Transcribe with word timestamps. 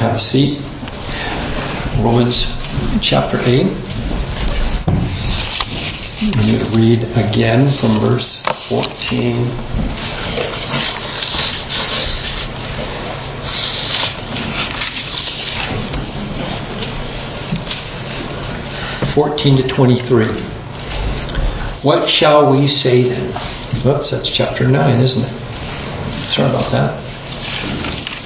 have 0.00 0.16
a 0.16 0.18
seat. 0.18 0.58
Romans 2.02 2.46
chapter 3.02 3.38
8. 3.38 3.66
I'm 6.22 6.32
going 6.32 6.58
to 6.58 6.70
read 6.74 7.02
again 7.18 7.70
from 7.76 8.00
verse 8.00 8.42
14. 8.70 9.46
Fourteen 19.14 19.56
to 19.58 19.68
twenty-three. 19.68 20.40
What 21.82 22.08
shall 22.08 22.50
we 22.50 22.68
say 22.68 23.02
then? 23.10 23.86
Oops, 23.86 24.10
that's 24.10 24.28
chapter 24.30 24.66
nine, 24.66 25.00
isn't 25.00 25.22
it? 25.22 26.32
Sorry 26.32 26.48
about 26.48 26.70
that. 26.72 27.02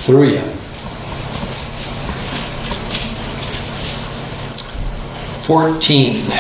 You. 0.07 0.64
14. 5.47 6.31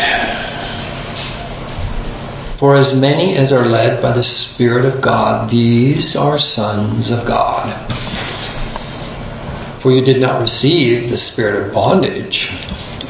For 2.59 2.77
as 2.77 2.95
many 2.95 3.37
as 3.37 3.53
are 3.53 3.67
led 3.67 4.01
by 4.01 4.13
the 4.13 4.23
Spirit 4.23 4.87
of 4.87 5.03
God, 5.03 5.51
these 5.51 6.17
are 6.17 6.39
sons 6.39 7.11
of 7.11 7.27
God. 7.27 7.93
For 9.83 9.93
you 9.93 10.01
did 10.01 10.21
not 10.21 10.41
receive 10.41 11.11
the 11.11 11.19
spirit 11.19 11.67
of 11.67 11.75
bondage, 11.75 12.49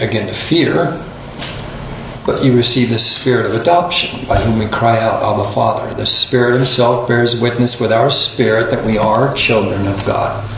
again 0.01 0.27
to 0.27 0.35
fear, 0.49 1.01
but 2.27 2.43
you 2.43 2.57
received 2.57 2.93
the 2.93 2.99
spirit 2.99 3.47
of 3.47 3.61
adoption, 3.61 4.27
by 4.27 4.43
whom 4.43 4.59
we 4.59 4.67
cry 4.67 4.99
out, 4.99 5.23
Abba 5.23 5.55
Father. 5.55 5.95
The 5.95 6.07
Spirit 6.07 6.57
Himself 6.57 7.07
bears 7.07 7.41
witness 7.41 7.79
with 7.79 7.93
our 7.93 8.11
spirit 8.11 8.71
that 8.71 8.85
we 8.85 8.99
are 8.99 9.35
children 9.35 9.87
of 9.87 10.05
God. 10.05 10.51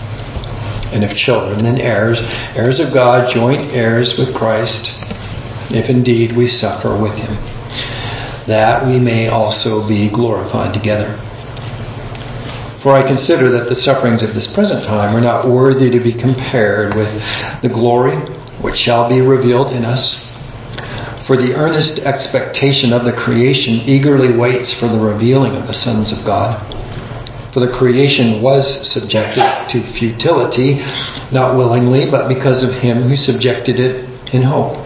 And 0.95 1.05
if 1.05 1.15
children, 1.19 1.65
then 1.65 1.79
heirs, 1.79 2.19
heirs 2.57 2.81
of 2.81 2.95
God, 2.95 3.31
joint 3.35 3.73
heirs 3.73 4.17
with 4.17 4.35
Christ 4.35 4.89
if 5.71 5.89
indeed 5.89 6.37
we 6.37 6.49
suffer 6.49 6.97
with 6.97 7.15
him, 7.15 7.35
that 8.47 8.87
we 8.87 8.99
may 8.99 9.29
also 9.29 9.87
be 9.87 10.09
glorified 10.09 10.73
together. 10.73 11.21
For 12.83 12.93
I 12.93 13.03
consider 13.03 13.51
that 13.51 13.69
the 13.69 13.75
sufferings 13.75 14.23
of 14.23 14.35
this 14.35 14.47
present 14.53 14.85
time 14.85 15.17
are 15.17 15.21
not 15.21 15.49
worthy 15.49 15.91
to 15.91 15.99
be 15.99 16.13
compared 16.13 16.95
with 16.95 17.11
the 17.63 17.69
glory 17.69 18.17
which 18.61 18.79
shall 18.79 19.09
be 19.09 19.21
revealed 19.21 19.73
in 19.73 19.85
us. 19.85 20.25
For 21.27 21.37
the 21.37 21.55
earnest 21.55 21.99
expectation 21.99 22.93
of 22.93 23.05
the 23.05 23.13
creation 23.13 23.75
eagerly 23.89 24.33
waits 24.33 24.73
for 24.75 24.87
the 24.87 25.01
revealing 25.01 25.57
of 25.57 25.67
the 25.67 25.75
sons 25.75 26.13
of 26.13 26.25
God. 26.25 26.63
For 27.53 27.59
the 27.59 27.73
creation 27.73 28.41
was 28.41 28.89
subjected 28.89 29.69
to 29.71 29.93
futility, 29.95 30.75
not 31.33 31.57
willingly, 31.57 32.09
but 32.09 32.29
because 32.29 32.63
of 32.63 32.73
him 32.75 33.09
who 33.09 33.17
subjected 33.17 33.81
it 33.81 34.09
in 34.33 34.43
hope 34.43 34.86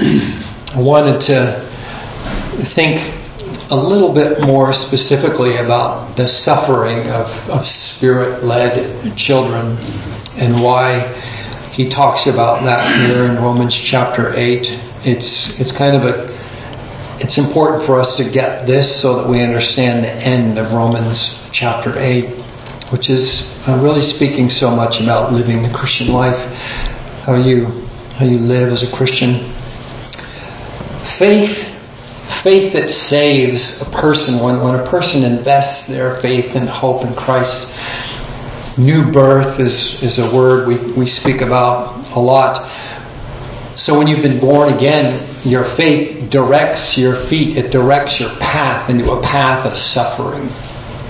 I 0.72 0.80
wanted 0.80 1.20
to 1.22 2.64
think 2.74 3.20
a 3.70 3.76
little 3.76 4.14
bit 4.14 4.40
more 4.40 4.72
specifically 4.72 5.58
about 5.58 6.16
the 6.16 6.26
suffering 6.26 7.10
of, 7.10 7.26
of 7.50 7.66
spirit 7.66 8.42
led 8.42 9.14
children 9.18 9.76
and 10.38 10.62
why 10.62 11.12
he 11.72 11.90
talks 11.90 12.26
about 12.26 12.64
that 12.64 12.96
here 13.00 13.26
in 13.26 13.36
Romans 13.36 13.74
chapter 13.74 14.34
8. 14.34 14.66
It's, 15.04 15.60
it's 15.60 15.72
kind 15.72 15.94
of 15.94 16.04
a 16.04 16.40
it's 17.20 17.36
important 17.36 17.84
for 17.84 18.00
us 18.00 18.16
to 18.16 18.24
get 18.24 18.66
this 18.66 19.02
so 19.02 19.16
that 19.16 19.28
we 19.28 19.42
understand 19.42 20.04
the 20.04 20.10
end 20.10 20.56
of 20.56 20.72
Romans 20.72 21.46
chapter 21.52 21.98
8, 21.98 22.40
which 22.90 23.10
is 23.10 23.60
uh, 23.68 23.78
really 23.82 24.02
speaking 24.02 24.48
so 24.48 24.74
much 24.74 24.98
about 25.02 25.30
living 25.30 25.62
the 25.62 25.68
Christian 25.68 26.08
life, 26.08 26.38
how 27.26 27.34
you 27.34 27.66
how 28.16 28.24
you 28.24 28.38
live 28.38 28.72
as 28.72 28.82
a 28.82 28.90
Christian 28.92 29.59
faith, 31.18 31.56
faith 32.42 32.72
that 32.72 32.92
saves 32.92 33.80
a 33.80 33.86
person, 33.86 34.38
when, 34.40 34.60
when 34.60 34.74
a 34.76 34.90
person 34.90 35.24
invests 35.24 35.86
their 35.86 36.20
faith 36.20 36.54
and 36.54 36.68
hope 36.68 37.04
in 37.04 37.14
Christ, 37.14 37.72
new 38.78 39.10
birth 39.12 39.60
is, 39.60 40.02
is 40.02 40.18
a 40.18 40.34
word 40.34 40.68
we, 40.68 40.92
we 40.92 41.06
speak 41.06 41.40
about 41.40 42.16
a 42.16 42.20
lot. 42.20 42.70
So 43.76 43.96
when 43.96 44.06
you've 44.06 44.22
been 44.22 44.40
born 44.40 44.72
again, 44.72 45.46
your 45.46 45.64
faith 45.76 46.30
directs 46.30 46.98
your 46.98 47.26
feet, 47.26 47.56
it 47.56 47.70
directs 47.70 48.20
your 48.20 48.30
path 48.36 48.90
into 48.90 49.10
a 49.10 49.22
path 49.22 49.64
of 49.66 49.78
suffering. 49.78 50.48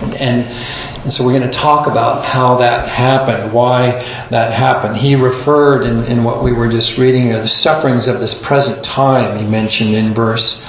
And, 0.02 0.14
and 0.14 1.12
so 1.12 1.24
we're 1.24 1.38
going 1.38 1.50
to 1.50 1.56
talk 1.56 1.86
about 1.86 2.24
how 2.24 2.56
that 2.58 2.88
happened, 2.88 3.52
why 3.52 3.92
that 4.30 4.52
happened. 4.52 4.96
He 4.96 5.14
referred 5.14 5.84
in, 5.84 6.04
in 6.04 6.24
what 6.24 6.42
we 6.42 6.52
were 6.52 6.68
just 6.68 6.96
reading 6.96 7.28
the 7.30 7.46
sufferings 7.46 8.06
of 8.06 8.18
this 8.18 8.40
present 8.42 8.82
time, 8.84 9.38
he 9.38 9.44
mentioned 9.44 9.94
in 9.94 10.14
verse 10.14 10.64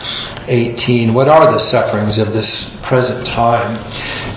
18. 0.47 1.14
What 1.14 1.30
are 1.30 1.52
the 1.52 1.59
sufferings 1.59 2.18
of 2.18 2.34
this 2.34 2.80
present 2.81 3.25
time? 3.25 3.78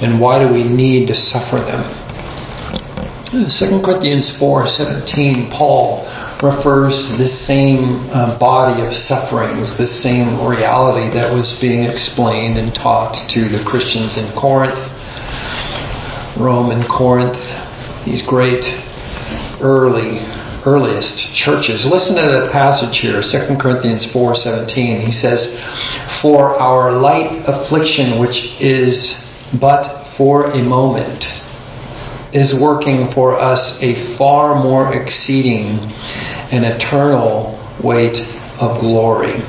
And 0.03 0.21
why 0.21 0.38
do 0.38 0.53
we 0.53 0.65
need 0.65 1.09
to 1.09 1.15
suffer 1.15 1.56
them? 1.56 2.04
2 3.50 3.83
Corinthians 3.83 4.31
4:17, 4.37 5.50
Paul 5.50 6.06
refers 6.43 7.06
to 7.09 7.17
this 7.17 7.47
same 7.47 8.11
uh, 8.11 8.39
body 8.39 8.83
of 8.83 8.95
sufferings, 8.95 9.77
this 9.78 10.03
same 10.03 10.45
reality 10.45 11.12
that 11.15 11.33
was 11.33 11.59
being 11.61 11.84
explained 11.84 12.59
and 12.59 12.75
taught 12.75 13.15
to 13.31 13.49
the 13.49 13.62
Christians 13.65 14.17
in 14.17 14.31
Corinth. 14.33 14.78
Rome 16.37 16.71
and 16.71 16.84
Corinth, 16.89 17.39
these 18.05 18.22
great 18.22 18.65
early 19.61 20.21
earliest 20.67 21.19
churches. 21.34 21.84
Listen 21.84 22.17
to 22.17 22.22
the 22.22 22.49
passage 22.51 22.99
here, 22.99 23.22
2 23.22 23.56
Corinthians 23.56 24.06
4:17. 24.06 25.01
He 25.03 25.12
says, 25.12 25.49
"For 26.21 26.59
our 26.59 26.93
light 26.93 27.43
affliction 27.47 28.19
which 28.19 28.55
is 28.61 29.15
but 29.53 30.06
for 30.16 30.51
a 30.53 30.62
moment 30.62 31.28
is 32.34 32.53
working 32.55 33.11
for 33.12 33.41
us 33.41 33.78
a 33.81 34.17
far 34.17 34.62
more 34.62 34.93
exceeding 34.93 35.78
and 36.50 36.67
eternal 36.67 37.59
weight 37.83 38.21
of 38.59 38.81
glory." 38.81 39.43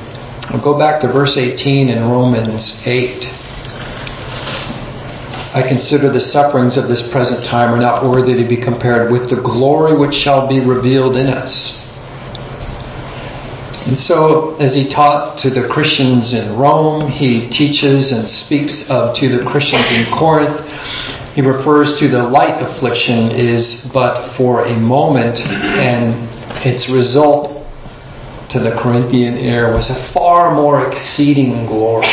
I'll 0.49 0.61
go 0.61 0.77
back 0.77 1.01
to 1.01 1.07
verse 1.07 1.35
18 1.35 1.89
in 1.89 2.09
Romans 2.09 2.81
8. 2.85 3.27
I 5.55 5.61
consider 5.63 6.09
the 6.09 6.19
sufferings 6.19 6.75
of 6.77 6.87
this 6.87 7.07
present 7.07 7.45
time 7.45 7.73
are 7.73 7.79
not 7.79 8.05
worthy 8.05 8.33
to 8.35 8.43
be 8.43 8.57
compared 8.57 9.09
with 9.11 9.29
the 9.29 9.37
glory 9.37 9.97
which 9.97 10.13
shall 10.13 10.47
be 10.47 10.59
revealed 10.59 11.15
in 11.15 11.27
us. 11.27 11.81
And 13.85 13.99
so, 13.99 14.55
as 14.57 14.75
he 14.75 14.85
taught 14.89 15.37
to 15.39 15.49
the 15.49 15.67
Christians 15.67 16.33
in 16.33 16.57
Rome, 16.57 17.09
he 17.09 17.47
teaches 17.49 18.11
and 18.11 18.29
speaks 18.29 18.89
of 18.89 19.15
to 19.15 19.37
the 19.37 19.45
Christians 19.45 19.85
in 19.91 20.11
Corinth. 20.11 20.59
He 21.35 21.41
refers 21.41 21.99
to 21.99 22.07
the 22.07 22.23
light 22.23 22.61
affliction 22.61 23.29
is 23.29 23.83
but 23.93 24.37
for 24.37 24.63
a 24.67 24.79
moment, 24.79 25.37
and 25.39 26.29
its 26.65 26.87
result 26.87 27.61
to 28.47 28.59
the 28.59 28.71
Corinthian 28.71 29.37
ear 29.37 29.73
was 29.75 29.89
a 29.89 29.95
far 30.13 30.55
more 30.55 30.87
exceeding 30.87 31.65
glory. 31.65 32.07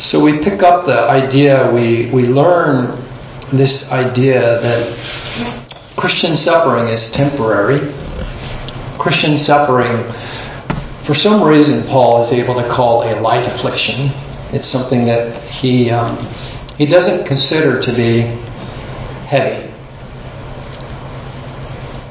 So 0.00 0.18
we 0.24 0.38
pick 0.38 0.62
up 0.62 0.86
the 0.86 1.00
idea, 1.00 1.70
we, 1.70 2.08
we 2.10 2.26
learn 2.28 3.06
this 3.52 3.86
idea 3.90 4.40
that 4.62 4.98
Christian 5.98 6.34
suffering 6.38 6.88
is 6.88 7.10
temporary. 7.10 7.92
Christian 8.98 9.36
suffering, 9.36 10.10
for 11.04 11.14
some 11.14 11.42
reason, 11.42 11.86
Paul 11.88 12.22
is 12.22 12.32
able 12.32 12.54
to 12.54 12.66
call 12.70 13.02
a 13.02 13.20
light 13.20 13.44
affliction. 13.44 14.25
It's 14.52 14.68
something 14.68 15.06
that 15.06 15.42
he, 15.50 15.90
um, 15.90 16.26
he 16.78 16.86
doesn't 16.86 17.26
consider 17.26 17.80
to 17.82 17.92
be 17.92 18.20
heavy. 19.26 19.72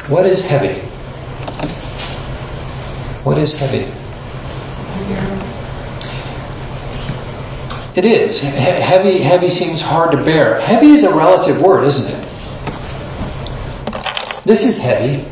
What 0.07 0.25
is 0.25 0.43
heavy? 0.45 0.81
What 3.23 3.37
is 3.37 3.53
heavy? 3.53 3.91
It 7.95 8.03
is. 8.03 8.39
He- 8.39 8.47
heavy, 8.47 9.19
heavy 9.19 9.49
seems 9.49 9.79
hard 9.79 10.11
to 10.11 10.17
bear. 10.17 10.59
Heavy 10.59 10.91
is 10.91 11.03
a 11.03 11.13
relative 11.13 11.61
word, 11.61 11.85
isn't 11.85 12.13
it? 12.13 12.25
This 14.45 14.63
is 14.63 14.77
heavy 14.77 15.25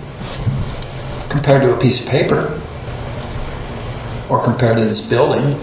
compared 1.29 1.61
to 1.63 1.73
a 1.73 1.79
piece 1.79 1.99
of 1.99 2.07
paper 2.07 2.61
or 4.29 4.41
compared 4.43 4.77
to 4.77 4.85
this 4.85 5.01
building. 5.01 5.59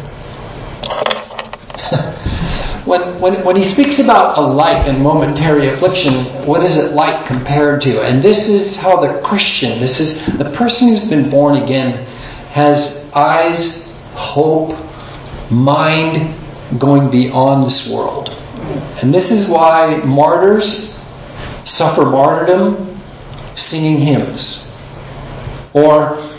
when, 2.85 3.21
when, 3.21 3.44
when 3.44 3.56
he 3.56 3.65
speaks 3.65 3.99
about 3.99 4.38
a 4.38 4.41
light 4.41 4.88
and 4.88 5.03
momentary 5.03 5.69
affliction, 5.69 6.47
what 6.47 6.62
is 6.62 6.77
it 6.77 6.93
like 6.93 7.27
compared 7.27 7.81
to? 7.82 8.03
And 8.03 8.23
this 8.23 8.49
is 8.49 8.77
how 8.77 9.00
the 9.00 9.21
Christian, 9.23 9.81
this 9.81 10.00
is 10.00 10.38
the 10.38 10.50
person 10.56 10.88
who's 10.88 11.09
been 11.09 11.31
born 11.31 11.56
again, 11.56 12.06
has 12.50 13.11
eyes, 13.12 13.93
hope, 14.15 14.77
mind 15.50 16.37
going 16.79 17.11
beyond 17.11 17.67
this 17.67 17.88
world. 17.88 18.31
And 18.31 19.12
this 19.12 19.31
is 19.31 19.49
why 19.49 19.97
martyrs 20.05 20.97
suffer 21.65 22.05
martyrdom 22.05 23.00
singing 23.55 23.99
hymns 23.99 24.71
or 25.73 26.37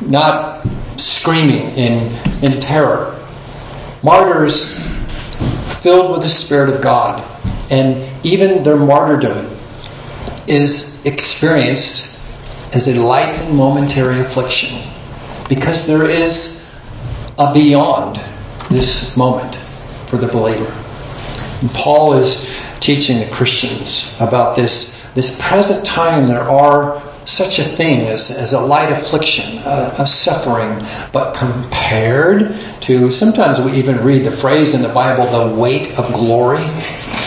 not 0.00 0.66
screaming 0.96 1.76
in, 1.76 2.14
in 2.44 2.60
terror. 2.60 3.13
Martyrs 4.04 4.74
filled 5.82 6.12
with 6.12 6.20
the 6.20 6.28
Spirit 6.28 6.74
of 6.74 6.82
God, 6.82 7.22
and 7.70 8.24
even 8.24 8.62
their 8.62 8.76
martyrdom 8.76 9.58
is 10.46 11.02
experienced 11.06 12.14
as 12.72 12.86
a 12.86 12.94
light 12.96 13.34
and 13.40 13.56
momentary 13.56 14.20
affliction 14.20 14.92
because 15.48 15.86
there 15.86 16.08
is 16.08 16.62
a 17.38 17.54
beyond 17.54 18.20
this 18.70 19.16
moment 19.16 19.56
for 20.10 20.18
the 20.18 20.28
believer. 20.28 20.70
And 21.62 21.70
Paul 21.70 22.12
is 22.18 22.46
teaching 22.80 23.20
the 23.20 23.34
Christians 23.34 24.14
about 24.20 24.54
this, 24.54 24.94
this 25.14 25.34
present 25.40 25.82
time 25.86 26.28
there 26.28 26.42
are 26.42 27.03
such 27.26 27.58
a 27.58 27.76
thing 27.76 28.08
as, 28.08 28.30
as 28.30 28.52
a 28.52 28.60
light 28.60 28.90
affliction, 28.92 29.58
uh, 29.58 29.94
a, 29.98 30.02
a, 30.02 30.06
suffering, 30.06 30.86
but 31.12 31.34
compared 31.34 32.82
to, 32.82 33.10
sometimes 33.12 33.58
we 33.60 33.72
even 33.78 34.04
read 34.04 34.24
the 34.24 34.36
phrase 34.38 34.74
in 34.74 34.82
the 34.82 34.88
Bible, 34.88 35.30
the 35.30 35.54
weight 35.54 35.92
of 35.98 36.12
glory. 36.12 36.64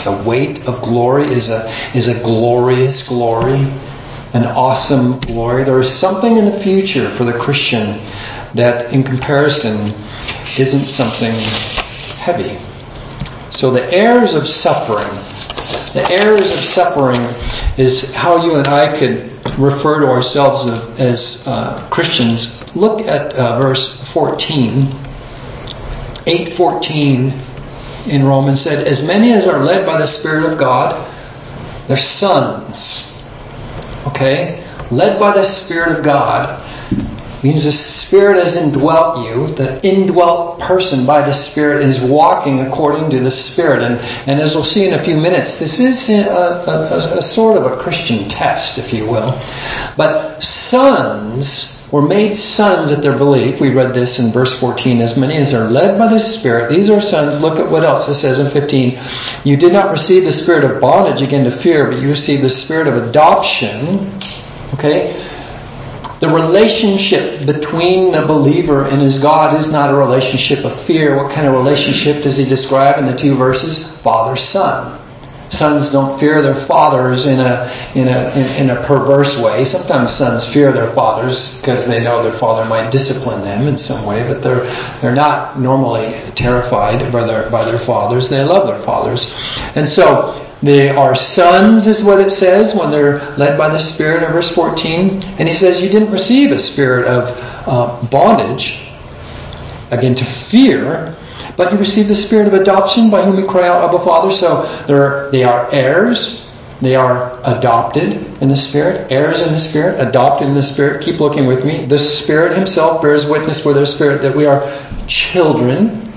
The 0.04 0.24
weight 0.26 0.66
of 0.66 0.82
glory 0.82 1.34
is 1.34 1.50
a, 1.50 1.70
is 1.96 2.08
a 2.08 2.22
glorious 2.22 3.02
glory, 3.08 3.60
an 4.34 4.46
awesome 4.46 5.20
glory. 5.20 5.64
There 5.64 5.80
is 5.80 5.92
something 6.00 6.38
in 6.38 6.46
the 6.46 6.60
future 6.60 7.16
for 7.16 7.26
the 7.26 7.38
Christian 7.40 8.06
that, 8.56 8.94
in 8.94 9.04
comparison, 9.04 9.94
isn't 10.58 10.86
something 10.88 11.34
heavy. 12.18 12.67
So 13.52 13.72
the 13.72 13.92
heirs 13.94 14.34
of 14.34 14.48
suffering, 14.48 15.14
the 15.94 16.06
heirs 16.10 16.52
of 16.52 16.64
suffering 16.66 17.22
is 17.78 18.14
how 18.14 18.44
you 18.44 18.56
and 18.56 18.68
I 18.68 18.98
could 18.98 19.32
refer 19.58 20.02
to 20.02 20.08
ourselves 20.08 20.68
as 21.00 21.48
uh, 21.48 21.88
Christians, 21.90 22.64
look 22.76 23.02
at 23.02 23.34
uh, 23.34 23.60
verse 23.60 24.04
14. 24.14 25.06
8:14 26.28 28.08
in 28.08 28.26
Romans 28.26 28.62
said, 28.62 28.86
"As 28.86 29.02
many 29.02 29.32
as 29.34 29.48
are 29.48 29.64
led 29.64 29.86
by 29.86 29.98
the 29.98 30.08
Spirit 30.08 30.52
of 30.52 30.60
God, 30.60 31.08
they're 31.88 31.96
sons." 31.96 33.14
Okay, 34.08 34.64
led 34.92 35.20
by 35.20 35.34
the 35.34 35.44
Spirit 35.44 35.98
of 35.98 36.04
God 36.04 36.67
means 37.44 37.64
the 37.64 37.72
Spirit 37.72 38.44
has 38.44 38.56
indwelt 38.56 39.26
you. 39.26 39.54
The 39.56 39.86
indwelt 39.86 40.60
person 40.60 41.06
by 41.06 41.26
the 41.26 41.34
Spirit 41.34 41.84
is 41.84 42.00
walking 42.00 42.62
according 42.62 43.10
to 43.12 43.20
the 43.20 43.32
Spirit. 43.32 43.84
And, 43.84 44.00
and 44.28 44.40
as 44.40 44.56
we'll 44.56 44.64
see 44.64 44.86
in 44.86 44.94
a 44.94 45.04
few 45.04 45.18
minutes, 45.18 45.60
this 45.60 45.80
is 45.80 46.10
a, 46.10 46.28
a, 46.28 47.18
a 47.18 47.22
sort 47.22 47.58
of 47.58 47.72
a 47.72 47.82
Christian 47.82 48.28
test, 48.28 48.78
if 48.78 48.94
you 48.94 49.06
will. 49.06 49.32
But 49.96 50.44
sons 50.44 51.74
were 51.92 52.02
made 52.02 52.38
sons 52.38 52.92
at 52.92 53.02
their 53.02 53.18
belief. 53.18 53.62
We 53.62 53.74
read 53.74 53.94
this 53.94 54.20
in 54.20 54.32
verse 54.32 54.54
14. 54.60 55.02
As 55.02 55.18
many 55.18 55.38
as 55.38 55.54
are 55.54 55.70
led 55.70 55.98
by 55.98 56.12
the 56.12 56.20
Spirit, 56.20 56.70
these 56.70 56.90
are 56.90 57.02
sons. 57.02 57.40
Look 57.40 57.60
at 57.60 57.72
what 57.72 57.84
else 57.84 58.08
it 58.10 58.16
says 58.16 58.40
in 58.40 58.52
15. 58.52 59.00
You 59.46 59.56
did 59.58 59.72
not 59.72 59.92
receive 59.92 60.26
the 60.26 60.34
spirit 60.34 60.64
of 60.64 60.82
bondage 60.82 61.22
again 61.22 61.46
to 61.46 61.58
fear, 61.62 61.90
but 61.90 62.02
you 62.02 62.10
received 62.10 62.44
the 62.44 62.50
spirit 62.50 62.88
of 62.88 62.96
adoption. 62.96 64.20
Okay? 64.74 65.37
The 66.20 66.30
relationship 66.30 67.46
between 67.46 68.12
the 68.12 68.24
believer 68.24 68.86
and 68.86 69.02
his 69.02 69.20
God 69.20 69.60
is 69.60 69.68
not 69.68 69.92
a 69.92 69.96
relationship 69.96 70.66
of 70.66 70.86
fear. 70.86 71.16
What 71.16 71.32
kind 71.32 71.46
of 71.46 71.54
relationship 71.54 72.24
does 72.24 72.38
he 72.38 72.46
describe 72.46 72.98
in 72.98 73.06
the 73.06 73.16
two 73.16 73.36
verses? 73.36 73.98
Father 74.02 74.36
son. 74.36 75.04
Sons 75.50 75.90
don't 75.92 76.20
fear 76.20 76.42
their 76.42 76.66
fathers 76.66 77.26
in 77.26 77.40
a 77.40 77.92
in 77.96 78.08
a 78.10 78.30
in, 78.32 78.70
in 78.70 78.70
a 78.70 78.86
perverse 78.86 79.38
way. 79.38 79.64
Sometimes 79.64 80.12
sons 80.14 80.44
fear 80.52 80.74
their 80.74 80.94
fathers 80.94 81.58
because 81.58 81.86
they 81.86 82.04
know 82.04 82.22
their 82.22 82.38
father 82.38 82.66
might 82.66 82.92
discipline 82.92 83.44
them 83.44 83.66
in 83.68 83.78
some 83.78 84.06
way, 84.06 84.24
but 84.28 84.42
they're 84.42 84.66
they're 85.00 85.16
not 85.16 85.60
normally 85.60 86.20
terrified 86.36 87.14
by 87.14 87.26
their 87.26 87.50
by 87.50 87.64
their 87.64 87.80
fathers. 87.86 88.28
They 88.28 88.44
love 88.44 88.68
their 88.68 88.84
fathers, 88.84 89.32
and 89.76 89.88
so 89.88 90.47
they 90.64 90.90
are 90.90 91.16
sons, 91.16 91.86
is 91.86 92.04
what 92.04 92.20
it 92.20 92.32
says 92.32 92.74
when 92.74 92.90
they're 92.90 93.36
led 93.38 93.58
by 93.58 93.70
the 93.70 93.80
Spirit 93.80 94.24
in 94.24 94.32
verse 94.32 94.50
14. 94.56 95.22
And 95.24 95.48
he 95.48 95.54
says, 95.54 95.82
You 95.82 95.90
didn't 95.90 96.12
receive 96.12 96.52
a 96.52 96.60
spirit 96.60 97.06
of 97.06 97.24
uh, 97.68 98.08
bondage, 98.08 98.72
again, 99.92 100.16
to 100.16 100.26
fear, 100.50 101.16
but 101.56 101.72
you 101.72 101.78
received 101.78 102.10
the 102.10 102.16
spirit 102.16 102.48
of 102.48 102.54
adoption 102.54 103.10
by 103.10 103.24
whom 103.24 103.36
we 103.36 103.48
cry 103.48 103.68
out, 103.68 103.88
Abba 103.88 104.04
Father. 104.04 104.34
So 104.36 104.86
they're, 104.88 105.30
they 105.32 105.44
are 105.44 105.72
heirs. 105.72 106.46
They 106.82 106.96
are 106.96 107.40
adopted 107.44 108.14
in 108.40 108.50
the 108.50 108.56
Spirit, 108.56 109.12
heirs 109.12 109.42
in 109.42 109.52
the 109.52 109.58
Spirit, 109.58 110.00
adopted 110.00 110.48
in 110.48 110.54
the 110.54 110.62
Spirit. 110.62 111.04
Keep 111.04 111.20
looking 111.20 111.48
with 111.48 111.66
me. 111.66 111.88
The 111.88 111.98
Spirit 111.98 112.56
Himself 112.56 113.02
bears 113.02 113.26
witness 113.26 113.66
with 113.66 113.78
our 113.78 113.86
spirit 113.88 114.22
that 114.22 114.38
we 114.38 114.46
are 114.46 114.62
children. 115.08 116.08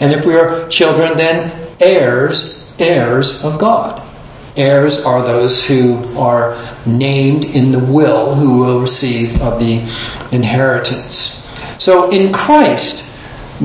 And 0.00 0.12
if 0.12 0.26
we 0.26 0.34
are 0.34 0.68
children, 0.68 1.16
then 1.16 1.76
heirs 1.78 2.61
heirs 2.82 3.42
of 3.42 3.58
God. 3.58 4.00
Heirs 4.56 4.98
are 4.98 5.22
those 5.22 5.62
who 5.62 6.18
are 6.18 6.54
named 6.84 7.44
in 7.44 7.72
the 7.72 7.78
will 7.78 8.34
who 8.34 8.58
will 8.58 8.80
receive 8.80 9.40
of 9.40 9.58
the 9.58 9.78
inheritance. 10.30 11.48
So 11.78 12.10
in 12.10 12.32
Christ, 12.32 13.08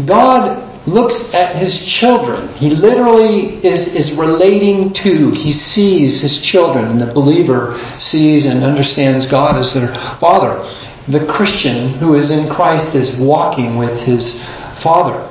God 0.05 0.87
looks 0.87 1.33
at 1.33 1.57
his 1.57 1.77
children. 1.85 2.55
He 2.55 2.69
literally 2.69 3.57
is, 3.65 3.87
is 3.87 4.13
relating 4.13 4.93
to, 4.93 5.31
he 5.31 5.51
sees 5.51 6.21
his 6.21 6.37
children, 6.39 6.85
and 6.85 7.01
the 7.01 7.13
believer 7.13 7.77
sees 7.99 8.45
and 8.45 8.63
understands 8.63 9.25
God 9.25 9.57
as 9.57 9.73
their 9.73 9.93
father. 10.19 10.63
The 11.09 11.25
Christian 11.25 11.95
who 11.95 12.15
is 12.15 12.29
in 12.29 12.49
Christ 12.49 12.95
is 12.95 13.15
walking 13.17 13.75
with 13.75 13.99
his 13.99 14.41
father. 14.81 15.25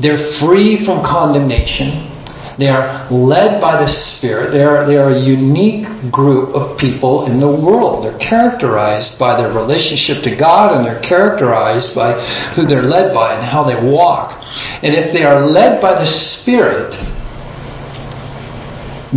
They're 0.00 0.32
free 0.34 0.84
from 0.84 1.04
condemnation. 1.04 2.13
They 2.58 2.68
are 2.68 3.10
led 3.10 3.60
by 3.60 3.82
the 3.82 3.88
Spirit. 3.88 4.52
They 4.52 4.62
are, 4.62 4.86
they 4.86 4.96
are 4.96 5.10
a 5.10 5.20
unique 5.20 6.10
group 6.10 6.54
of 6.54 6.78
people 6.78 7.26
in 7.26 7.40
the 7.40 7.50
world. 7.50 8.04
They're 8.04 8.18
characterized 8.18 9.18
by 9.18 9.36
their 9.36 9.52
relationship 9.52 10.22
to 10.24 10.36
God 10.36 10.76
and 10.76 10.86
they're 10.86 11.00
characterized 11.00 11.94
by 11.94 12.24
who 12.54 12.66
they're 12.66 12.82
led 12.82 13.12
by 13.12 13.34
and 13.34 13.44
how 13.44 13.64
they 13.64 13.82
walk. 13.82 14.40
And 14.82 14.94
if 14.94 15.12
they 15.12 15.24
are 15.24 15.46
led 15.46 15.80
by 15.80 16.04
the 16.04 16.06
Spirit, 16.06 16.92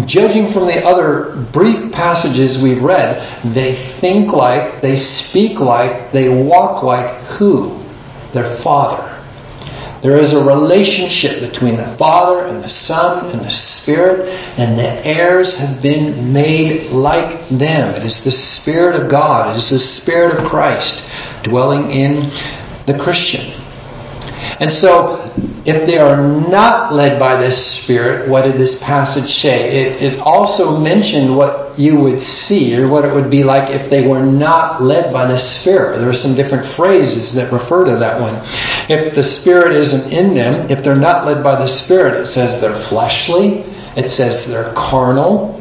judging 0.05 0.51
from 0.51 0.65
the 0.65 0.83
other 0.83 1.47
brief 1.51 1.91
passages 1.91 2.57
we've 2.57 2.81
read, 2.81 3.53
they 3.53 3.99
think 3.99 4.31
like, 4.31 4.81
they 4.81 4.95
speak 4.95 5.59
like, 5.59 6.11
they 6.11 6.29
walk 6.29 6.83
like 6.83 7.23
who? 7.37 7.83
Their 8.33 8.57
Father. 8.59 9.16
There 10.01 10.17
is 10.17 10.31
a 10.31 10.43
relationship 10.43 11.39
between 11.39 11.77
the 11.77 11.95
Father 11.97 12.45
and 12.45 12.63
the 12.63 12.69
Son 12.69 13.31
and 13.31 13.43
the 13.43 13.49
Spirit, 13.49 14.29
and 14.57 14.77
the 14.77 15.05
heirs 15.05 15.53
have 15.55 15.81
been 15.81 16.31
made 16.31 16.91
like 16.91 17.49
them. 17.49 17.95
It 17.95 18.05
is 18.05 18.23
the 18.23 18.31
Spirit 18.31 19.01
of 19.01 19.09
God, 19.09 19.55
it 19.55 19.57
is 19.57 19.69
the 19.69 19.79
Spirit 19.79 20.37
of 20.37 20.49
Christ 20.49 21.03
dwelling 21.43 21.91
in 21.91 22.31
the 22.85 22.97
Christian. 22.99 23.51
And 24.59 24.71
so, 24.73 25.26
if 25.67 25.85
they 25.85 25.97
are 25.97 26.15
not 26.49 26.93
led 26.93 27.19
by 27.19 27.35
this 27.35 27.81
Spirit, 27.81 28.29
what 28.29 28.43
did 28.43 28.57
this 28.57 28.79
passage 28.81 29.41
say? 29.41 29.85
It, 29.85 30.13
it, 30.13 30.19
also 30.19 30.79
mentioned 30.79 31.35
what 31.35 31.77
you 31.77 31.97
would 31.97 32.21
see, 32.21 32.75
or 32.75 32.87
what 32.87 33.05
it 33.05 33.13
would 33.13 33.29
be 33.29 33.43
like 33.43 33.69
if 33.69 33.89
they 33.89 34.07
were 34.07 34.25
not 34.25 34.81
led 34.81 35.11
by 35.11 35.27
the 35.27 35.37
Spirit. 35.37 35.99
There 35.99 36.09
are 36.09 36.13
some 36.13 36.35
different 36.35 36.73
phrases 36.75 37.33
that 37.33 37.51
refer 37.51 37.85
to 37.85 37.97
that 37.97 38.19
one. 38.19 38.35
If 38.89 39.13
the 39.13 39.23
Spirit 39.23 39.73
isn't 39.73 40.11
in 40.11 40.33
them, 40.33 40.71
if 40.71 40.83
they're 40.83 40.95
not 40.95 41.25
led 41.25 41.43
by 41.43 41.55
the 41.55 41.67
Spirit, 41.67 42.21
it 42.21 42.27
says 42.27 42.61
they're 42.61 42.85
fleshly, 42.85 43.59
it 43.97 44.09
says 44.09 44.45
they're 44.47 44.73
carnal, 44.73 45.56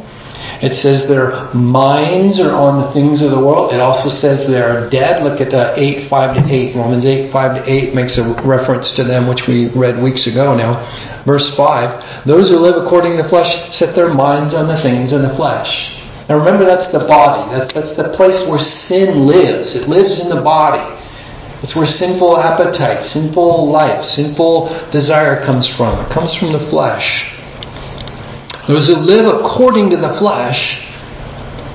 It 0.63 0.75
says 0.77 1.07
their 1.07 1.53
minds 1.53 2.39
are 2.39 2.55
on 2.55 2.81
the 2.81 2.93
things 2.93 3.21
of 3.23 3.31
the 3.31 3.39
world. 3.39 3.73
It 3.73 3.81
also 3.81 4.09
says 4.09 4.47
they 4.47 4.61
are 4.61 4.89
dead. 4.89 5.23
Look 5.23 5.41
at 5.41 5.53
uh, 5.53 5.75
8, 5.77 6.09
5 6.09 6.37
to 6.37 6.53
8. 6.53 6.77
Romans 6.77 7.05
8, 7.05 7.31
5 7.31 7.65
to 7.65 7.71
8 7.71 7.95
makes 7.95 8.17
a 8.17 8.25
reference 8.43 8.91
to 8.93 9.05
them, 9.05 9.27
which 9.27 9.47
we 9.47 9.69
read 9.69 10.03
weeks 10.03 10.27
ago 10.27 10.57
now. 10.57 11.23
Verse 11.25 11.55
5 11.55 12.27
Those 12.27 12.49
who 12.49 12.59
live 12.59 12.83
according 12.83 13.17
to 13.17 13.23
the 13.23 13.29
flesh 13.29 13.75
set 13.75 13.95
their 13.95 14.13
minds 14.13 14.55
on 14.55 14.67
the 14.69 14.79
things 14.79 15.13
in 15.13 15.23
the 15.23 15.35
flesh. 15.37 15.93
Now 16.29 16.39
remember, 16.39 16.65
that's 16.65 16.89
the 16.89 17.01
body. 17.01 17.55
That's, 17.55 17.73
that's 17.73 17.93
the 17.93 18.09
place 18.17 18.47
where 18.49 18.59
sin 18.59 19.27
lives. 19.27 19.75
It 19.75 19.89
lives 19.89 20.19
in 20.19 20.29
the 20.29 20.41
body. 20.41 20.97
It's 21.63 21.75
where 21.75 21.87
sinful 21.87 22.39
appetite, 22.39 23.05
sinful 23.07 23.71
life, 23.71 24.05
sinful 24.05 24.91
desire 24.91 25.45
comes 25.45 25.67
from. 25.69 26.05
It 26.05 26.11
comes 26.11 26.35
from 26.35 26.53
the 26.53 26.67
flesh. 26.69 27.36
Those 28.67 28.89
who 28.89 28.97
live 28.97 29.27
according 29.27 29.91
to 29.91 29.97
the 29.97 30.15
flesh 30.17 30.83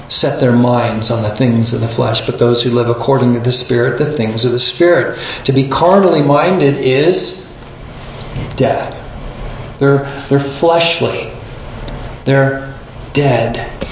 set 0.09 0.41
their 0.41 0.51
minds 0.51 1.09
on 1.09 1.23
the 1.23 1.33
things 1.37 1.71
of 1.71 1.79
the 1.79 1.87
flesh, 1.89 2.19
but 2.25 2.37
those 2.37 2.61
who 2.61 2.71
live 2.71 2.89
according 2.89 3.33
to 3.33 3.39
the 3.39 3.51
Spirit, 3.51 3.97
the 3.97 4.17
things 4.17 4.43
of 4.43 4.51
the 4.51 4.59
Spirit. 4.59 5.17
To 5.45 5.53
be 5.53 5.69
carnally 5.69 6.21
minded 6.21 6.77
is 6.77 7.47
death. 8.57 8.93
They're, 9.79 10.27
they're 10.29 10.43
fleshly. 10.59 11.33
They're 12.25 12.77
dead. 13.13 13.87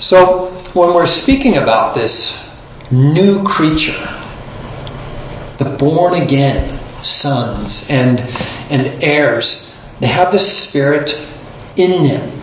So, 0.00 0.50
when 0.74 0.92
we're 0.92 1.06
speaking 1.06 1.56
about 1.56 1.94
this 1.94 2.46
new 2.90 3.42
creature, 3.44 4.16
the 5.58 5.76
born 5.78 6.14
again 6.14 6.79
sons 7.04 7.84
and, 7.88 8.20
and 8.20 9.02
heirs, 9.02 9.72
they 10.00 10.06
have 10.06 10.32
the 10.32 10.38
Spirit 10.38 11.10
in 11.76 12.04
them. 12.04 12.40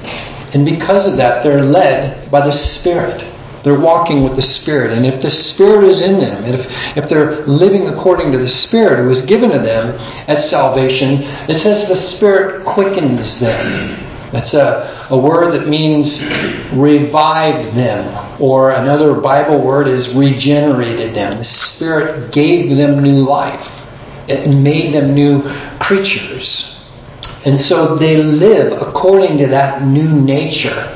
And 0.53 0.65
because 0.65 1.07
of 1.07 1.17
that, 1.17 1.43
they're 1.43 1.63
led 1.63 2.31
by 2.31 2.45
the 2.45 2.53
Spirit. 2.53 3.33
They're 3.63 3.79
walking 3.79 4.23
with 4.23 4.35
the 4.35 4.41
Spirit. 4.41 4.93
And 4.93 5.05
if 5.05 5.21
the 5.21 5.29
Spirit 5.31 5.83
is 5.85 6.01
in 6.01 6.19
them, 6.19 6.45
and 6.45 6.55
if, 6.55 6.97
if 6.97 7.09
they're 7.09 7.45
living 7.47 7.87
according 7.87 8.31
to 8.31 8.37
the 8.37 8.47
Spirit 8.47 8.99
who 8.99 9.09
was 9.09 9.25
given 9.25 9.49
to 9.49 9.59
them 9.59 9.95
at 10.29 10.43
salvation, 10.43 11.23
it 11.49 11.59
says 11.61 11.89
the 11.89 11.95
Spirit 12.15 12.65
quickens 12.65 13.39
them. 13.39 14.03
That's 14.31 14.53
a, 14.53 15.07
a 15.09 15.17
word 15.17 15.53
that 15.53 15.67
means 15.67 16.19
revived 16.73 17.77
them, 17.77 18.41
or 18.41 18.71
another 18.71 19.15
Bible 19.15 19.61
word 19.61 19.87
is 19.87 20.13
regenerated 20.15 21.15
them. 21.15 21.37
The 21.37 21.43
Spirit 21.43 22.31
gave 22.31 22.75
them 22.77 23.01
new 23.01 23.21
life, 23.23 23.65
it 24.27 24.49
made 24.49 24.93
them 24.93 25.13
new 25.13 25.41
creatures. 25.79 26.73
And 27.45 27.59
so 27.59 27.95
they 27.95 28.17
live 28.17 28.81
according 28.81 29.37
to 29.37 29.47
that 29.47 29.83
new 29.83 30.09
nature. 30.09 30.93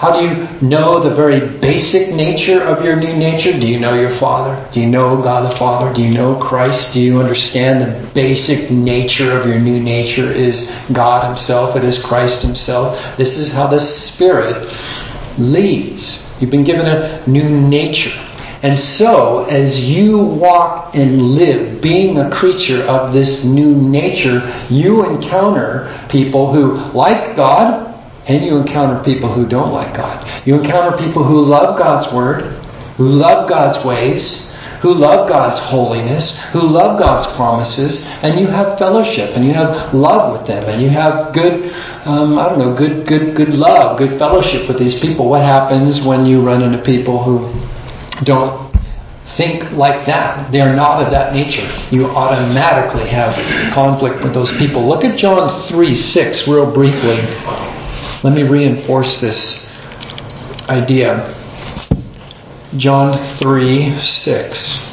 How 0.00 0.18
do 0.18 0.24
you 0.24 0.66
know 0.66 1.02
the 1.06 1.14
very 1.14 1.58
basic 1.58 2.14
nature 2.14 2.62
of 2.62 2.82
your 2.82 2.96
new 2.96 3.14
nature? 3.14 3.52
Do 3.52 3.68
you 3.68 3.78
know 3.78 3.92
your 3.92 4.12
Father? 4.12 4.66
Do 4.72 4.80
you 4.80 4.86
know 4.86 5.20
God 5.20 5.52
the 5.52 5.56
Father? 5.58 5.92
Do 5.92 6.02
you 6.02 6.10
know 6.10 6.36
Christ? 6.36 6.94
Do 6.94 7.02
you 7.02 7.20
understand 7.20 7.82
the 7.82 8.08
basic 8.14 8.70
nature 8.70 9.38
of 9.38 9.46
your 9.46 9.58
new 9.58 9.78
nature 9.78 10.32
is 10.32 10.70
God 10.92 11.26
Himself? 11.26 11.76
It 11.76 11.84
is 11.84 12.02
Christ 12.02 12.40
Himself. 12.42 12.98
This 13.18 13.36
is 13.36 13.52
how 13.52 13.66
the 13.66 13.80
Spirit 13.80 14.74
leads. 15.36 16.26
You've 16.40 16.50
been 16.50 16.64
given 16.64 16.86
a 16.86 17.22
new 17.26 17.50
nature. 17.50 18.29
And 18.62 18.78
so, 18.78 19.44
as 19.44 19.88
you 19.88 20.18
walk 20.18 20.94
and 20.94 21.22
live, 21.34 21.80
being 21.80 22.18
a 22.18 22.30
creature 22.30 22.82
of 22.82 23.12
this 23.12 23.42
new 23.42 23.74
nature, 23.74 24.66
you 24.68 25.04
encounter 25.08 26.06
people 26.10 26.52
who 26.52 26.74
like 26.92 27.36
God, 27.36 27.86
and 28.26 28.44
you 28.44 28.58
encounter 28.58 29.02
people 29.02 29.32
who 29.32 29.48
don't 29.48 29.72
like 29.72 29.94
God. 29.94 30.46
You 30.46 30.56
encounter 30.56 30.98
people 30.98 31.24
who 31.24 31.42
love 31.42 31.78
God's 31.78 32.12
Word, 32.12 32.42
who 32.96 33.08
love 33.08 33.48
God's 33.48 33.82
ways, 33.82 34.50
who 34.82 34.94
love 34.94 35.28
God's 35.28 35.58
holiness, 35.58 36.36
who 36.52 36.60
love 36.60 36.98
God's 36.98 37.26
promises, 37.34 38.02
and 38.22 38.38
you 38.38 38.46
have 38.46 38.78
fellowship 38.78 39.36
and 39.36 39.44
you 39.44 39.52
have 39.52 39.92
love 39.94 40.38
with 40.38 40.46
them 40.46 40.64
and 40.68 40.80
you 40.80 40.88
have 40.88 41.32
good, 41.34 41.72
um, 42.04 42.38
I 42.38 42.48
don't 42.48 42.58
know, 42.58 42.74
good, 42.74 43.06
good, 43.06 43.36
good 43.36 43.50
love, 43.50 43.98
good 43.98 44.18
fellowship 44.18 44.68
with 44.68 44.78
these 44.78 44.98
people. 45.00 45.28
What 45.28 45.42
happens 45.42 46.00
when 46.02 46.24
you 46.24 46.42
run 46.42 46.62
into 46.62 46.78
people 46.78 47.22
who 47.22 47.48
don't 48.24 48.70
think 49.36 49.70
like 49.72 50.06
that? 50.06 50.50
They're 50.52 50.74
not 50.74 51.02
of 51.02 51.10
that 51.10 51.34
nature. 51.34 51.66
You 51.90 52.06
automatically 52.06 53.08
have 53.08 53.34
conflict 53.72 54.22
with 54.22 54.34
those 54.34 54.50
people. 54.52 54.88
Look 54.88 55.04
at 55.04 55.18
John 55.18 55.62
3 55.68 55.94
6 55.94 56.48
real 56.48 56.70
briefly. 56.70 57.22
Let 58.22 58.34
me 58.34 58.42
reinforce 58.42 59.20
this 59.20 59.66
idea. 60.68 61.36
John 62.76 63.16
3 63.38 64.00
6. 64.02 64.86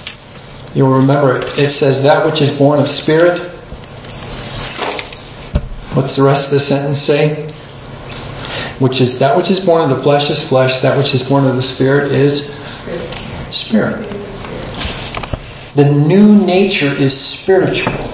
You'll 0.74 0.94
remember 0.94 1.38
it, 1.38 1.60
it 1.60 1.72
says, 1.72 2.02
That 2.04 2.26
which 2.26 2.42
is 2.42 2.56
born 2.58 2.80
of 2.80 2.90
spirit. 2.90 3.54
What's 5.94 6.16
the 6.16 6.24
rest 6.24 6.46
of 6.46 6.52
the 6.52 6.60
sentence 6.60 7.02
say? 7.02 7.52
Which 8.80 9.02
is 9.02 9.18
that 9.18 9.36
which 9.36 9.50
is 9.50 9.60
born 9.62 9.90
of 9.90 9.98
the 9.98 10.04
flesh 10.04 10.30
is 10.30 10.42
flesh, 10.48 10.80
that 10.84 10.96
which 10.96 11.16
is 11.16 11.24
born 11.24 11.46
of 11.46 11.56
the 11.56 11.64
spirit 11.64 12.12
is 12.12 12.56
spirit. 13.52 14.08
The 15.76 15.86
new 15.86 16.36
nature 16.36 16.92
is 16.92 17.20
spiritual. 17.20 18.14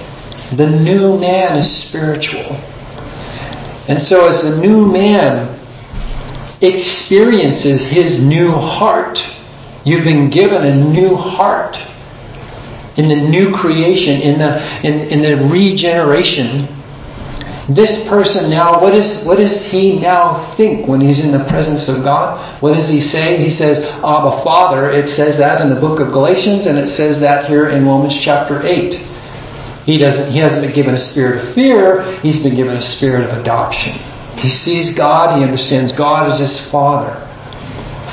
The 0.56 0.68
new 0.68 1.18
man 1.18 1.56
is 1.56 1.74
spiritual. 1.86 2.56
And 3.88 4.02
so, 4.02 4.26
as 4.26 4.42
the 4.42 4.58
new 4.58 4.86
man 4.86 5.60
experiences 6.60 7.82
his 7.82 8.22
new 8.22 8.50
heart, 8.52 9.22
you've 9.84 10.04
been 10.04 10.30
given 10.30 10.64
a 10.64 10.74
new 10.74 11.16
heart 11.16 11.78
in 12.96 13.08
the 13.08 13.16
new 13.16 13.54
creation, 13.54 14.20
in 14.20 14.38
the, 14.38 14.86
in, 14.86 15.00
in 15.08 15.22
the 15.22 15.48
regeneration. 15.48 16.73
This 17.68 18.06
person 18.08 18.50
now, 18.50 18.80
what, 18.80 18.94
is, 18.94 19.24
what 19.24 19.38
does 19.38 19.64
he 19.64 19.98
now 19.98 20.52
think 20.54 20.86
when 20.86 21.00
he's 21.00 21.20
in 21.20 21.32
the 21.32 21.44
presence 21.44 21.88
of 21.88 22.04
God? 22.04 22.62
What 22.62 22.74
does 22.74 22.88
he 22.88 23.00
say? 23.00 23.42
He 23.42 23.48
says, 23.48 23.78
Abba, 23.78 24.42
Father. 24.44 24.90
It 24.90 25.08
says 25.10 25.38
that 25.38 25.62
in 25.62 25.70
the 25.70 25.80
book 25.80 25.98
of 25.98 26.12
Galatians, 26.12 26.66
and 26.66 26.78
it 26.78 26.88
says 26.88 27.20
that 27.20 27.46
here 27.46 27.68
in 27.68 27.86
Romans 27.86 28.18
chapter 28.18 28.66
8. 28.66 28.94
He 29.86 29.98
doesn't 29.98 30.32
he 30.32 30.38
hasn't 30.38 30.62
been 30.62 30.74
given 30.74 30.94
a 30.94 30.98
spirit 30.98 31.44
of 31.44 31.54
fear, 31.54 32.18
he's 32.20 32.42
been 32.42 32.54
given 32.54 32.76
a 32.76 32.80
spirit 32.80 33.30
of 33.30 33.38
adoption. 33.38 33.92
He 34.38 34.48
sees 34.48 34.94
God, 34.94 35.38
he 35.38 35.44
understands 35.44 35.92
God 35.92 36.30
as 36.30 36.38
his 36.38 36.58
father. 36.70 37.20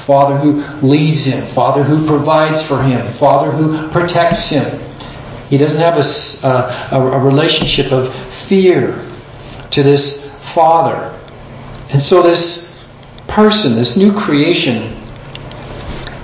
Father 0.05 0.37
who 0.37 0.61
leads 0.85 1.23
him, 1.23 1.53
Father 1.53 1.83
who 1.83 2.05
provides 2.07 2.61
for 2.63 2.83
him, 2.83 3.13
Father 3.13 3.51
who 3.51 3.89
protects 3.89 4.47
him. 4.47 4.79
He 5.47 5.57
doesn't 5.57 5.79
have 5.79 5.97
a, 5.97 6.95
a, 6.95 7.17
a 7.17 7.19
relationship 7.19 7.91
of 7.91 8.13
fear 8.47 9.10
to 9.71 9.83
this 9.83 10.29
Father. 10.53 11.17
And 11.89 12.01
so 12.01 12.23
this 12.23 12.77
person, 13.27 13.75
this 13.75 13.95
new 13.95 14.13
creation, 14.13 14.97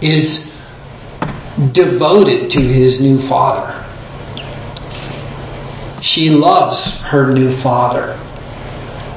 is 0.01 0.53
devoted 1.71 2.51
to 2.51 2.61
his 2.61 2.99
new 2.99 3.27
Father. 3.27 3.83
She 6.01 6.29
loves 6.29 7.01
her 7.01 7.33
new 7.33 7.59
father. 7.61 8.13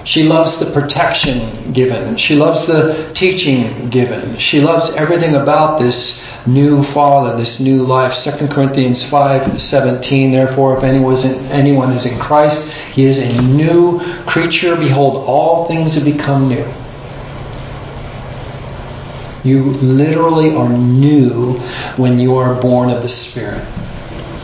She 0.04 0.22
loves 0.24 0.58
the 0.58 0.70
protection 0.72 1.72
given. 1.72 2.16
She 2.16 2.34
loves 2.34 2.66
the 2.66 3.12
teaching 3.14 3.90
given. 3.90 4.38
She 4.38 4.60
loves 4.60 4.90
everything 4.96 5.34
about 5.34 5.80
this 5.80 6.24
new 6.46 6.82
father, 6.92 7.36
this 7.36 7.60
new 7.60 7.84
life. 7.84 8.16
2 8.24 8.48
Corinthians 8.48 9.02
5 9.04 9.60
17. 9.60 10.32
Therefore, 10.32 10.78
if 10.78 10.82
anyone 10.82 11.92
is 11.92 12.06
in 12.06 12.18
Christ, 12.18 12.62
he 12.92 13.04
is 13.04 13.18
a 13.18 13.42
new 13.42 14.00
creature. 14.24 14.76
Behold, 14.76 15.28
all 15.28 15.68
things 15.68 15.94
have 15.94 16.04
become 16.04 16.48
new. 16.48 16.66
You 19.42 19.72
literally 19.72 20.54
are 20.54 20.68
new 20.68 21.58
when 21.96 22.18
you 22.18 22.36
are 22.36 22.60
born 22.60 22.90
of 22.90 23.02
the 23.02 23.08
Spirit. 23.08 23.66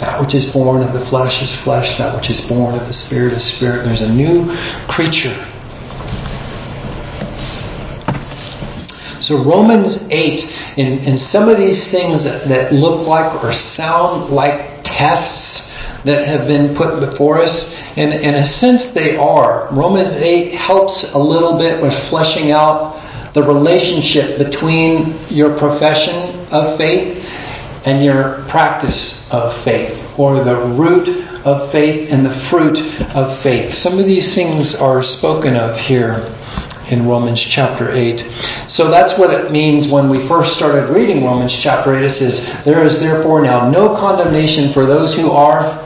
That 0.01 0.21
which 0.21 0.35
is 0.35 0.51
born 0.53 0.83
of 0.83 0.93
the 0.93 1.05
flesh 1.07 1.43
is 1.43 1.55
flesh, 1.63 1.97
that 1.97 2.15
which 2.15 2.29
is 2.29 2.47
born 2.47 2.75
of 2.75 2.87
the 2.87 2.93
spirit 2.93 3.33
is 3.33 3.45
spirit. 3.45 3.85
There's 3.85 4.03
a 4.03 4.13
new 4.13 4.55
creature. 4.89 5.53
So, 9.23 9.43
Romans 9.43 9.97
8, 10.11 10.79
in, 10.79 10.99
in 10.99 11.19
some 11.19 11.49
of 11.49 11.57
these 11.57 11.91
things 11.91 12.23
that, 12.25 12.47
that 12.49 12.73
look 12.73 13.07
like 13.09 13.43
or 13.43 13.53
sound 13.53 14.31
like 14.31 14.83
tests 14.85 15.73
that 16.05 16.29
have 16.29 16.47
been 16.47 16.77
put 16.77 17.01
before 17.01 17.43
us, 17.43 17.75
and 17.97 18.13
in 18.13 18.35
a 18.35 18.47
sense 18.47 18.85
they 18.95 19.17
are. 19.17 19.69
Romans 19.73 20.15
8 20.15 20.55
helps 20.55 21.03
a 21.15 21.19
little 21.19 21.59
bit 21.59 21.83
with 21.83 21.95
fleshing 22.09 22.53
out 22.53 23.35
the 23.35 23.43
relationship 23.43 24.39
between 24.39 25.19
your 25.29 25.59
profession 25.59 26.47
of 26.53 26.79
faith 26.79 27.27
and 27.87 28.05
your 28.05 28.45
practice 28.49 29.31
of 29.31 29.65
faith, 29.65 29.97
or 30.19 30.43
the 30.43 30.57
root 30.57 31.09
of 31.47 31.71
faith 31.71 32.11
and 32.11 32.27
the 32.27 32.41
fruit 32.51 32.79
of 33.15 33.41
faith. 33.43 33.77
Some 33.77 34.01
of 34.01 34.07
these 34.07 34.35
things 34.35 34.75
are 34.75 35.05
spoken 35.05 35.55
of 35.55 35.79
here 35.79 36.37
in 36.89 37.07
Romans 37.07 37.41
chapter 37.41 37.93
8. 37.93 38.69
So 38.69 38.91
that's 38.91 39.17
what 39.19 39.33
it 39.33 39.53
means 39.53 39.87
when 39.89 40.09
we 40.09 40.27
first 40.27 40.55
started 40.55 40.93
reading 40.93 41.25
Romans 41.25 41.53
chapter 41.53 41.95
8. 41.95 42.05
It 42.05 42.11
says, 42.11 42.65
There 42.65 42.85
is 42.85 42.99
therefore 42.99 43.43
now 43.43 43.71
no 43.71 43.97
condemnation 43.97 44.73
for 44.73 44.85
those 44.85 45.15
who 45.15 45.31
are 45.31 45.83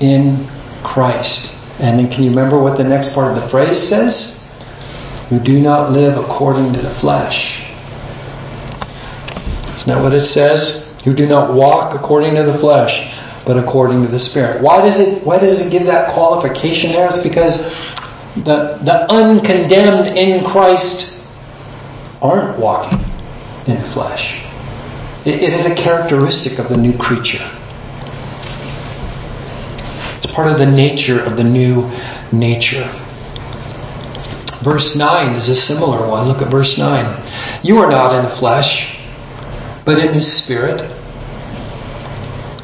in 0.00 0.48
Christ. 0.82 1.54
And 1.78 1.98
then 1.98 2.10
can 2.10 2.22
you 2.22 2.30
remember 2.30 2.58
what 2.58 2.78
the 2.78 2.84
next 2.84 3.12
part 3.12 3.36
of 3.36 3.42
the 3.42 3.48
phrase 3.50 3.88
says? 3.88 4.46
Who 5.28 5.38
do 5.38 5.60
not 5.60 5.92
live 5.92 6.16
according 6.16 6.72
to 6.74 6.80
the 6.80 6.94
flesh. 6.94 7.71
Isn't 9.82 9.96
that 9.96 10.00
what 10.00 10.14
it 10.14 10.28
says? 10.28 10.94
You 11.04 11.12
do 11.12 11.26
not 11.26 11.54
walk 11.54 11.92
according 11.92 12.36
to 12.36 12.44
the 12.44 12.56
flesh, 12.60 12.94
but 13.44 13.58
according 13.58 14.04
to 14.04 14.08
the 14.12 14.18
Spirit. 14.20 14.62
Why 14.62 14.80
does 14.80 14.96
it 14.96 15.24
why 15.26 15.38
does 15.38 15.58
it 15.58 15.72
give 15.72 15.86
that 15.86 16.12
qualification 16.12 16.92
there? 16.92 17.06
It's 17.06 17.20
because 17.20 17.56
the, 18.36 18.78
the 18.84 19.10
uncondemned 19.10 20.16
in 20.16 20.44
Christ 20.44 21.20
aren't 22.20 22.60
walking 22.60 23.00
in 23.66 23.82
the 23.82 23.88
flesh. 23.90 24.24
It, 25.26 25.42
it 25.42 25.52
is 25.52 25.66
a 25.66 25.74
characteristic 25.74 26.60
of 26.60 26.68
the 26.68 26.76
new 26.76 26.96
creature. 26.96 27.42
It's 30.18 30.32
part 30.32 30.46
of 30.46 30.58
the 30.58 30.66
nature 30.66 31.20
of 31.20 31.36
the 31.36 31.42
new 31.42 31.90
nature. 32.30 32.88
Verse 34.62 34.94
9 34.94 35.34
is 35.34 35.48
a 35.48 35.56
similar 35.56 36.06
one. 36.06 36.28
Look 36.28 36.40
at 36.40 36.52
verse 36.52 36.78
9. 36.78 37.64
You 37.64 37.78
are 37.78 37.90
not 37.90 38.14
in 38.14 38.30
the 38.30 38.36
flesh, 38.36 39.01
but 39.84 39.98
in 39.98 40.12
the 40.12 40.22
Spirit. 40.22 40.80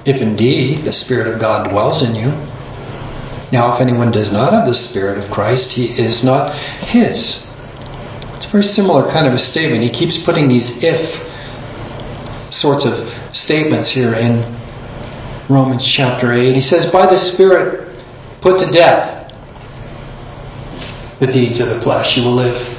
If 0.06 0.16
indeed 0.16 0.84
the 0.84 0.92
Spirit 0.92 1.26
of 1.26 1.40
God 1.40 1.70
dwells 1.70 2.02
in 2.02 2.14
you. 2.14 2.30
Now, 3.50 3.75
if 3.75 3.80
anyone 3.80 4.10
does 4.10 4.30
not 4.30 4.52
have 4.52 4.66
the 4.66 4.75
Spirit 4.75 5.25
of 5.25 5.30
Christ, 5.30 5.70
he 5.70 5.87
is 5.87 6.22
not 6.22 6.54
his. 6.54 7.46
It's 8.37 8.46
a 8.46 8.50
very 8.50 8.64
similar 8.64 9.10
kind 9.10 9.26
of 9.26 9.34
a 9.34 9.38
statement. 9.38 9.82
He 9.82 9.90
keeps 9.90 10.22
putting 10.25 10.48
these 10.48 10.70
if 10.82 11.25
sorts 12.52 12.84
of 12.84 13.12
statements 13.32 13.90
here 13.90 14.14
in 14.14 14.56
Romans 15.48 15.84
chapter 15.84 16.32
8. 16.32 16.54
He 16.54 16.62
says, 16.62 16.90
By 16.90 17.06
the 17.06 17.18
Spirit, 17.18 18.04
put 18.40 18.60
to 18.60 18.70
death 18.70 19.32
the 21.20 21.26
deeds 21.26 21.58
of 21.58 21.68
the 21.68 21.80
flesh. 21.80 22.16
You 22.16 22.25
will 22.25 22.34
live. 22.34 22.77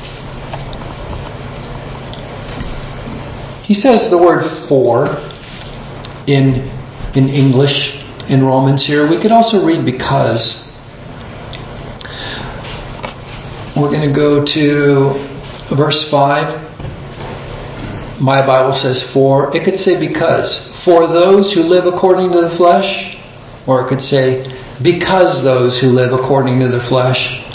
He 3.69 3.75
says 3.75 4.09
the 4.09 4.17
word 4.17 4.67
for 4.67 5.15
in, 6.25 6.55
in 7.13 7.29
English 7.29 8.03
in 8.27 8.43
Romans 8.43 8.83
here. 8.83 9.07
We 9.07 9.21
could 9.21 9.31
also 9.31 9.63
read 9.63 9.85
because. 9.85 10.67
We're 13.77 13.91
going 13.91 14.07
to 14.07 14.11
go 14.11 14.43
to 14.43 15.75
verse 15.75 16.09
5. 16.09 18.19
My 18.19 18.43
Bible 18.43 18.73
says 18.73 19.03
for. 19.11 19.55
It 19.55 19.63
could 19.63 19.79
say 19.79 19.99
because. 19.99 20.75
For 20.77 21.05
those 21.05 21.53
who 21.53 21.61
live 21.61 21.85
according 21.85 22.31
to 22.31 22.49
the 22.49 22.55
flesh. 22.55 23.17
Or 23.67 23.85
it 23.85 23.89
could 23.89 24.01
say 24.01 24.59
because 24.81 25.43
those 25.43 25.77
who 25.77 25.91
live 25.91 26.11
according 26.11 26.59
to 26.61 26.69
the 26.69 26.81
flesh 26.85 27.45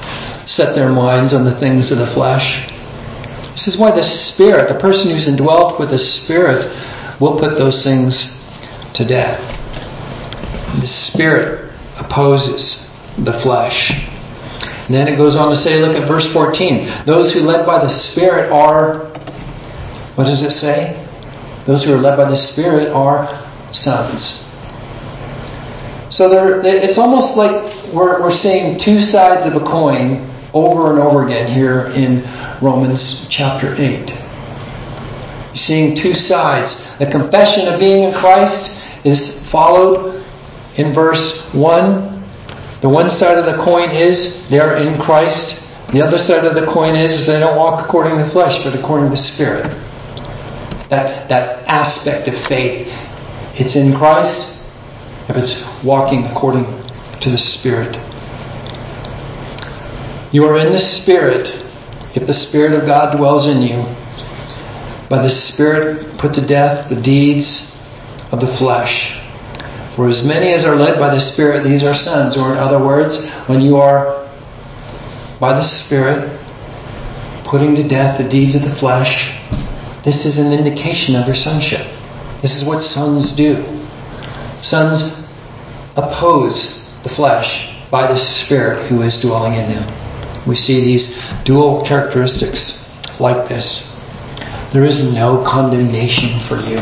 set 0.47 0.77
their 0.77 0.91
minds 0.91 1.33
on 1.33 1.45
the 1.45 1.59
things 1.59 1.91
of 1.91 1.99
the 1.99 2.07
flesh. 2.13 2.71
This 3.55 3.69
is 3.69 3.77
why 3.77 3.93
the 3.93 4.03
Spirit, 4.03 4.69
the 4.69 4.81
person 4.81 5.11
who's 5.11 5.29
indwelt 5.29 5.79
with 5.79 5.91
the 5.91 5.99
Spirit, 5.99 7.21
will 7.21 7.39
put 7.39 7.57
those 7.57 7.83
things 7.83 8.41
to 8.95 9.05
death. 9.05 9.41
The 10.81 10.87
Spirit 10.87 11.73
opposes 11.97 12.91
the 13.19 13.39
flesh. 13.41 13.91
And 13.91 14.95
then 14.95 15.09
it 15.09 15.17
goes 15.17 15.37
on 15.37 15.55
to 15.55 15.57
say, 15.63 15.81
look 15.81 15.97
at 15.97 16.09
verse 16.09 16.27
14. 16.33 17.07
Those 17.07 17.33
who 17.33 17.41
led 17.41 17.65
by 17.65 17.83
the 17.83 17.89
Spirit 17.89 18.51
are, 18.51 19.07
what 20.17 20.25
does 20.25 20.43
it 20.43 20.51
say? 20.53 21.01
Those 21.67 21.85
who 21.85 21.95
are 21.95 21.99
led 21.99 22.17
by 22.17 22.29
the 22.29 22.37
Spirit 22.37 22.93
are 22.93 23.73
sons. 23.73 24.45
So 26.15 26.29
there, 26.29 26.61
it's 26.65 26.99
almost 26.99 27.37
like 27.37 27.93
we're, 27.93 28.21
we're 28.21 28.35
seeing 28.35 28.79
two 28.79 29.01
sides 29.01 29.47
of 29.47 29.61
a 29.61 29.65
coin 29.65 30.34
over 30.55 30.91
and 30.91 31.01
over 31.01 31.27
again 31.27 31.53
here 31.53 31.89
in 31.89 32.23
Romans 32.63 33.27
chapter 33.29 33.75
8. 33.75 34.09
You're 34.09 35.57
seeing 35.57 35.95
two 35.95 36.15
sides. 36.15 36.75
The 36.99 37.07
confession 37.07 37.69
of 37.69 37.79
being 37.79 38.05
in 38.05 38.15
Christ 38.15 38.71
is 39.05 39.47
followed 39.51 40.25
in 40.77 40.93
verse 40.93 41.53
1, 41.53 42.15
the 42.81 42.89
one 42.89 43.09
side 43.11 43.39
of 43.39 43.47
the 43.47 43.63
coin 43.65 43.93
is 43.93 44.49
they 44.51 44.59
are 44.59 44.77
in 44.77 45.01
Christ. 45.01 45.59
The 45.93 46.03
other 46.03 46.19
side 46.19 46.45
of 46.45 46.55
the 46.55 46.67
coin 46.67 46.97
is, 46.97 47.21
is 47.21 47.27
they 47.27 47.41
don't 47.41 47.57
walk 47.57 47.83
according 47.83 48.19
to 48.19 48.25
the 48.25 48.31
flesh, 48.31 48.63
but 48.63 48.75
according 48.75 49.11
to 49.11 49.17
the 49.17 49.23
Spirit. 49.23 49.65
That, 50.91 51.29
that 51.29 51.67
aspect 51.67 52.29
of 52.29 52.39
faith. 52.47 52.89
It's 53.55 53.75
in 53.75 53.97
Christ 53.97 54.69
if 55.29 55.37
it's 55.37 55.83
walking 55.83 56.25
according 56.27 56.67
to 57.21 57.31
the 57.31 57.39
Spirit. 57.39 57.95
You 60.35 60.45
are 60.47 60.59
in 60.59 60.73
the 60.73 60.81
Spirit 60.81 61.47
if 62.17 62.27
the 62.27 62.35
Spirit 62.35 62.73
of 62.73 62.87
God 62.87 63.17
dwells 63.17 63.47
in 63.47 63.63
you. 63.63 63.85
By 65.09 65.23
the 65.23 65.31
Spirit, 65.31 66.19
put 66.19 66.35
to 66.35 66.41
death 66.41 66.89
the 66.89 66.97
deeds 66.97 67.71
of 68.33 68.41
the 68.41 68.49
flesh. 68.57 69.17
For 69.95 70.09
as 70.09 70.25
many 70.25 70.53
as 70.53 70.65
are 70.65 70.75
led 70.75 70.99
by 70.99 71.15
the 71.15 71.21
Spirit, 71.21 71.63
these 71.63 71.85
are 71.85 71.95
sons. 71.95 72.37
Or, 72.37 72.51
in 72.51 72.59
other 72.59 72.81
words, 72.81 73.25
when 73.47 73.61
you 73.61 73.77
are 73.77 74.29
by 75.39 75.53
the 75.53 75.63
Spirit 75.63 76.41
putting 77.45 77.77
to 77.77 77.85
death 77.85 78.19
the 78.19 78.29
deeds 78.29 78.57
of 78.57 78.63
the 78.63 78.75
flesh, 78.75 79.39
this 80.03 80.27
is 80.27 80.39
an 80.39 80.53
indication 80.53 81.15
of 81.15 81.29
your 81.29 81.37
sonship. 81.37 81.87
This 82.43 82.57
is 82.57 82.65
what 82.65 82.83
sons 82.83 83.31
do. 83.37 83.87
Sons 84.63 85.29
oppose 85.95 86.91
the 87.05 87.11
flesh 87.11 87.89
by 87.89 88.11
the 88.11 88.19
Spirit 88.19 88.89
who 88.89 89.01
is 89.03 89.17
dwelling 89.19 89.55
in 89.55 89.69
them. 89.71 90.04
We 90.47 90.57
see 90.57 90.81
these 90.81 91.17
dual 91.45 91.85
characteristics 91.85 92.79
like 93.19 93.49
this. 93.49 93.93
There 94.73 94.85
is 94.85 95.13
no 95.15 95.45
condemnation 95.45 96.41
for 96.41 96.57
you. 96.57 96.81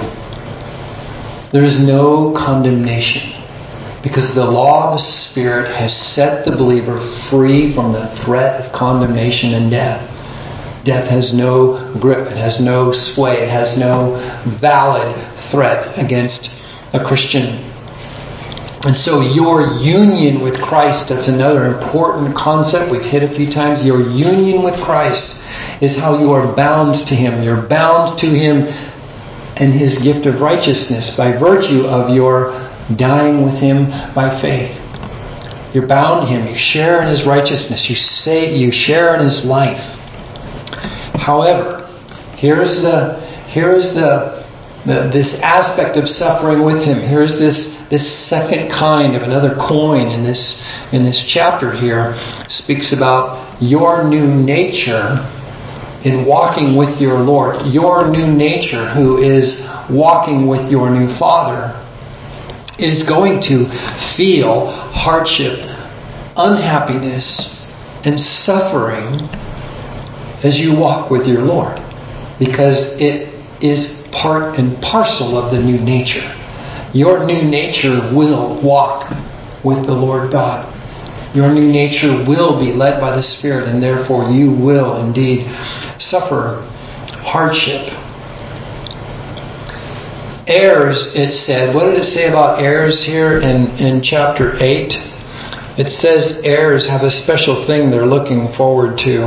There 1.52 1.64
is 1.64 1.78
no 1.78 2.32
condemnation 2.32 3.42
because 4.02 4.34
the 4.34 4.44
law 4.44 4.86
of 4.86 4.92
the 4.92 5.04
Spirit 5.04 5.70
has 5.76 5.96
set 5.96 6.44
the 6.44 6.52
believer 6.52 7.08
free 7.28 7.74
from 7.74 7.92
the 7.92 8.08
threat 8.24 8.64
of 8.64 8.72
condemnation 8.72 9.54
and 9.54 9.70
death. 9.70 10.08
Death 10.84 11.08
has 11.08 11.32
no 11.32 11.94
grip, 12.00 12.30
it 12.30 12.36
has 12.36 12.58
no 12.58 12.92
sway, 12.92 13.42
it 13.42 13.50
has 13.50 13.78
no 13.78 14.16
valid 14.60 15.14
threat 15.50 15.96
against 15.98 16.50
a 16.92 17.04
Christian. 17.04 17.71
And 18.84 18.96
so, 18.96 19.20
your 19.20 19.78
union 19.78 20.40
with 20.40 20.60
Christ, 20.60 21.08
that's 21.08 21.28
another 21.28 21.72
important 21.72 22.34
concept 22.34 22.90
we've 22.90 23.04
hit 23.04 23.22
a 23.22 23.32
few 23.32 23.50
times. 23.50 23.82
Your 23.82 24.10
union 24.10 24.62
with 24.62 24.74
Christ 24.82 25.40
is 25.80 25.96
how 25.96 26.18
you 26.18 26.32
are 26.32 26.52
bound 26.54 27.06
to 27.06 27.14
Him. 27.14 27.42
You're 27.42 27.62
bound 27.62 28.18
to 28.18 28.26
Him 28.26 28.66
and 29.56 29.74
his 29.74 30.00
gift 30.02 30.26
of 30.26 30.40
righteousness 30.40 31.14
by 31.16 31.32
virtue 31.32 31.86
of 31.86 32.14
your 32.14 32.52
dying 32.96 33.42
with 33.42 33.54
him 33.54 33.90
by 34.14 34.40
faith. 34.40 34.78
You're 35.74 35.86
bound 35.86 36.26
to 36.26 36.32
him. 36.32 36.48
You 36.48 36.56
share 36.56 37.00
in 37.02 37.08
his 37.08 37.24
righteousness. 37.24 37.88
You 37.88 37.96
say 37.96 38.56
you 38.56 38.70
share 38.70 39.14
in 39.14 39.22
his 39.22 39.44
life. 39.44 39.80
However, 41.14 41.86
here's 42.36 42.82
the 42.82 43.20
here's 43.48 43.94
the, 43.94 44.46
the 44.84 45.10
this 45.12 45.34
aspect 45.36 45.96
of 45.96 46.08
suffering 46.08 46.62
with 46.62 46.82
him. 46.82 47.00
Here's 47.00 47.38
this 47.38 47.68
this 47.92 48.26
second 48.26 48.70
kind 48.70 49.14
of 49.14 49.22
another 49.22 49.54
coin 49.54 50.08
in 50.08 50.22
this 50.22 50.62
in 50.92 51.04
this 51.04 51.22
chapter 51.24 51.70
here 51.72 52.18
speaks 52.48 52.90
about 52.90 53.62
your 53.62 54.08
new 54.08 54.26
nature 54.26 55.28
in 56.02 56.24
walking 56.24 56.74
with 56.74 56.98
your 56.98 57.20
Lord, 57.20 57.66
your 57.66 58.08
new 58.08 58.32
nature, 58.32 58.88
who 58.88 59.18
is 59.18 59.68
walking 59.90 60.46
with 60.46 60.70
your 60.70 60.88
new 60.88 61.14
Father, 61.16 61.78
is 62.78 63.02
going 63.02 63.42
to 63.42 63.68
feel 64.16 64.70
hardship, 64.70 65.60
unhappiness, 66.34 67.70
and 68.04 68.18
suffering 68.18 69.20
as 70.42 70.58
you 70.58 70.74
walk 70.74 71.10
with 71.10 71.26
your 71.26 71.42
Lord, 71.42 71.80
because 72.38 72.96
it 72.96 73.28
is 73.60 74.08
part 74.12 74.58
and 74.58 74.80
parcel 74.82 75.36
of 75.36 75.52
the 75.52 75.60
new 75.60 75.78
nature. 75.78 76.38
Your 76.92 77.24
new 77.24 77.42
nature 77.42 78.12
will 78.12 78.60
walk 78.60 79.10
with 79.64 79.86
the 79.86 79.94
Lord 79.94 80.30
God. 80.30 80.68
Your 81.34 81.50
new 81.52 81.70
nature 81.70 82.24
will 82.24 82.58
be 82.60 82.72
led 82.72 83.00
by 83.00 83.16
the 83.16 83.22
Spirit, 83.22 83.68
and 83.68 83.82
therefore 83.82 84.30
you 84.30 84.50
will 84.50 84.96
indeed 84.96 85.46
suffer 85.98 86.68
hardship. 87.22 87.90
heirs, 90.46 91.14
it 91.14 91.32
said. 91.32 91.74
What 91.74 91.84
did 91.84 91.98
it 91.98 92.06
say 92.06 92.28
about 92.28 92.60
heirs 92.60 93.02
here 93.04 93.40
in, 93.40 93.68
in 93.78 94.02
chapter 94.02 94.62
8? 94.62 94.94
It 95.78 95.90
says 96.00 96.40
heirs 96.44 96.86
have 96.86 97.02
a 97.02 97.10
special 97.10 97.64
thing 97.66 97.90
they're 97.90 98.06
looking 98.06 98.52
forward 98.54 98.98
to. 98.98 99.20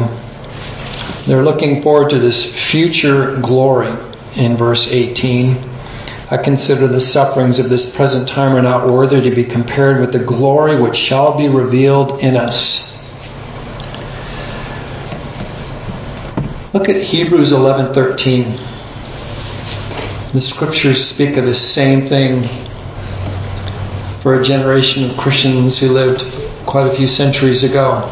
They're 1.25 1.43
looking 1.43 1.81
forward 1.81 2.11
to 2.11 2.19
this 2.19 2.53
future 2.69 3.39
glory 3.41 3.89
in 4.35 4.57
verse 4.57 4.85
18. 4.87 5.74
I 6.31 6.37
consider 6.37 6.87
the 6.87 6.99
sufferings 6.99 7.59
of 7.59 7.69
this 7.69 7.95
present 7.95 8.27
time 8.27 8.55
are 8.55 8.61
not 8.61 8.89
worthy 8.89 9.21
to 9.29 9.35
be 9.35 9.43
compared 9.43 10.01
with 10.01 10.11
the 10.11 10.25
glory 10.25 10.81
which 10.81 10.97
shall 10.97 11.37
be 11.37 11.47
revealed 11.47 12.19
in 12.19 12.35
us. 12.35 12.91
Look 16.73 16.89
at 16.89 17.03
Hebrews 17.03 17.51
11:13. 17.51 18.59
The 20.33 20.41
scriptures 20.41 21.07
speak 21.07 21.37
of 21.37 21.45
the 21.45 21.53
same 21.53 22.07
thing 22.09 22.49
for 24.21 24.39
a 24.39 24.43
generation 24.43 25.07
of 25.07 25.15
Christians 25.17 25.77
who 25.77 25.89
lived 25.89 26.25
quite 26.65 26.87
a 26.87 26.95
few 26.95 27.07
centuries 27.07 27.61
ago. 27.61 28.11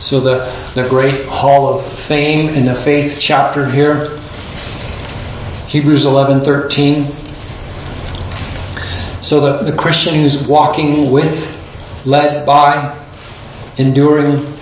So 0.00 0.18
the, 0.18 0.52
the 0.74 0.88
great 0.88 1.26
hall 1.26 1.78
of 1.78 1.98
fame 2.00 2.48
in 2.48 2.64
the 2.64 2.74
faith 2.82 3.18
chapter 3.20 3.70
here, 3.70 4.20
Hebrews 5.74 6.04
11:13. 6.04 7.10
So 9.24 9.40
the, 9.40 9.72
the 9.72 9.76
Christian 9.76 10.14
who's 10.14 10.46
walking 10.46 11.10
with, 11.10 11.34
led 12.04 12.46
by, 12.46 13.04
enduring 13.76 14.56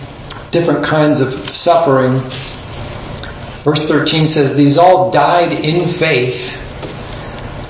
different 0.52 0.86
kinds 0.86 1.20
of 1.20 1.54
suffering. 1.54 2.20
Verse 3.62 3.86
13 3.86 4.28
says, 4.32 4.56
These 4.56 4.78
all 4.78 5.10
died 5.10 5.52
in 5.52 5.92
faith, 5.98 6.50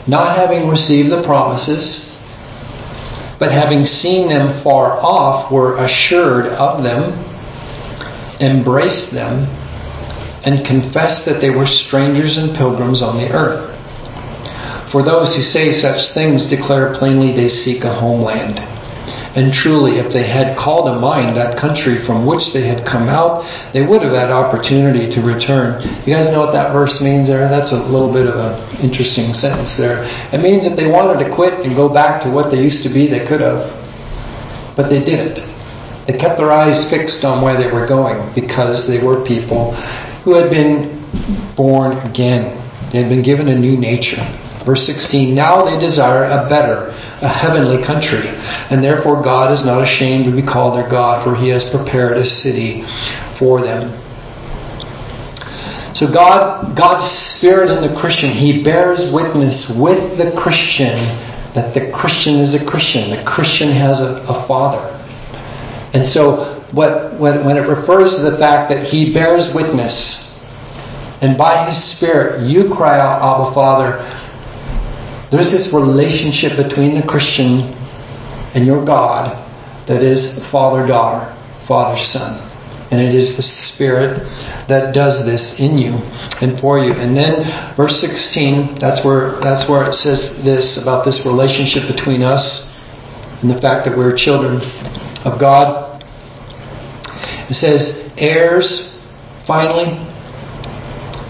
not 0.06 0.36
having 0.36 0.68
received 0.68 1.10
the 1.10 1.24
promises, 1.24 2.16
but 3.40 3.50
having 3.50 3.86
seen 3.86 4.28
them 4.28 4.62
far 4.62 5.00
off, 5.00 5.50
were 5.50 5.78
assured 5.78 6.46
of 6.46 6.84
them, 6.84 7.12
embraced 8.38 9.10
them, 9.10 9.61
and 10.44 10.64
confessed 10.66 11.24
that 11.24 11.40
they 11.40 11.50
were 11.50 11.66
strangers 11.66 12.38
and 12.38 12.56
pilgrims 12.56 13.02
on 13.02 13.16
the 13.16 13.30
earth. 13.30 13.72
For 14.90 15.02
those 15.02 15.34
who 15.34 15.42
say 15.42 15.72
such 15.72 16.08
things 16.12 16.46
declare 16.46 16.94
plainly 16.94 17.32
they 17.32 17.48
seek 17.48 17.84
a 17.84 17.94
homeland. 17.94 18.58
And 19.34 19.54
truly, 19.54 19.96
if 19.96 20.12
they 20.12 20.24
had 20.24 20.58
called 20.58 20.86
to 20.86 21.00
mind 21.00 21.36
that 21.36 21.56
country 21.56 22.04
from 22.04 22.26
which 22.26 22.52
they 22.52 22.66
had 22.66 22.84
come 22.84 23.08
out, 23.08 23.42
they 23.72 23.80
would 23.80 24.02
have 24.02 24.12
had 24.12 24.30
opportunity 24.30 25.10
to 25.14 25.22
return. 25.22 25.82
You 26.06 26.14
guys 26.14 26.30
know 26.30 26.40
what 26.40 26.52
that 26.52 26.72
verse 26.72 27.00
means 27.00 27.28
there? 27.28 27.48
That's 27.48 27.72
a 27.72 27.78
little 27.78 28.12
bit 28.12 28.26
of 28.26 28.36
an 28.36 28.76
interesting 28.80 29.32
sentence 29.32 29.74
there. 29.76 30.04
It 30.34 30.42
means 30.42 30.66
if 30.66 30.76
they 30.76 30.90
wanted 30.90 31.24
to 31.24 31.34
quit 31.34 31.64
and 31.64 31.74
go 31.74 31.88
back 31.88 32.22
to 32.24 32.30
what 32.30 32.50
they 32.50 32.62
used 32.62 32.82
to 32.82 32.90
be, 32.90 33.06
they 33.06 33.24
could 33.24 33.40
have. 33.40 34.76
But 34.76 34.90
they 34.90 35.02
didn't. 35.02 35.42
They 36.06 36.18
kept 36.18 36.36
their 36.36 36.52
eyes 36.52 36.90
fixed 36.90 37.24
on 37.24 37.40
where 37.40 37.56
they 37.56 37.70
were 37.70 37.86
going 37.86 38.34
because 38.34 38.86
they 38.86 39.02
were 39.02 39.24
people 39.24 39.72
who 40.24 40.34
had 40.34 40.50
been 40.50 41.54
born 41.56 41.98
again. 41.98 42.58
They 42.90 43.00
had 43.00 43.08
been 43.08 43.22
given 43.22 43.48
a 43.48 43.58
new 43.58 43.76
nature. 43.76 44.22
Verse 44.64 44.86
16 44.86 45.34
Now 45.34 45.64
they 45.64 45.78
desire 45.78 46.24
a 46.24 46.48
better, 46.48 46.88
a 47.20 47.28
heavenly 47.28 47.82
country, 47.82 48.28
and 48.28 48.82
therefore 48.82 49.22
God 49.22 49.52
is 49.52 49.64
not 49.64 49.82
ashamed 49.82 50.24
to 50.26 50.30
be 50.30 50.42
called 50.42 50.76
their 50.76 50.88
God, 50.88 51.24
for 51.24 51.34
he 51.36 51.48
has 51.48 51.68
prepared 51.70 52.16
a 52.16 52.26
city 52.26 52.86
for 53.38 53.60
them. 53.60 53.98
So 55.94 56.10
God, 56.10 56.74
God's 56.76 57.10
Spirit 57.36 57.70
in 57.70 57.92
the 57.92 58.00
Christian, 58.00 58.30
He 58.30 58.62
bears 58.62 59.12
witness 59.12 59.68
with 59.68 60.16
the 60.16 60.32
Christian 60.32 60.96
that 61.54 61.74
the 61.74 61.90
Christian 61.90 62.38
is 62.38 62.54
a 62.54 62.64
Christian. 62.64 63.10
The 63.10 63.22
Christian 63.24 63.70
has 63.72 64.00
a, 64.00 64.24
a 64.26 64.46
father. 64.48 64.80
And 65.92 66.08
so 66.08 66.61
what, 66.72 67.18
when, 67.18 67.44
when 67.44 67.56
it 67.56 67.68
refers 67.68 68.16
to 68.16 68.22
the 68.22 68.38
fact 68.38 68.70
that 68.70 68.88
He 68.88 69.12
bears 69.12 69.52
witness, 69.54 70.38
and 71.20 71.38
by 71.38 71.70
His 71.70 71.82
Spirit 71.92 72.48
you 72.48 72.74
cry 72.74 72.98
out, 72.98 73.22
Abba 73.22 73.54
Father, 73.54 74.30
there's 75.30 75.50
this 75.50 75.72
relationship 75.72 76.56
between 76.56 76.94
the 76.94 77.06
Christian 77.06 77.72
and 78.54 78.66
your 78.66 78.84
God 78.84 79.38
that 79.86 80.02
is 80.02 80.44
father 80.48 80.86
daughter, 80.86 81.34
father 81.66 82.00
son. 82.02 82.50
And 82.90 83.00
it 83.00 83.14
is 83.14 83.34
the 83.36 83.42
Spirit 83.42 84.18
that 84.68 84.92
does 84.92 85.24
this 85.24 85.58
in 85.58 85.78
you 85.78 85.94
and 86.42 86.60
for 86.60 86.78
you. 86.78 86.92
And 86.92 87.16
then 87.16 87.74
verse 87.74 87.98
16, 88.00 88.78
that's 88.78 89.02
where 89.02 89.40
that's 89.40 89.66
where 89.66 89.88
it 89.88 89.94
says 89.94 90.42
this 90.44 90.76
about 90.76 91.06
this 91.06 91.24
relationship 91.24 91.86
between 91.86 92.22
us 92.22 92.76
and 93.40 93.50
the 93.50 93.58
fact 93.62 93.86
that 93.86 93.96
we're 93.96 94.14
children 94.14 94.60
of 95.24 95.38
God. 95.38 95.81
It 97.48 97.54
says 97.54 98.12
heirs, 98.16 99.04
finally, 99.46 100.08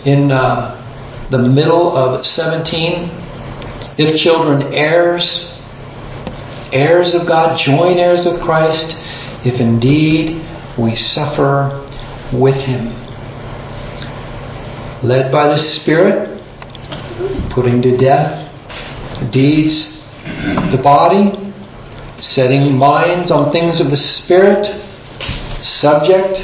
in 0.05 0.31
uh, 0.31 1.29
the 1.31 1.38
middle 1.38 1.96
of 1.96 2.27
17 2.27 3.22
if 3.98 4.18
children, 4.18 4.72
heirs, 4.72 5.61
heirs 6.72 7.12
of 7.14 7.27
God, 7.27 7.59
joint 7.59 7.98
heirs 7.98 8.25
of 8.25 8.40
Christ, 8.40 8.96
if 9.44 9.61
indeed 9.61 10.46
we 10.79 10.96
suffer 10.96 11.88
with 12.33 12.57
him. 12.57 12.88
Led 15.03 15.31
by 15.31 15.48
the 15.48 15.59
Spirit, 15.59 16.42
putting 17.51 17.83
to 17.83 17.96
death 17.98 18.51
deeds 19.31 20.09
the 20.70 20.81
body, 20.83 21.53
setting 22.20 22.75
minds 22.75 23.31
on 23.31 23.53
things 23.53 23.79
of 23.81 23.90
the 23.90 23.96
Spirit, 23.96 24.66
subject 25.62 26.37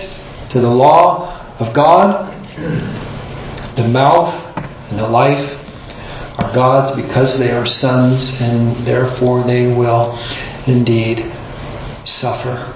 to 0.50 0.60
the 0.60 0.70
law 0.70 1.56
of 1.58 1.74
God, 1.74 2.34
the 3.76 3.86
mouth 3.86 4.34
and 4.90 4.98
the 4.98 5.08
life 5.08 5.58
are 6.38 6.52
God's 6.54 6.96
because 6.96 7.36
they 7.38 7.50
are 7.50 7.66
sons, 7.66 8.40
and 8.40 8.86
therefore 8.86 9.42
they 9.44 9.66
will 9.74 10.16
indeed 10.66 11.32
suffer. 12.04 12.74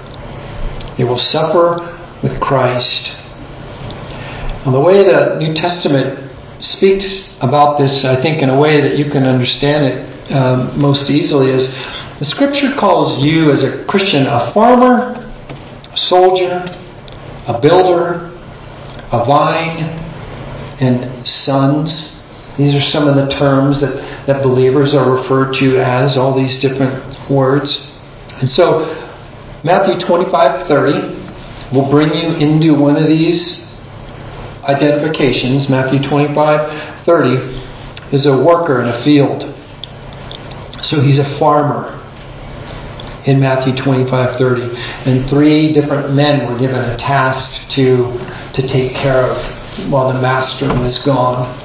They 0.97 1.05
will 1.05 1.19
suffer 1.19 1.99
with 2.23 2.41
Christ. 2.41 3.17
Now, 4.65 4.73
the 4.73 4.81
way 4.81 5.05
the 5.05 5.39
New 5.39 5.55
Testament 5.55 6.31
speaks 6.61 7.37
about 7.41 7.79
this, 7.79 8.05
I 8.05 8.21
think, 8.21 8.43
in 8.43 8.51
a 8.51 8.59
way 8.59 8.81
that 8.81 8.97
you 8.97 9.11
can 9.11 9.25
understand 9.25 9.85
it 9.85 10.33
um, 10.33 10.81
most 10.81 11.11
easily, 11.11 11.51
is 11.51 11.73
the 12.19 12.25
Scripture 12.25 12.75
calls 12.75 13.19
you 13.23 13.51
as 13.51 13.63
a 13.63 13.85
Christian 13.85 14.27
a 14.27 14.53
farmer, 14.53 15.22
soldier, 16.13 16.63
a 17.47 17.59
builder, 17.59 18.27
a 19.13 19.25
vine, 19.25 19.79
and 20.79 21.27
sons. 21.27 22.23
These 22.59 22.75
are 22.75 22.83
some 22.83 23.09
of 23.09 23.17
the 23.17 23.29
terms 23.29 23.81
that, 23.81 24.27
that 24.27 24.43
believers 24.43 24.93
are 24.93 25.11
referred 25.11 25.55
to 25.55 25.79
as, 25.79 26.19
all 26.19 26.35
these 26.35 26.61
different 26.61 27.31
words. 27.31 27.93
And 28.43 28.51
so, 28.51 28.95
Matthew 29.65 29.99
25 30.01 30.67
30 30.67 31.75
will 31.75 31.89
bring 31.89 32.13
you 32.13 32.37
into 32.37 32.75
one 32.75 32.99
of 32.99 33.09
these 33.09 33.67
identifications. 34.65 35.71
Matthew 35.71 36.03
25 36.03 37.07
30 37.07 37.65
is 38.13 38.27
a 38.27 38.37
worker 38.37 38.83
in 38.83 38.89
a 38.89 39.03
field. 39.03 39.45
So, 40.83 41.01
he's 41.01 41.19
a 41.19 41.39
farmer 41.39 42.02
in 43.25 43.41
Matthew 43.41 43.75
25 43.77 44.37
30. 44.37 44.77
And 45.07 45.29
three 45.29 45.73
different 45.73 46.15
men 46.15 46.51
were 46.51 46.59
given 46.59 46.81
a 46.83 46.97
task 46.97 47.69
to, 47.71 48.19
to 48.53 48.67
take 48.67 48.95
care 48.95 49.31
of 49.31 49.91
while 49.91 50.13
the 50.13 50.21
master 50.21 50.73
was 50.75 50.99
gone. 51.03 51.59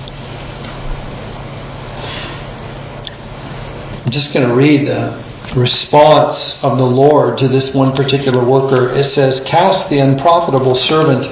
I'm 4.05 4.11
just 4.11 4.33
going 4.33 4.47
to 4.47 4.55
read 4.55 4.87
the 4.87 5.21
response 5.55 6.63
of 6.63 6.77
the 6.77 6.85
Lord 6.85 7.37
to 7.39 7.47
this 7.47 7.73
one 7.73 7.95
particular 7.95 8.43
worker. 8.43 8.93
It 8.93 9.05
says, 9.05 9.41
Cast 9.45 9.89
the 9.89 9.99
unprofitable 9.99 10.75
servant 10.75 11.25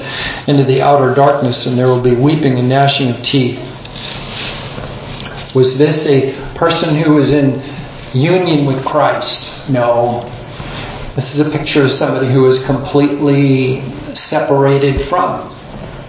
into 0.48 0.64
the 0.64 0.82
outer 0.82 1.14
darkness, 1.14 1.66
and 1.66 1.78
there 1.78 1.88
will 1.88 2.02
be 2.02 2.16
weeping 2.16 2.58
and 2.58 2.68
gnashing 2.68 3.10
of 3.12 3.22
teeth. 3.22 3.60
Was 5.54 5.78
this 5.78 6.06
a 6.06 6.34
person 6.56 6.96
who 6.96 7.14
was 7.14 7.32
in 7.32 7.62
union 8.16 8.66
with 8.66 8.84
Christ? 8.86 9.70
No. 9.70 10.32
This 11.16 11.34
is 11.34 11.46
a 11.46 11.50
picture 11.50 11.84
of 11.84 11.92
somebody 11.92 12.32
who 12.32 12.42
was 12.42 12.64
completely 12.66 13.82
separated 14.16 15.08
from. 15.10 15.52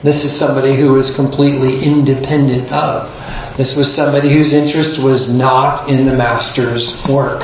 This 0.02 0.24
is 0.24 0.38
somebody 0.38 0.76
who 0.76 0.92
was 0.92 1.14
completely 1.14 1.82
independent 1.82 2.70
of. 2.70 3.56
This 3.56 3.74
was 3.74 3.92
somebody 3.94 4.32
whose 4.32 4.52
interest 4.52 4.98
was 4.98 5.32
not 5.32 5.88
in 5.88 6.06
the 6.06 6.14
master's 6.14 7.04
work. 7.06 7.42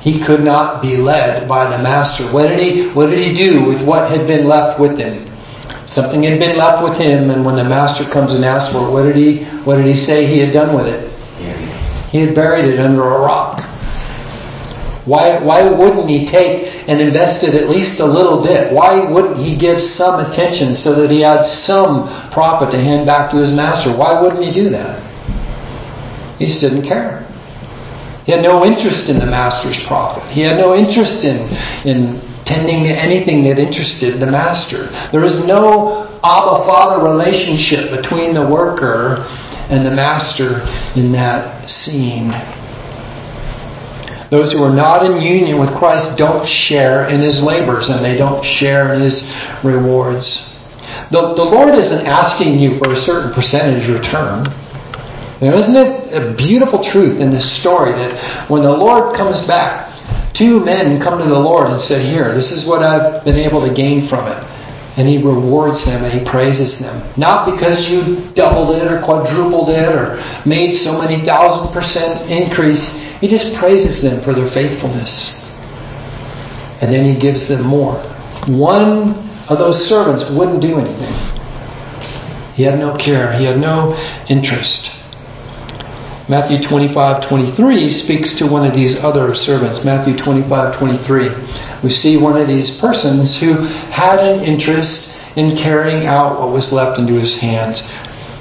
He 0.00 0.20
could 0.20 0.42
not 0.42 0.82
be 0.82 0.96
led 0.96 1.46
by 1.46 1.70
the 1.70 1.82
master. 1.82 2.30
What 2.32 2.48
did 2.48 2.58
he 2.58 2.88
what 2.88 3.10
did 3.10 3.18
he 3.18 3.32
do 3.32 3.64
with 3.64 3.82
what 3.82 4.10
had 4.10 4.26
been 4.26 4.48
left 4.48 4.80
with 4.80 4.98
him? 4.98 5.28
Something 5.86 6.22
had 6.22 6.38
been 6.38 6.56
left 6.56 6.82
with 6.82 6.98
him, 6.98 7.30
and 7.30 7.44
when 7.44 7.54
the 7.54 7.64
master 7.64 8.04
comes 8.04 8.32
and 8.32 8.44
asks 8.44 8.72
for 8.72 8.88
it, 8.88 8.90
what 8.90 9.02
did 9.02 9.16
he, 9.16 9.44
what 9.64 9.76
did 9.76 9.86
he 9.86 9.94
say 9.94 10.26
he 10.26 10.38
had 10.38 10.52
done 10.52 10.74
with 10.74 10.86
it? 10.86 11.11
He 12.12 12.18
had 12.18 12.34
buried 12.34 12.66
it 12.66 12.78
under 12.78 13.02
a 13.02 13.20
rock. 13.20 13.60
Why, 15.06 15.38
why 15.38 15.62
wouldn't 15.62 16.10
he 16.10 16.26
take 16.26 16.84
and 16.86 17.00
invest 17.00 17.42
it 17.42 17.54
at 17.54 17.70
least 17.70 18.00
a 18.00 18.04
little 18.04 18.42
bit? 18.42 18.70
Why 18.70 19.00
wouldn't 19.00 19.38
he 19.38 19.56
give 19.56 19.80
some 19.80 20.20
attention 20.20 20.74
so 20.74 20.94
that 20.94 21.10
he 21.10 21.22
had 21.22 21.44
some 21.44 22.30
profit 22.30 22.70
to 22.72 22.80
hand 22.80 23.06
back 23.06 23.30
to 23.30 23.38
his 23.38 23.50
master? 23.50 23.96
Why 23.96 24.20
wouldn't 24.20 24.44
he 24.44 24.52
do 24.52 24.68
that? 24.70 25.02
He 26.38 26.46
just 26.46 26.60
didn't 26.60 26.82
care. 26.82 27.26
He 28.26 28.32
had 28.32 28.42
no 28.42 28.64
interest 28.64 29.08
in 29.08 29.18
the 29.18 29.26
master's 29.26 29.80
profit. 29.86 30.22
He 30.30 30.42
had 30.42 30.58
no 30.58 30.76
interest 30.76 31.24
in, 31.24 31.48
in 31.86 32.20
tending 32.44 32.84
to 32.84 32.90
anything 32.90 33.44
that 33.44 33.58
interested 33.58 34.20
the 34.20 34.26
master. 34.26 34.88
There 35.12 35.24
is 35.24 35.44
no 35.46 36.20
Abba 36.22 36.66
Father 36.66 37.04
relationship 37.04 37.90
between 37.90 38.34
the 38.34 38.46
worker 38.46 39.26
and 39.72 39.86
the 39.86 39.90
master 39.90 40.60
in 40.94 41.12
that 41.12 41.70
scene. 41.70 42.28
Those 44.30 44.52
who 44.52 44.62
are 44.62 44.72
not 44.72 45.04
in 45.04 45.20
union 45.20 45.58
with 45.58 45.74
Christ 45.74 46.16
don't 46.16 46.46
share 46.46 47.08
in 47.08 47.20
his 47.20 47.42
labors 47.42 47.88
and 47.88 48.04
they 48.04 48.16
don't 48.16 48.44
share 48.44 48.92
in 48.94 49.00
his 49.00 49.30
rewards. 49.62 50.48
The, 51.10 51.34
the 51.34 51.44
Lord 51.44 51.74
isn't 51.74 52.06
asking 52.06 52.58
you 52.58 52.78
for 52.78 52.92
a 52.92 52.96
certain 52.96 53.32
percentage 53.32 53.88
return. 53.88 54.44
Now, 55.40 55.54
isn't 55.54 55.74
it 55.74 56.14
a 56.14 56.34
beautiful 56.34 56.84
truth 56.84 57.18
in 57.20 57.30
this 57.30 57.50
story 57.52 57.92
that 57.92 58.48
when 58.48 58.62
the 58.62 58.72
Lord 58.72 59.16
comes 59.16 59.46
back, 59.46 60.32
two 60.34 60.60
men 60.60 61.00
come 61.00 61.18
to 61.18 61.28
the 61.28 61.38
Lord 61.38 61.70
and 61.70 61.80
say, 61.80 62.06
Here, 62.06 62.34
this 62.34 62.50
is 62.50 62.64
what 62.64 62.82
I've 62.82 63.24
been 63.24 63.36
able 63.36 63.66
to 63.66 63.72
gain 63.72 64.06
from 64.06 64.28
it. 64.28 64.51
And 64.96 65.08
he 65.08 65.18
rewards 65.18 65.84
them 65.84 66.04
and 66.04 66.12
he 66.12 66.24
praises 66.24 66.78
them. 66.78 67.12
Not 67.16 67.50
because 67.50 67.88
you 67.88 68.30
doubled 68.34 68.76
it 68.76 68.90
or 68.90 69.00
quadrupled 69.02 69.70
it 69.70 69.88
or 69.88 70.22
made 70.44 70.74
so 70.74 71.00
many 71.00 71.24
thousand 71.24 71.72
percent 71.72 72.30
increase. 72.30 72.90
He 73.20 73.28
just 73.28 73.54
praises 73.54 74.02
them 74.02 74.22
for 74.22 74.34
their 74.34 74.50
faithfulness. 74.50 75.40
And 76.82 76.92
then 76.92 77.04
he 77.04 77.14
gives 77.14 77.48
them 77.48 77.62
more. 77.62 77.94
One 78.48 79.14
of 79.48 79.58
those 79.58 79.86
servants 79.86 80.28
wouldn't 80.30 80.60
do 80.60 80.78
anything. 80.78 81.14
He 82.54 82.64
had 82.64 82.78
no 82.78 82.94
care, 82.96 83.32
he 83.38 83.44
had 83.44 83.58
no 83.58 83.94
interest. 84.28 84.90
Matthew 86.28 86.62
25, 86.62 87.28
23 87.28 87.90
speaks 87.90 88.34
to 88.34 88.46
one 88.46 88.64
of 88.64 88.74
these 88.74 88.96
other 89.00 89.34
servants. 89.34 89.84
Matthew 89.84 90.16
25, 90.16 90.78
23. 90.78 91.30
We 91.82 91.90
see 91.90 92.16
one 92.16 92.40
of 92.40 92.46
these 92.46 92.78
persons 92.78 93.36
who 93.38 93.54
had 93.54 94.20
an 94.20 94.44
interest 94.44 95.12
in 95.34 95.56
carrying 95.56 96.06
out 96.06 96.38
what 96.38 96.50
was 96.50 96.72
left 96.72 97.00
into 97.00 97.14
his 97.14 97.34
hands. 97.34 97.80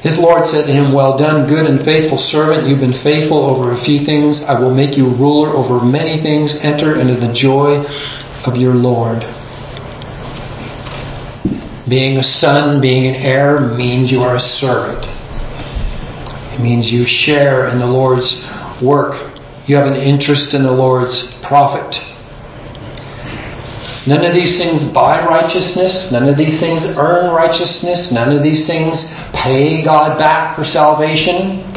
His 0.01 0.17
Lord 0.19 0.47
said 0.49 0.67
to 0.67 0.73
him, 0.73 0.93
Well 0.93 1.17
done, 1.17 1.47
good 1.47 1.65
and 1.65 1.83
faithful 1.83 2.19
servant. 2.19 2.67
You've 2.67 2.79
been 2.79 2.93
faithful 3.01 3.37
over 3.37 3.71
a 3.71 3.83
few 3.83 4.05
things. 4.05 4.43
I 4.43 4.59
will 4.59 4.73
make 4.73 4.95
you 4.95 5.09
ruler 5.09 5.49
over 5.49 5.83
many 5.83 6.21
things. 6.21 6.53
Enter 6.55 6.99
into 6.99 7.19
the 7.19 7.33
joy 7.33 7.83
of 8.45 8.57
your 8.57 8.75
Lord. 8.75 9.21
Being 11.87 12.17
a 12.17 12.23
son, 12.23 12.79
being 12.79 13.07
an 13.07 13.15
heir, 13.15 13.59
means 13.59 14.11
you 14.11 14.21
are 14.21 14.35
a 14.35 14.39
servant. 14.39 15.20
It 16.51 16.59
means 16.59 16.91
you 16.91 17.05
share 17.05 17.69
in 17.69 17.79
the 17.79 17.85
Lord's 17.85 18.45
work. 18.81 19.39
You 19.67 19.75
have 19.77 19.87
an 19.87 19.95
interest 19.95 20.53
in 20.53 20.63
the 20.63 20.71
Lord's 20.71 21.33
profit. 21.41 21.99
None 24.07 24.25
of 24.25 24.33
these 24.33 24.57
things 24.57 24.83
buy 24.91 25.23
righteousness. 25.25 26.11
None 26.11 26.27
of 26.27 26.35
these 26.35 26.59
things 26.59 26.83
earn 26.97 27.33
righteousness. 27.33 28.11
None 28.11 28.31
of 28.31 28.41
these 28.41 28.65
things 28.65 29.05
pay 29.31 29.83
God 29.83 30.17
back 30.17 30.55
for 30.55 30.65
salvation. 30.65 31.71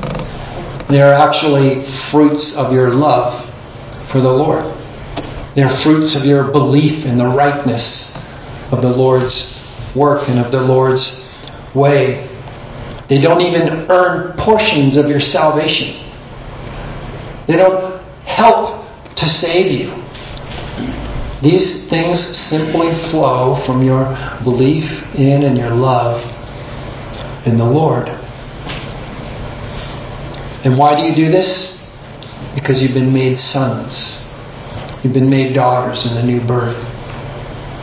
They 0.88 1.02
are 1.02 1.12
actually 1.12 1.84
fruits 2.10 2.54
of 2.56 2.72
your 2.72 2.94
love 2.94 3.48
for 4.10 4.20
the 4.20 4.32
Lord. 4.32 4.64
They're 5.54 5.76
fruits 5.78 6.14
of 6.14 6.24
your 6.24 6.44
belief 6.50 7.04
in 7.04 7.18
the 7.18 7.26
rightness 7.26 8.16
of 8.72 8.82
the 8.82 8.90
Lord's 8.90 9.54
work 9.94 10.28
and 10.28 10.38
of 10.38 10.50
the 10.50 10.60
Lord's 10.60 11.22
way. 11.74 12.33
They 13.08 13.18
don't 13.18 13.40
even 13.42 13.90
earn 13.90 14.36
portions 14.38 14.96
of 14.96 15.08
your 15.08 15.20
salvation. 15.20 15.94
They 17.46 17.56
don't 17.56 18.02
help 18.24 18.86
to 19.16 19.28
save 19.28 19.70
you. 19.70 20.02
These 21.42 21.88
things 21.88 22.20
simply 22.20 22.94
flow 23.10 23.62
from 23.66 23.82
your 23.82 24.04
belief 24.44 24.90
in 25.14 25.42
and 25.42 25.58
your 25.58 25.70
love 25.70 26.22
in 27.46 27.56
the 27.56 27.64
Lord. 27.64 28.08
And 30.64 30.78
why 30.78 30.98
do 30.98 31.06
you 31.06 31.14
do 31.14 31.30
this? 31.30 31.78
Because 32.54 32.82
you've 32.82 32.94
been 32.94 33.12
made 33.12 33.38
sons. 33.38 34.26
You've 35.02 35.12
been 35.12 35.28
made 35.28 35.52
daughters 35.52 36.06
in 36.06 36.14
the 36.14 36.22
new 36.22 36.40
birth. 36.40 36.78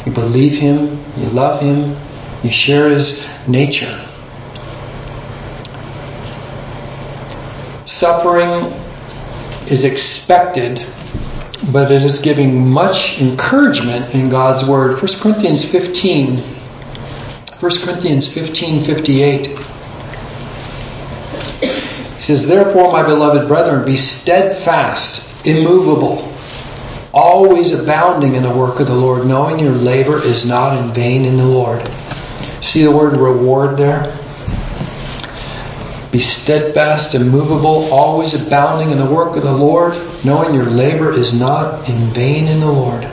You 0.08 0.12
believe 0.12 0.60
Him, 0.60 1.06
you 1.16 1.30
love 1.30 1.62
Him, 1.62 1.96
you 2.44 2.52
share 2.52 2.90
His 2.90 3.24
nature. 3.48 4.08
Suffering 8.02 8.74
is 9.68 9.84
expected 9.84 10.80
but 11.72 11.92
it 11.92 12.04
is 12.04 12.20
giving 12.20 12.68
much 12.68 13.20
encouragement 13.20 14.14
in 14.16 14.30
God's 14.30 14.68
Word. 14.68 15.02
1 15.02 15.20
Corinthians 15.20 15.64
15, 15.66 16.40
1 17.60 17.60
Corinthians 17.60 18.28
15, 18.34 18.86
58. 18.86 19.48
He 22.16 22.22
says, 22.24 22.46
Therefore, 22.48 22.92
my 22.92 23.04
beloved 23.04 23.48
brethren, 23.48 23.86
be 23.86 23.98
steadfast, 23.98 25.24
immovable, 25.46 26.36
always 27.14 27.72
abounding 27.72 28.36
in 28.36 28.44
the 28.44 28.56
work 28.56 28.80
of 28.80 28.88
the 28.88 28.96
Lord, 28.96 29.28
knowing 29.28 29.60
your 29.60 29.74
labor 29.74 30.24
is 30.24 30.46
not 30.46 30.78
in 30.78 30.94
vain 30.94 31.26
in 31.26 31.38
the 31.38 31.46
Lord. 31.46 31.88
See 32.64 32.84
the 32.84 32.92
word 32.92 33.18
reward 33.18 33.78
there? 33.78 34.18
Be 36.12 36.20
steadfast, 36.20 37.16
immovable, 37.16 37.92
always 37.94 38.34
abounding 38.34 38.92
in 38.92 38.98
the 38.98 39.10
work 39.10 39.38
of 39.38 39.44
the 39.44 39.54
Lord, 39.54 39.94
knowing 40.26 40.54
your 40.54 40.70
labor 40.70 41.14
is 41.14 41.34
not 41.34 41.88
in 41.88 42.14
vain 42.14 42.50
in 42.50 42.60
the 42.60 42.72
Lord. 42.72 43.04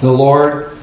The 0.00 0.10
Lord 0.10 0.76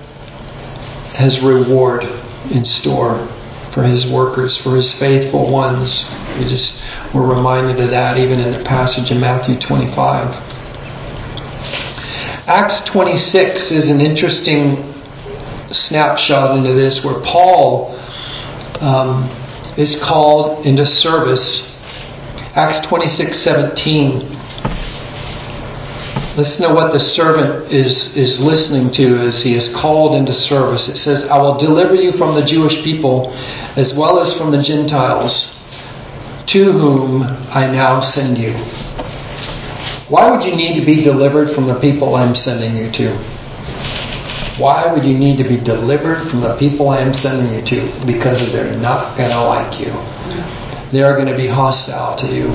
has 1.16 1.42
reward 1.42 2.04
in 2.52 2.64
store 2.64 3.28
for 3.74 3.84
his 3.84 4.10
workers, 4.10 4.58
for 4.58 4.78
his 4.78 4.92
faithful 4.94 5.52
ones. 5.52 6.10
We 6.40 6.48
just 6.48 6.82
were 7.14 7.28
reminded 7.28 7.78
of 7.82 7.90
that 7.90 8.18
even 8.18 8.40
in 8.40 8.54
the 8.54 8.64
passage 8.64 9.12
in 9.12 9.20
Matthew 9.20 9.60
25. 9.60 10.34
Acts 12.48 12.86
26 12.86 13.72
is 13.72 13.90
an 13.90 14.00
interesting 14.00 14.94
snapshot 15.72 16.58
into 16.58 16.74
this 16.74 17.04
where 17.04 17.20
Paul 17.22 18.00
um, 18.80 19.30
is 19.78 19.96
called 20.02 20.66
into 20.66 20.86
service. 20.86 21.80
Acts 22.56 22.86
26 22.88 23.42
17. 23.42 24.36
Listen 26.38 26.68
to 26.68 26.74
what 26.74 26.92
the 26.92 27.00
servant 27.00 27.72
is, 27.72 28.16
is 28.18 28.42
listening 28.42 28.92
to 28.92 29.20
as 29.20 29.42
he 29.42 29.56
is 29.56 29.74
called 29.74 30.16
into 30.16 30.34
service. 30.34 30.90
It 30.90 30.98
says, 30.98 31.24
I 31.30 31.38
will 31.38 31.58
deliver 31.58 31.96
you 31.96 32.12
from 32.14 32.36
the 32.36 32.46
Jewish 32.46 32.84
people 32.84 33.34
as 33.78 33.94
well 33.94 34.20
as 34.20 34.34
from 34.34 34.52
the 34.52 34.62
Gentiles, 34.62 35.64
to 36.48 36.72
whom 36.74 37.24
I 37.24 37.72
now 37.72 38.02
send 38.02 38.38
you. 38.38 38.54
Why 40.10 40.30
would 40.30 40.46
you 40.46 40.56
need 40.56 40.78
to 40.80 40.86
be 40.86 41.02
delivered 41.02 41.56
from 41.56 41.68
the 41.68 41.80
people 41.80 42.16
I'm 42.16 42.36
sending 42.36 42.76
you 42.78 42.92
to? 42.92 43.45
Why 44.58 44.92
would 44.92 45.04
you 45.04 45.18
need 45.18 45.38
to 45.40 45.44
be 45.44 45.58
delivered 45.58 46.30
from 46.30 46.40
the 46.40 46.56
people 46.56 46.90
I 46.90 47.00
am 47.00 47.14
sending 47.14 47.54
you 47.54 47.62
to? 47.62 48.06
Because 48.06 48.40
they're 48.54 48.78
not 48.78 49.18
going 49.18 49.32
to 49.32 49.42
like 49.44 49.80
you. 49.82 49.92
They 50.94 51.04
are 51.04 51.14
going 51.16 51.28
to 51.28 51.36
be 51.36 51.48
hostile 51.48 52.16
to 52.18 52.28
you. 52.28 52.48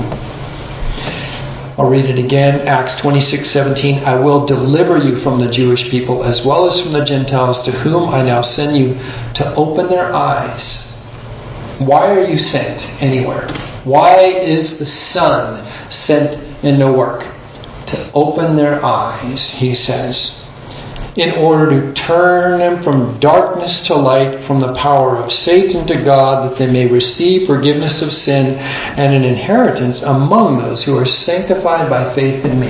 I'll 1.77 1.89
read 1.89 2.05
it 2.05 2.17
again. 2.17 2.67
Acts 2.67 2.97
26 2.97 3.51
17. 3.51 4.03
I 4.03 4.15
will 4.15 4.47
deliver 4.47 4.97
you 4.97 5.21
from 5.21 5.39
the 5.39 5.51
Jewish 5.51 5.91
people 5.91 6.23
as 6.23 6.43
well 6.43 6.67
as 6.67 6.81
from 6.81 6.91
the 6.91 7.05
Gentiles 7.05 7.61
to 7.65 7.71
whom 7.71 8.09
I 8.09 8.23
now 8.23 8.41
send 8.41 8.75
you 8.75 8.95
to 9.35 9.53
open 9.55 9.87
their 9.87 10.11
eyes. 10.11 10.87
Why 11.79 12.11
are 12.11 12.25
you 12.25 12.39
sent 12.39 12.81
anywhere? 13.01 13.47
Why 13.83 14.25
is 14.25 14.79
the 14.79 14.85
Son 14.85 15.91
sent 15.91 16.63
into 16.63 16.91
work? 16.91 17.21
To 17.87 18.11
open 18.13 18.55
their 18.55 18.83
eyes, 18.83 19.53
he 19.53 19.75
says 19.75 20.47
in 21.15 21.31
order 21.31 21.69
to 21.69 21.93
turn 21.93 22.59
them 22.59 22.83
from 22.83 23.19
darkness 23.19 23.81
to 23.87 23.95
light, 23.95 24.45
from 24.47 24.59
the 24.59 24.73
power 24.75 25.17
of 25.17 25.31
Satan 25.31 25.85
to 25.87 26.03
God, 26.03 26.49
that 26.49 26.57
they 26.57 26.71
may 26.71 26.87
receive 26.87 27.47
forgiveness 27.47 28.01
of 28.01 28.13
sin 28.13 28.55
and 28.55 29.13
an 29.13 29.23
inheritance 29.23 30.01
among 30.01 30.59
those 30.59 30.83
who 30.83 30.97
are 30.97 31.05
sanctified 31.05 31.89
by 31.89 32.13
faith 32.15 32.45
in 32.45 32.59
me. 32.59 32.69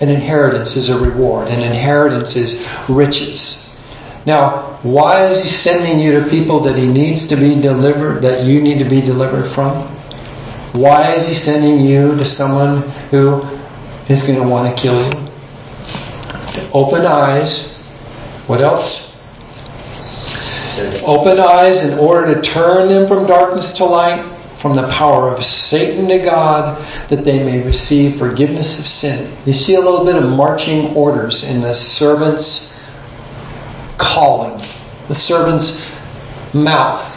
An 0.00 0.08
inheritance 0.08 0.74
is 0.74 0.88
a 0.88 0.98
reward, 0.98 1.48
an 1.48 1.60
inheritance 1.60 2.34
is 2.34 2.66
riches. 2.88 3.60
Now, 4.26 4.80
why 4.82 5.28
is 5.28 5.42
he 5.42 5.48
sending 5.48 6.00
you 6.00 6.20
to 6.20 6.28
people 6.30 6.64
that 6.64 6.76
he 6.76 6.86
needs 6.86 7.28
to 7.28 7.36
be 7.36 7.60
delivered, 7.60 8.22
that 8.22 8.44
you 8.44 8.60
need 8.60 8.78
to 8.80 8.88
be 8.88 9.00
delivered 9.00 9.52
from? 9.52 9.94
Why 10.72 11.12
is 11.14 11.28
he 11.28 11.34
sending 11.34 11.86
you 11.86 12.16
to 12.16 12.24
someone 12.24 12.82
who 13.10 13.42
is 14.08 14.26
going 14.26 14.40
to 14.40 14.48
want 14.48 14.74
to 14.74 14.82
kill 14.82 15.06
you? 15.06 15.33
Open 16.72 17.06
eyes. 17.06 17.72
What 18.46 18.60
else? 18.60 19.12
Open 21.04 21.38
eyes 21.38 21.82
in 21.82 21.98
order 21.98 22.34
to 22.34 22.42
turn 22.42 22.88
them 22.88 23.06
from 23.06 23.26
darkness 23.26 23.72
to 23.74 23.84
light 23.84 24.34
from 24.60 24.74
the 24.74 24.88
power 24.88 25.34
of 25.34 25.44
Satan 25.44 26.08
to 26.08 26.18
God 26.20 26.78
that 27.10 27.24
they 27.24 27.42
may 27.44 27.62
receive 27.62 28.18
forgiveness 28.18 28.78
of 28.78 28.86
sin. 28.86 29.36
You 29.44 29.52
see 29.52 29.74
a 29.74 29.80
little 29.80 30.04
bit 30.04 30.16
of 30.16 30.24
marching 30.24 30.96
orders 30.96 31.44
in 31.44 31.60
the 31.60 31.74
servant's 31.74 32.72
calling, 33.98 34.66
the 35.08 35.14
servant's 35.16 35.86
mouth. 36.54 37.10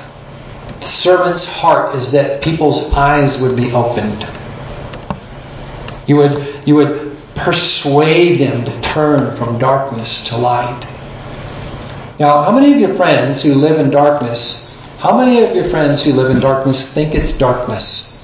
The 0.81 0.89
servant's 0.89 1.45
heart 1.45 1.95
is 1.95 2.11
that 2.11 2.41
people's 2.41 2.93
eyes 2.93 3.39
would 3.39 3.55
be 3.55 3.71
opened. 3.71 4.23
You 6.07 6.15
would, 6.17 6.67
you 6.67 6.75
would 6.75 7.17
persuade 7.35 8.39
them 8.41 8.65
to 8.65 8.81
turn 8.81 9.37
from 9.37 9.59
darkness 9.59 10.25
to 10.29 10.37
light. 10.37 10.81
Now, 12.19 12.43
how 12.43 12.51
many 12.51 12.73
of 12.73 12.79
your 12.79 12.95
friends 12.95 13.43
who 13.43 13.53
live 13.53 13.79
in 13.79 13.91
darkness 13.91 14.67
how 14.97 15.15
many 15.15 15.43
of 15.43 15.55
your 15.55 15.69
friends 15.69 16.01
who 16.01 16.13
live 16.13 16.31
in 16.31 16.39
darkness 16.39 16.91
think 16.91 17.13
it's 17.13 17.37
darkness? 17.37 18.17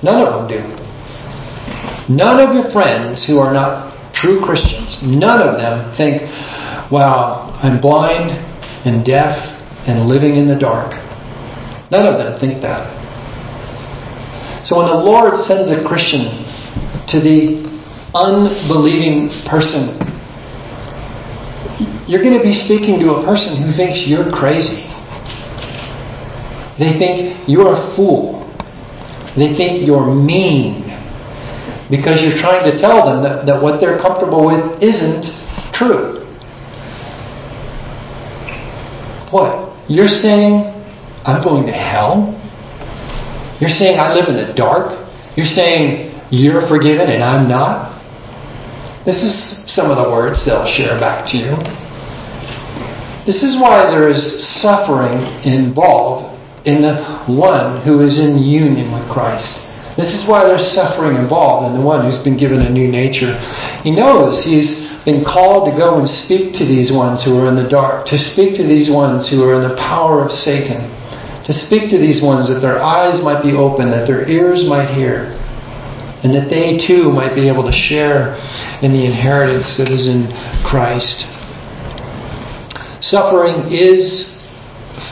None 0.00 0.24
of 0.24 0.48
them 0.48 0.48
do. 0.48 2.14
None 2.14 2.38
of 2.38 2.54
your 2.54 2.70
friends 2.70 3.24
who 3.24 3.40
are 3.40 3.52
not 3.52 4.14
true 4.14 4.40
Christians, 4.40 5.02
none 5.02 5.42
of 5.42 5.56
them 5.56 5.92
think, 5.96 6.22
wow, 6.92 7.58
I'm 7.60 7.80
blind 7.80 8.30
and 8.86 9.04
deaf 9.04 9.36
and 9.88 10.08
living 10.08 10.36
in 10.36 10.46
the 10.46 10.54
dark. 10.54 10.92
None 11.90 12.06
of 12.06 12.18
them 12.18 12.38
think 12.38 12.62
that. 12.62 12.95
So 14.66 14.78
when 14.78 14.86
the 14.86 14.96
Lord 14.96 15.38
sends 15.44 15.70
a 15.70 15.84
Christian 15.84 16.44
to 17.06 17.20
the 17.20 17.80
unbelieving 18.12 19.30
person, 19.44 19.96
you're 22.08 22.20
going 22.20 22.36
to 22.36 22.42
be 22.42 22.52
speaking 22.52 22.98
to 22.98 23.14
a 23.14 23.24
person 23.24 23.56
who 23.56 23.70
thinks 23.70 24.08
you're 24.08 24.32
crazy. 24.32 24.82
They 26.80 26.98
think 26.98 27.48
you're 27.48 27.74
a 27.74 27.94
fool. 27.94 28.42
They 29.36 29.54
think 29.54 29.86
you're 29.86 30.12
mean 30.12 30.82
because 31.88 32.20
you're 32.20 32.38
trying 32.38 32.68
to 32.68 32.76
tell 32.76 33.06
them 33.06 33.22
that, 33.22 33.46
that 33.46 33.62
what 33.62 33.80
they're 33.80 34.00
comfortable 34.00 34.46
with 34.46 34.82
isn't 34.82 35.32
true. 35.72 36.26
What? 39.30 39.88
You're 39.88 40.08
saying 40.08 40.72
I'm 41.24 41.40
going 41.42 41.66
to 41.66 41.72
hell? 41.72 42.32
You're 43.60 43.70
saying 43.70 43.98
I 43.98 44.14
live 44.14 44.28
in 44.28 44.36
the 44.36 44.52
dark? 44.54 45.08
You're 45.36 45.46
saying 45.46 46.20
you're 46.30 46.62
forgiven 46.62 47.08
and 47.08 47.22
I'm 47.22 47.48
not? 47.48 48.02
This 49.04 49.22
is 49.22 49.70
some 49.70 49.90
of 49.90 49.96
the 49.96 50.10
words 50.10 50.44
they'll 50.44 50.66
share 50.66 50.98
back 50.98 51.26
to 51.28 51.38
you. 51.38 51.56
This 53.24 53.42
is 53.42 53.56
why 53.56 53.90
there 53.90 54.08
is 54.08 54.46
suffering 54.46 55.22
involved 55.44 56.36
in 56.66 56.82
the 56.82 57.04
one 57.26 57.82
who 57.82 58.00
is 58.00 58.18
in 58.18 58.38
union 58.42 58.92
with 58.92 59.08
Christ. 59.08 59.62
This 59.96 60.12
is 60.12 60.26
why 60.26 60.44
there's 60.44 60.72
suffering 60.72 61.16
involved 61.16 61.68
in 61.68 61.80
the 61.80 61.84
one 61.84 62.04
who's 62.04 62.22
been 62.22 62.36
given 62.36 62.60
a 62.60 62.68
new 62.68 62.88
nature. 62.88 63.38
He 63.82 63.90
knows 63.90 64.44
he's 64.44 64.86
been 65.04 65.24
called 65.24 65.70
to 65.70 65.78
go 65.78 65.98
and 65.98 66.08
speak 66.08 66.52
to 66.54 66.64
these 66.64 66.92
ones 66.92 67.22
who 67.22 67.38
are 67.38 67.48
in 67.48 67.54
the 67.54 67.68
dark, 67.68 68.06
to 68.06 68.18
speak 68.18 68.56
to 68.56 68.66
these 68.66 68.90
ones 68.90 69.28
who 69.28 69.42
are 69.44 69.54
in 69.54 69.68
the 69.68 69.76
power 69.76 70.22
of 70.22 70.32
Satan, 70.32 70.90
to 71.46 71.52
speak 71.52 71.90
to 71.90 71.98
these 71.98 72.20
ones 72.20 72.48
that 72.48 72.60
their 72.60 72.82
eyes 72.82 73.22
might 73.22 73.40
be 73.40 73.52
open, 73.52 73.90
that 73.90 74.06
their 74.06 74.28
ears 74.28 74.68
might 74.68 74.90
hear, 74.90 75.26
and 76.24 76.34
that 76.34 76.50
they 76.50 76.76
too 76.76 77.12
might 77.12 77.36
be 77.36 77.46
able 77.46 77.62
to 77.62 77.72
share 77.72 78.34
in 78.82 78.92
the 78.92 79.04
inheritance 79.04 79.76
that 79.76 79.88
is 79.88 80.08
in 80.08 80.26
Christ. 80.64 81.24
Suffering 83.00 83.72
is 83.72 84.44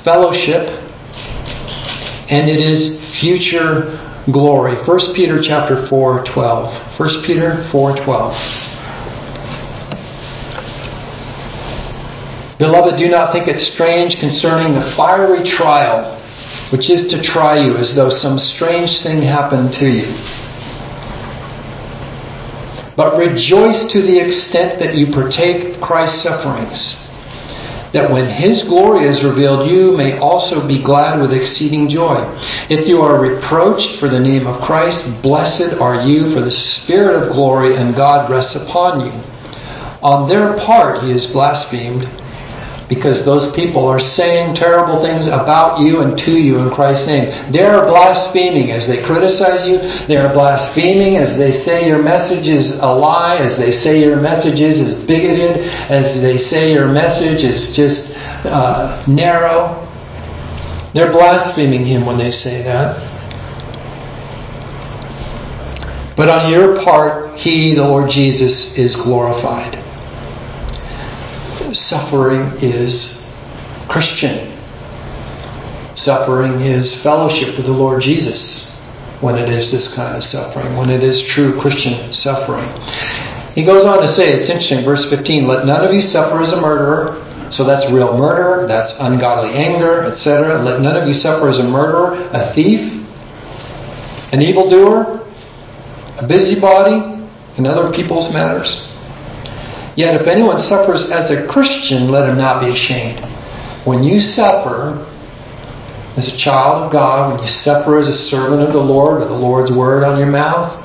fellowship 0.02 0.80
and 2.28 2.50
it 2.50 2.58
is 2.58 3.04
future 3.20 4.00
glory. 4.32 4.74
1 4.84 5.14
Peter 5.14 5.40
chapter 5.40 5.86
4, 5.86 6.24
12. 6.24 6.98
1 6.98 7.22
Peter 7.22 7.68
4, 7.70 7.96
12. 7.96 8.36
Beloved, 12.58 12.96
do 12.96 13.08
not 13.08 13.32
think 13.32 13.46
it 13.46 13.60
strange 13.60 14.18
concerning 14.18 14.74
the 14.74 14.90
fiery 14.92 15.48
trial 15.48 16.13
which 16.74 16.90
is 16.90 17.06
to 17.06 17.22
try 17.22 17.56
you 17.56 17.76
as 17.76 17.94
though 17.94 18.10
some 18.10 18.36
strange 18.36 19.00
thing 19.02 19.22
happened 19.22 19.72
to 19.72 19.88
you. 19.88 20.12
But 22.96 23.16
rejoice 23.16 23.92
to 23.92 24.02
the 24.02 24.18
extent 24.18 24.80
that 24.80 24.96
you 24.96 25.12
partake 25.12 25.80
Christ's 25.80 26.22
sufferings 26.22 27.04
that 27.92 28.10
when 28.10 28.28
his 28.28 28.64
glory 28.64 29.06
is 29.06 29.22
revealed, 29.22 29.70
you 29.70 29.96
may 29.96 30.18
also 30.18 30.66
be 30.66 30.82
glad 30.82 31.20
with 31.20 31.32
exceeding 31.32 31.88
joy. 31.88 32.24
If 32.68 32.88
you 32.88 33.00
are 33.02 33.20
reproached 33.20 34.00
for 34.00 34.08
the 34.08 34.18
name 34.18 34.48
of 34.48 34.60
Christ, 34.62 35.22
blessed 35.22 35.74
are 35.74 36.02
you, 36.02 36.34
for 36.34 36.40
the 36.40 36.50
Spirit 36.50 37.22
of 37.22 37.34
glory 37.34 37.76
and 37.76 37.94
God 37.94 38.28
rests 38.28 38.56
upon 38.56 39.06
you. 39.06 39.12
On 40.02 40.28
their 40.28 40.54
part, 40.66 41.04
he 41.04 41.12
is 41.12 41.24
blasphemed 41.28 42.23
because 42.88 43.24
those 43.24 43.54
people 43.54 43.86
are 43.86 44.00
saying 44.00 44.54
terrible 44.54 45.02
things 45.02 45.26
about 45.26 45.80
you 45.80 46.00
and 46.00 46.18
to 46.18 46.32
you 46.32 46.58
in 46.58 46.70
Christ's 46.74 47.06
name. 47.06 47.52
They 47.52 47.62
are 47.62 47.86
blaspheming 47.86 48.70
as 48.72 48.86
they 48.86 49.02
criticize 49.02 49.66
you. 49.66 49.78
They 50.06 50.16
are 50.16 50.32
blaspheming 50.32 51.16
as 51.16 51.38
they 51.38 51.52
say 51.64 51.86
your 51.86 52.02
message 52.02 52.46
is 52.46 52.78
a 52.78 52.86
lie, 52.86 53.36
as 53.36 53.56
they 53.56 53.70
say 53.70 54.00
your 54.00 54.16
message 54.16 54.60
is 54.60 54.94
bigoted, 55.06 55.66
as 55.90 56.20
they 56.20 56.36
say 56.36 56.72
your 56.72 56.88
message 56.88 57.42
is 57.42 57.74
just 57.74 58.10
uh, 58.46 59.04
narrow. 59.06 59.80
They're 60.92 61.12
blaspheming 61.12 61.86
him 61.86 62.04
when 62.04 62.18
they 62.18 62.30
say 62.30 62.62
that. 62.62 63.12
But 66.16 66.28
on 66.28 66.52
your 66.52 66.82
part, 66.84 67.36
he, 67.38 67.74
the 67.74 67.82
Lord 67.82 68.08
Jesus, 68.10 68.76
is 68.78 68.94
glorified 68.94 69.83
suffering 71.74 72.56
is 72.62 73.22
Christian. 73.88 74.52
Suffering 75.96 76.60
is 76.60 76.94
fellowship 76.96 77.56
with 77.56 77.66
the 77.66 77.72
Lord 77.72 78.02
Jesus 78.02 78.72
when 79.20 79.36
it 79.36 79.48
is 79.48 79.70
this 79.70 79.92
kind 79.94 80.16
of 80.16 80.24
suffering, 80.24 80.76
when 80.76 80.90
it 80.90 81.02
is 81.02 81.22
true 81.22 81.60
Christian 81.60 82.12
suffering. 82.12 82.68
He 83.54 83.64
goes 83.64 83.84
on 83.84 84.02
to 84.02 84.12
say, 84.12 84.32
it's 84.32 84.48
interesting, 84.48 84.84
verse 84.84 85.08
15, 85.08 85.46
let 85.46 85.64
none 85.64 85.84
of 85.84 85.94
you 85.94 86.02
suffer 86.02 86.40
as 86.40 86.52
a 86.52 86.60
murderer. 86.60 87.20
So 87.50 87.62
that's 87.62 87.88
real 87.90 88.16
murder, 88.18 88.66
that's 88.66 88.92
ungodly 88.98 89.54
anger, 89.54 90.04
etc. 90.04 90.62
Let 90.62 90.80
none 90.80 90.96
of 90.96 91.06
you 91.06 91.14
suffer 91.14 91.48
as 91.48 91.58
a 91.58 91.62
murderer, 91.62 92.28
a 92.32 92.52
thief, 92.52 93.06
an 94.32 94.42
evildoer, 94.42 95.24
a 96.18 96.26
busybody 96.26 97.26
in 97.56 97.66
other 97.66 97.92
people's 97.92 98.32
matters. 98.32 98.93
Yet 99.96 100.20
if 100.20 100.26
anyone 100.26 100.58
suffers 100.64 101.10
as 101.10 101.30
a 101.30 101.46
Christian, 101.46 102.08
let 102.10 102.28
him 102.28 102.36
not 102.36 102.60
be 102.60 102.70
ashamed. 102.70 103.24
When 103.84 104.02
you 104.02 104.20
suffer 104.20 105.06
as 106.16 106.28
a 106.28 106.36
child 106.36 106.84
of 106.84 106.92
God, 106.92 107.34
when 107.34 107.44
you 107.44 107.50
suffer 107.50 107.98
as 107.98 108.08
a 108.08 108.16
servant 108.16 108.62
of 108.62 108.72
the 108.72 108.80
Lord, 108.80 109.20
with 109.20 109.28
the 109.28 109.34
Lord's 109.34 109.70
word 109.70 110.04
on 110.04 110.18
your 110.18 110.28
mouth, 110.28 110.80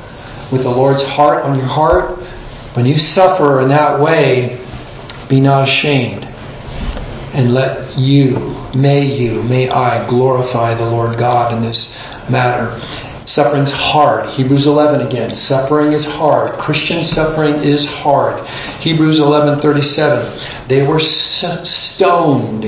with 0.52 0.64
the 0.64 0.70
Lord's 0.70 1.04
heart 1.04 1.44
on 1.44 1.58
your 1.58 1.68
heart, 1.68 2.20
when 2.76 2.86
you 2.86 3.00
suffer 3.00 3.62
in 3.62 3.70
that 3.70 4.00
way, 4.00 4.66
be 5.28 5.40
not 5.40 5.68
ashamed. 5.68 6.26
And 6.26 7.54
let 7.54 7.98
you, 7.98 8.38
may 8.76 9.06
you, 9.06 9.44
may 9.44 9.70
I 9.70 10.08
glorify 10.08 10.74
the 10.76 10.86
Lord 10.86 11.18
God 11.18 11.54
in 11.54 11.64
this 11.64 11.96
matter. 12.30 12.80
Suffering's 13.30 13.72
hard. 13.72 14.32
Hebrews 14.32 14.66
11 14.66 15.06
again. 15.06 15.36
Suffering 15.36 15.94
is 15.94 16.04
hard. 16.04 16.60
Christian 16.60 17.04
suffering 17.04 17.64
is 17.64 17.86
hard. 17.86 18.44
Hebrews 18.80 19.20
11:37. 19.20 20.68
They 20.68 20.84
were 20.84 21.00
stoned. 21.00 22.64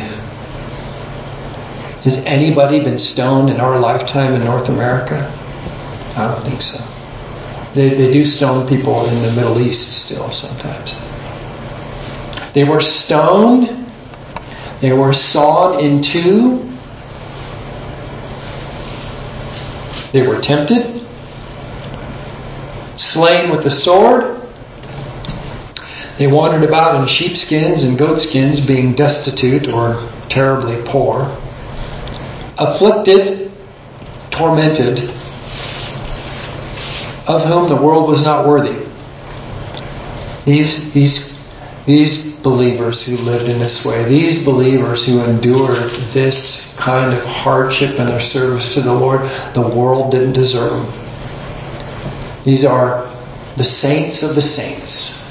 Has 2.03 2.13
anybody 2.25 2.79
been 2.79 2.99
stoned 2.99 3.49
in 3.49 3.59
our 3.59 3.79
lifetime 3.79 4.35
in 4.35 4.43
North 4.43 4.69
America? 4.69 5.31
I 6.15 6.27
don't 6.27 6.43
think 6.43 6.61
so. 6.61 6.77
They, 7.73 7.89
they 7.89 8.11
do 8.13 8.23
stone 8.23 8.67
people 8.67 9.07
in 9.07 9.23
the 9.23 9.31
Middle 9.31 9.59
East 9.59 9.91
still 10.05 10.31
sometimes. 10.31 10.93
They 12.53 12.65
were 12.65 12.81
stoned. 12.81 13.87
They 14.79 14.93
were 14.93 15.13
sawn 15.13 15.79
in 15.79 16.03
two. 16.03 16.70
They 20.13 20.27
were 20.27 20.41
tempted, 20.41 21.07
slain 22.97 23.49
with 23.49 23.63
the 23.63 23.71
sword. 23.71 24.39
They 26.17 26.27
wandered 26.27 26.63
about 26.67 27.01
in 27.01 27.07
sheepskins 27.07 27.83
and 27.83 27.97
goatskins, 27.97 28.65
being 28.65 28.93
destitute 28.93 29.67
or 29.69 30.11
terribly 30.29 30.81
poor, 30.91 31.25
afflicted, 32.57 33.51
tormented, 34.31 34.99
of 37.27 37.45
whom 37.45 37.69
the 37.69 37.81
world 37.81 38.09
was 38.09 38.21
not 38.21 38.47
worthy. 38.47 38.85
These, 40.45 40.91
these, 40.93 41.30
these 41.91 42.33
believers 42.37 43.01
who 43.03 43.17
lived 43.17 43.49
in 43.49 43.59
this 43.59 43.83
way, 43.83 44.05
these 44.05 44.45
believers 44.45 45.05
who 45.05 45.21
endured 45.21 45.91
this 46.13 46.73
kind 46.77 47.13
of 47.13 47.23
hardship 47.25 47.99
in 47.99 48.07
their 48.07 48.21
service 48.21 48.73
to 48.73 48.81
the 48.81 48.93
Lord, 48.93 49.21
the 49.53 49.67
world 49.67 50.11
didn't 50.11 50.33
deserve 50.33 50.71
them. 50.71 52.43
These 52.45 52.63
are 52.63 53.09
the 53.57 53.63
saints 53.63 54.23
of 54.23 54.35
the 54.35 54.41
saints. 54.41 55.21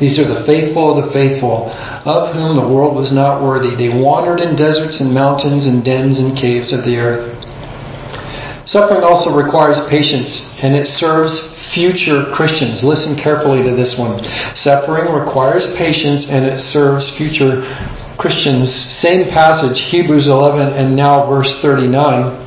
These 0.00 0.18
are 0.18 0.24
the 0.24 0.44
faithful 0.44 0.98
of 0.98 1.06
the 1.06 1.12
faithful, 1.12 1.70
of 1.70 2.34
whom 2.34 2.56
the 2.56 2.66
world 2.66 2.96
was 2.96 3.12
not 3.12 3.42
worthy. 3.42 3.76
They 3.76 3.96
wandered 3.96 4.40
in 4.40 4.56
deserts 4.56 5.00
and 5.00 5.14
mountains 5.14 5.66
and 5.66 5.84
dens 5.84 6.18
and 6.18 6.36
caves 6.36 6.72
of 6.72 6.84
the 6.84 6.98
earth. 6.98 7.33
Suffering 8.64 9.02
also 9.04 9.34
requires 9.34 9.86
patience, 9.88 10.54
and 10.62 10.74
it 10.74 10.88
serves 10.88 11.38
future 11.74 12.32
Christians. 12.32 12.82
Listen 12.82 13.14
carefully 13.14 13.62
to 13.62 13.74
this 13.74 13.98
one. 13.98 14.24
Suffering 14.54 15.12
requires 15.12 15.72
patience, 15.74 16.26
and 16.26 16.44
it 16.44 16.58
serves 16.58 17.10
future 17.10 17.62
Christians. 18.16 18.72
Same 18.72 19.28
passage, 19.30 19.80
Hebrews 19.80 20.28
11, 20.28 20.72
and 20.74 20.96
now 20.96 21.26
verse 21.26 21.60
39. 21.60 22.40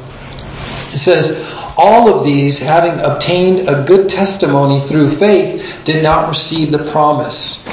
It 0.94 1.00
says, 1.00 1.54
all 1.78 2.12
of 2.12 2.26
these, 2.26 2.58
having 2.58 3.00
obtained 3.00 3.70
a 3.70 3.84
good 3.84 4.10
testimony 4.10 4.88
through 4.88 5.20
faith, 5.20 5.86
did 5.86 6.02
not 6.02 6.28
receive 6.28 6.72
the 6.72 6.90
promise. 6.92 7.68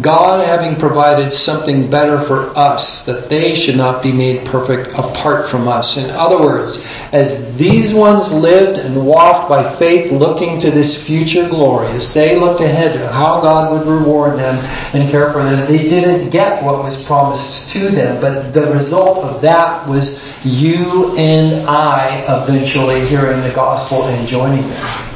God 0.00 0.44
having 0.44 0.78
provided 0.80 1.32
something 1.32 1.88
better 1.88 2.26
for 2.26 2.56
us, 2.58 3.04
that 3.04 3.28
they 3.28 3.54
should 3.54 3.76
not 3.76 4.02
be 4.02 4.12
made 4.12 4.46
perfect 4.46 4.90
apart 4.98 5.50
from 5.50 5.68
us. 5.68 5.96
In 5.96 6.10
other 6.10 6.40
words, 6.40 6.76
as 7.12 7.56
these 7.56 7.94
ones 7.94 8.30
lived 8.32 8.78
and 8.78 9.06
walked 9.06 9.48
by 9.48 9.76
faith, 9.76 10.10
looking 10.10 10.58
to 10.60 10.70
this 10.70 11.06
future 11.06 11.48
glory, 11.48 11.92
as 11.92 12.12
they 12.12 12.38
looked 12.38 12.60
ahead 12.60 12.94
to 12.94 13.12
how 13.12 13.40
God 13.40 13.72
would 13.72 13.86
reward 13.86 14.38
them 14.38 14.56
and 14.94 15.08
care 15.08 15.32
for 15.32 15.44
them, 15.44 15.70
they 15.70 15.88
didn't 15.88 16.30
get 16.30 16.64
what 16.64 16.82
was 16.82 17.02
promised 17.04 17.68
to 17.70 17.90
them, 17.90 18.20
but 18.20 18.52
the 18.52 18.66
result 18.66 19.18
of 19.18 19.40
that 19.42 19.88
was 19.88 20.18
you 20.44 21.16
and 21.16 21.68
I 21.68 22.24
eventually 22.42 23.06
hearing 23.08 23.40
the 23.40 23.52
gospel 23.54 24.04
and 24.04 24.26
joining 24.26 24.68
them. 24.68 25.15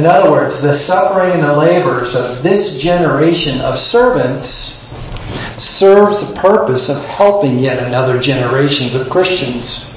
In 0.00 0.06
other 0.06 0.30
words, 0.30 0.62
the 0.62 0.72
suffering 0.72 1.32
and 1.32 1.42
the 1.42 1.54
labors 1.54 2.14
of 2.14 2.42
this 2.42 2.80
generation 2.82 3.60
of 3.60 3.78
servants 3.78 4.48
serves 5.58 6.26
the 6.26 6.40
purpose 6.40 6.88
of 6.88 7.04
helping 7.04 7.58
yet 7.58 7.82
another 7.82 8.18
generations 8.18 8.94
of 8.94 9.10
Christians. 9.10 9.90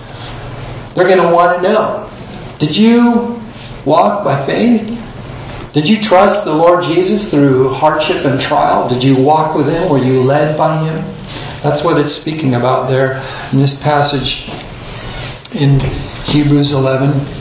They're 0.93 1.08
going 1.08 1.26
to 1.26 1.34
want 1.34 1.56
to 1.56 1.70
know 1.70 2.58
Did 2.60 2.76
you 2.76 3.41
walk 3.86 4.26
by 4.26 4.45
faith? 4.45 4.89
Did 5.72 5.88
you 5.88 6.01
trust 6.01 6.43
the 6.43 6.54
Lord 6.54 6.84
Jesus 6.84 7.32
through 7.32 7.74
hardship 7.74 8.26
and 8.26 8.41
trial? 8.41 8.89
Did 8.89 9.01
you 9.06 9.16
walk 9.16 9.56
with 9.56 9.70
Him? 9.70 9.88
Were 9.88 10.04
you 10.04 10.22
led 10.22 10.58
by 10.58 10.84
Him? 10.84 10.97
That's 11.64 11.82
what 11.82 11.97
it's 11.97 12.14
speaking 12.14 12.56
about 12.56 12.89
there 12.89 13.20
in 13.54 13.58
this 13.58 13.80
passage 13.80 14.49
in 15.54 15.80
Hebrews 16.26 16.74
11. 16.74 17.33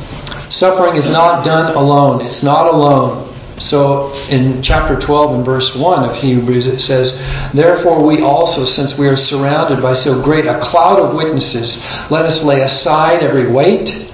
Suffering 0.52 0.96
is 0.96 1.06
not 1.06 1.44
done 1.44 1.74
alone. 1.74 2.20
It's 2.20 2.42
not 2.42 2.72
alone. 2.72 3.30
So 3.58 4.12
in 4.28 4.62
chapter 4.62 4.98
12 4.98 5.36
and 5.36 5.44
verse 5.44 5.74
1 5.74 6.10
of 6.10 6.16
Hebrews, 6.16 6.66
it 6.66 6.80
says, 6.80 7.12
Therefore 7.52 8.04
we 8.04 8.22
also, 8.22 8.66
since 8.66 8.96
we 8.98 9.08
are 9.08 9.16
surrounded 9.16 9.82
by 9.82 9.94
so 9.94 10.22
great 10.22 10.46
a 10.46 10.60
cloud 10.60 11.00
of 11.00 11.14
witnesses, 11.14 11.76
let 12.10 12.26
us 12.26 12.42
lay 12.42 12.60
aside 12.60 13.22
every 13.22 13.50
weight 13.50 14.10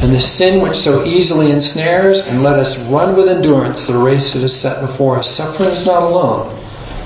and 0.00 0.14
the 0.14 0.20
sin 0.20 0.62
which 0.62 0.76
so 0.76 1.04
easily 1.04 1.50
ensnares, 1.50 2.20
and 2.20 2.44
let 2.44 2.56
us 2.56 2.78
run 2.88 3.16
with 3.16 3.28
endurance 3.28 3.84
the 3.86 3.98
race 3.98 4.32
that 4.32 4.44
is 4.44 4.58
set 4.60 4.80
before 4.86 5.18
us. 5.18 5.36
Suffering 5.36 5.70
is 5.70 5.84
not 5.84 6.04
alone. 6.04 6.54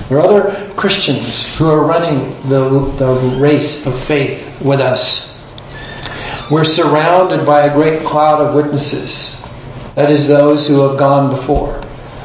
There 0.09 0.19
are 0.19 0.21
other 0.21 0.73
Christians 0.75 1.41
who 1.55 1.67
are 1.69 1.85
running 1.87 2.47
the, 2.49 2.69
the 2.97 3.37
race 3.41 3.83
of 3.87 3.99
faith 4.03 4.61
with 4.61 4.79
us. 4.79 5.32
We're 6.51 6.65
surrounded 6.65 7.45
by 7.45 7.67
a 7.67 7.73
great 7.73 8.05
cloud 8.05 8.41
of 8.41 8.55
witnesses. 8.55 9.41
That 9.95 10.11
is, 10.11 10.27
those 10.27 10.67
who 10.67 10.81
have 10.87 10.97
gone 10.97 11.35
before, 11.39 11.81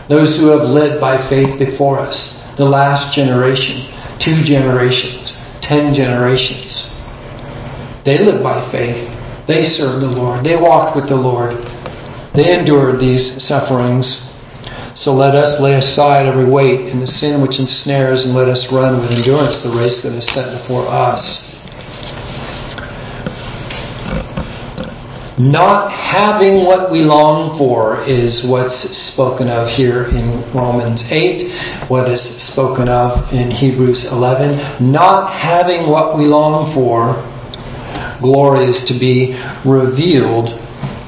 those 0.09 0.37
who 0.37 0.49
have 0.49 0.69
led 0.69 1.01
by 1.01 1.29
faith 1.29 1.59
before 1.59 2.01
us, 2.01 2.43
the 2.57 2.65
last 2.65 3.15
generation, 3.15 3.93
two 4.19 4.43
generations, 4.43 5.33
ten 5.61 5.95
generations. 5.95 6.91
They 8.05 8.19
lived 8.19 8.43
by 8.43 8.71
faith. 8.73 9.47
They 9.47 9.69
served 9.69 10.03
the 10.03 10.09
Lord. 10.09 10.45
They 10.45 10.57
walked 10.57 10.97
with 10.97 11.09
the 11.09 11.17
Lord. 11.17 11.57
They 12.35 12.59
endured 12.59 13.01
these 13.01 13.43
sufferings. 13.43 14.25
So 14.95 15.15
let 15.15 15.35
us 15.35 15.61
lay 15.61 15.75
aside 15.75 16.27
every 16.27 16.45
weight 16.45 16.93
and 16.93 17.01
the 17.01 17.07
sin 17.07 17.41
which 17.41 17.59
ensnares, 17.59 18.25
and 18.25 18.35
let 18.35 18.49
us 18.49 18.71
run 18.73 19.01
with 19.01 19.11
endurance 19.11 19.63
the 19.63 19.71
race 19.71 20.03
that 20.03 20.13
is 20.13 20.27
set 20.27 20.61
before 20.61 20.89
us. 20.89 21.55
Not 25.39 25.93
having 25.93 26.65
what 26.65 26.91
we 26.91 27.03
long 27.03 27.57
for 27.57 28.03
is 28.03 28.43
what's 28.43 28.97
spoken 28.97 29.49
of 29.49 29.69
here 29.71 30.07
in 30.07 30.53
Romans 30.53 31.11
8, 31.13 31.89
what 31.89 32.11
is 32.11 32.21
spoken 32.21 32.89
of 32.89 33.33
in 33.33 33.51
Hebrews 33.53 34.05
11. 34.07 34.91
Not 34.91 35.33
having 35.33 35.89
what 35.89 36.19
we 36.19 36.27
long 36.27 36.75
for, 36.75 37.15
glory 38.21 38.65
is 38.65 38.85
to 38.87 38.95
be 38.95 39.41
revealed 39.65 40.49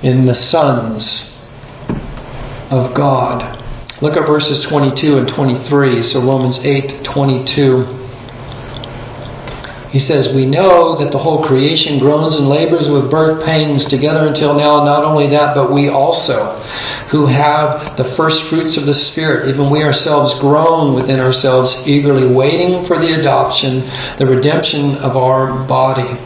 in 0.05 0.26
the 0.26 0.35
sons 0.35 1.37
of 2.70 2.95
God. 2.95 3.59
Look 4.01 4.16
at 4.16 4.26
verses 4.26 4.64
22 4.64 5.18
and 5.18 5.28
23. 5.28 6.05
So 6.05 6.22
Romans 6.22 6.64
8 6.64 7.05
22. 7.05 7.99
He 9.91 9.99
says, 9.99 10.32
We 10.32 10.47
know 10.47 10.97
that 10.99 11.11
the 11.11 11.18
whole 11.18 11.45
creation 11.45 11.99
groans 11.99 12.36
and 12.36 12.49
labors 12.49 12.86
with 12.86 13.11
birth 13.11 13.45
pangs 13.45 13.84
together 13.86 14.28
until 14.28 14.55
now. 14.55 14.84
Not 14.84 15.05
only 15.05 15.28
that, 15.30 15.55
but 15.55 15.72
we 15.72 15.88
also, 15.88 16.61
who 17.11 17.26
have 17.26 17.97
the 17.97 18.14
first 18.14 18.45
fruits 18.45 18.76
of 18.76 18.86
the 18.86 18.95
Spirit, 18.95 19.49
even 19.49 19.68
we 19.68 19.82
ourselves 19.82 20.38
groan 20.38 20.95
within 20.95 21.18
ourselves, 21.18 21.74
eagerly 21.88 22.32
waiting 22.32 22.86
for 22.86 22.99
the 23.01 23.18
adoption, 23.18 23.80
the 24.18 24.26
redemption 24.26 24.95
of 24.97 25.16
our 25.16 25.64
body. 25.64 26.20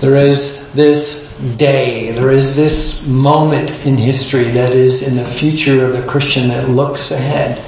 There 0.00 0.14
is 0.14 0.72
this 0.74 1.34
day, 1.56 2.12
there 2.12 2.30
is 2.30 2.54
this 2.54 3.04
moment 3.08 3.70
in 3.84 3.96
history 3.96 4.52
that 4.52 4.72
is 4.72 5.02
in 5.02 5.16
the 5.16 5.28
future 5.32 5.84
of 5.84 6.00
the 6.00 6.08
Christian 6.08 6.48
that 6.50 6.68
looks 6.70 7.10
ahead. 7.10 7.64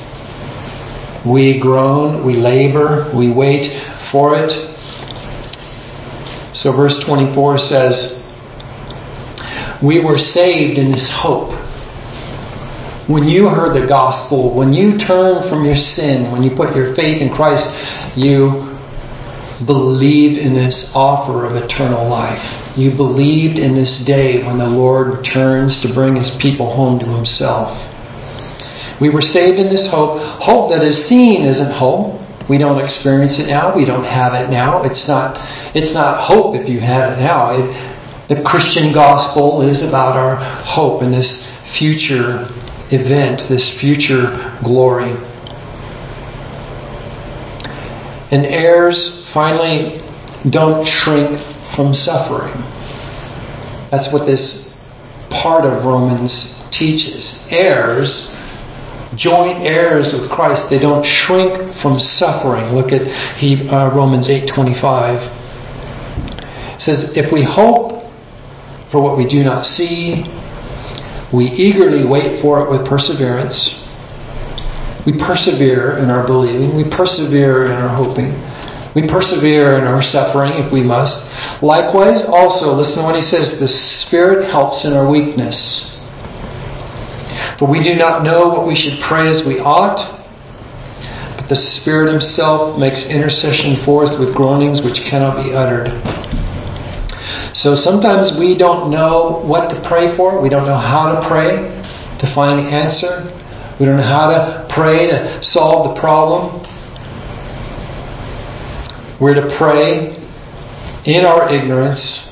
We 1.26 1.59
groan, 1.59 2.24
we 2.24 2.37
labor, 2.37 3.11
we 3.12 3.31
wait 3.31 3.72
for 4.11 4.37
it. 4.37 4.51
So, 6.57 6.73
verse 6.73 6.99
24 7.05 7.59
says, 7.59 8.23
We 9.83 10.01
were 10.01 10.19
saved 10.19 10.79
in 10.79 10.93
this 10.93 11.09
hope. 11.11 11.53
When 13.09 13.29
you 13.29 13.49
heard 13.49 13.75
the 13.75 13.87
gospel, 13.87 14.55
when 14.55 14.73
you 14.73 14.99
turned 14.99 15.49
from 15.49 15.65
your 15.65 15.77
sin, 15.77 16.31
when 16.31 16.43
you 16.43 16.55
put 16.55 16.77
your 16.77 16.95
faith 16.95 17.21
in 17.21 17.35
Christ, 17.35 17.69
you 18.17 18.79
believed 19.67 20.39
in 20.39 20.55
this 20.55 20.95
offer 20.95 21.45
of 21.45 21.57
eternal 21.57 22.09
life. 22.09 22.79
You 22.79 22.93
believed 22.93 23.59
in 23.59 23.75
this 23.75 23.99
day 24.05 24.45
when 24.45 24.59
the 24.59 24.69
Lord 24.69 25.09
returns 25.09 25.81
to 25.83 25.93
bring 25.93 26.17
his 26.17 26.35
people 26.37 26.75
home 26.75 26.99
to 27.01 27.07
himself. 27.07 27.77
We 29.01 29.09
were 29.09 29.23
saved 29.23 29.59
in 29.59 29.69
this 29.69 29.91
hope. 29.91 30.21
Hope 30.43 30.71
that 30.71 30.85
is 30.85 31.07
seen 31.07 31.43
isn't 31.43 31.73
hope. 31.73 32.20
We 32.49 32.59
don't 32.59 32.80
experience 32.82 33.38
it 33.38 33.47
now. 33.47 33.74
We 33.76 33.84
don't 33.84 34.05
have 34.05 34.34
it 34.34 34.51
now. 34.51 34.82
It's 34.82 35.07
not, 35.07 35.36
it's 35.74 35.93
not 35.93 36.24
hope 36.24 36.57
if 36.57 36.68
you 36.68 36.80
had 36.80 37.12
it 37.12 37.20
now. 37.20 37.51
It, 37.51 37.99
the 38.28 38.43
Christian 38.43 38.93
gospel 38.93 39.62
is 39.62 39.82
about 39.82 40.16
our 40.16 40.36
hope 40.36 41.03
in 41.03 41.11
this 41.11 41.47
future 41.74 42.53
event, 42.91 43.49
this 43.49 43.70
future 43.78 44.59
glory. 44.62 45.12
And 48.30 48.47
heirs, 48.47 49.28
finally, 49.30 50.05
don't 50.49 50.86
shrink 50.86 51.41
from 51.74 51.95
suffering. 51.95 52.62
That's 53.91 54.12
what 54.12 54.26
this 54.26 54.76
part 55.28 55.64
of 55.64 55.84
Romans 55.84 56.62
teaches. 56.70 57.49
Heirs 57.51 58.34
joint 59.15 59.67
heirs 59.67 60.13
with 60.13 60.31
Christ. 60.31 60.71
They 60.71 60.79
don't 60.79 61.05
shrink 61.05 61.75
from 61.77 61.99
suffering. 61.99 62.75
Look 62.75 62.93
at 62.93 63.07
he, 63.37 63.69
uh, 63.69 63.91
Romans 63.91 64.29
8:25. 64.29 65.23
It 65.23 66.81
says, 66.83 67.17
"If 67.17 67.33
we 67.33 67.43
hope 67.43 68.05
for 68.91 69.01
what 69.01 69.17
we 69.17 69.27
do 69.27 69.43
not 69.45 69.67
see, 69.67 70.27
we 71.33 71.47
eagerly 71.47 72.05
wait 72.05 72.43
for 72.43 72.61
it 72.61 72.71
with 72.71 72.87
perseverance. 72.87 73.87
We 75.07 75.13
persevere 75.13 75.99
in 75.99 76.11
our 76.11 76.25
believing. 76.27 76.75
We 76.75 76.85
persevere 76.85 77.67
in 77.67 77.73
our 77.73 77.89
hoping. 77.89 78.35
We 78.95 79.03
persevere 79.03 79.79
in 79.79 79.85
our 79.85 80.03
suffering 80.03 80.55
if 80.55 80.73
we 80.73 80.83
must. 80.83 81.31
Likewise, 81.63 82.23
also, 82.23 82.75
listen 82.75 82.99
to 82.99 83.05
what 83.05 83.17
he 83.17 83.23
says 83.23 83.59
the 83.59 83.69
Spirit 83.69 84.51
helps 84.51 84.85
in 84.85 84.93
our 84.93 85.09
weakness. 85.09 86.00
For 87.61 87.69
we 87.69 87.83
do 87.83 87.95
not 87.95 88.25
know 88.25 88.49
what 88.49 88.67
we 88.67 88.75
should 88.75 88.99
pray 89.01 89.29
as 89.29 89.45
we 89.45 89.61
ought, 89.61 89.99
but 91.37 91.47
the 91.51 91.57
Spirit 91.57 92.11
Himself 92.11 92.79
makes 92.79 93.03
intercession 93.03 93.85
for 93.85 94.05
us 94.05 94.19
with 94.19 94.35
groanings 94.35 94.81
which 94.81 95.03
cannot 95.03 95.45
be 95.45 95.53
uttered. 95.53 95.91
So 97.55 97.75
sometimes 97.75 98.35
we 98.39 98.57
don't 98.57 98.91
know 98.91 99.43
what 99.45 99.69
to 99.69 99.81
pray 99.83 100.17
for, 100.17 100.41
we 100.41 100.49
don't 100.49 100.65
know 100.65 100.79
how 100.79 101.21
to 101.21 101.29
pray 101.29 101.57
to 102.21 102.27
find 102.33 102.67
the 102.67 102.71
answer, 102.71 103.25
we 103.79 103.85
don't 103.85 103.99
know 103.99 104.05
how 104.05 104.31
to 104.31 104.67
pray 104.71 105.09
to 105.09 105.43
solve 105.43 105.95
the 105.95 106.01
problem. 106.01 106.67
We're 109.21 109.35
to 109.35 109.55
pray 109.59 110.27
in 111.05 111.27
our 111.27 111.53
ignorance, 111.53 112.30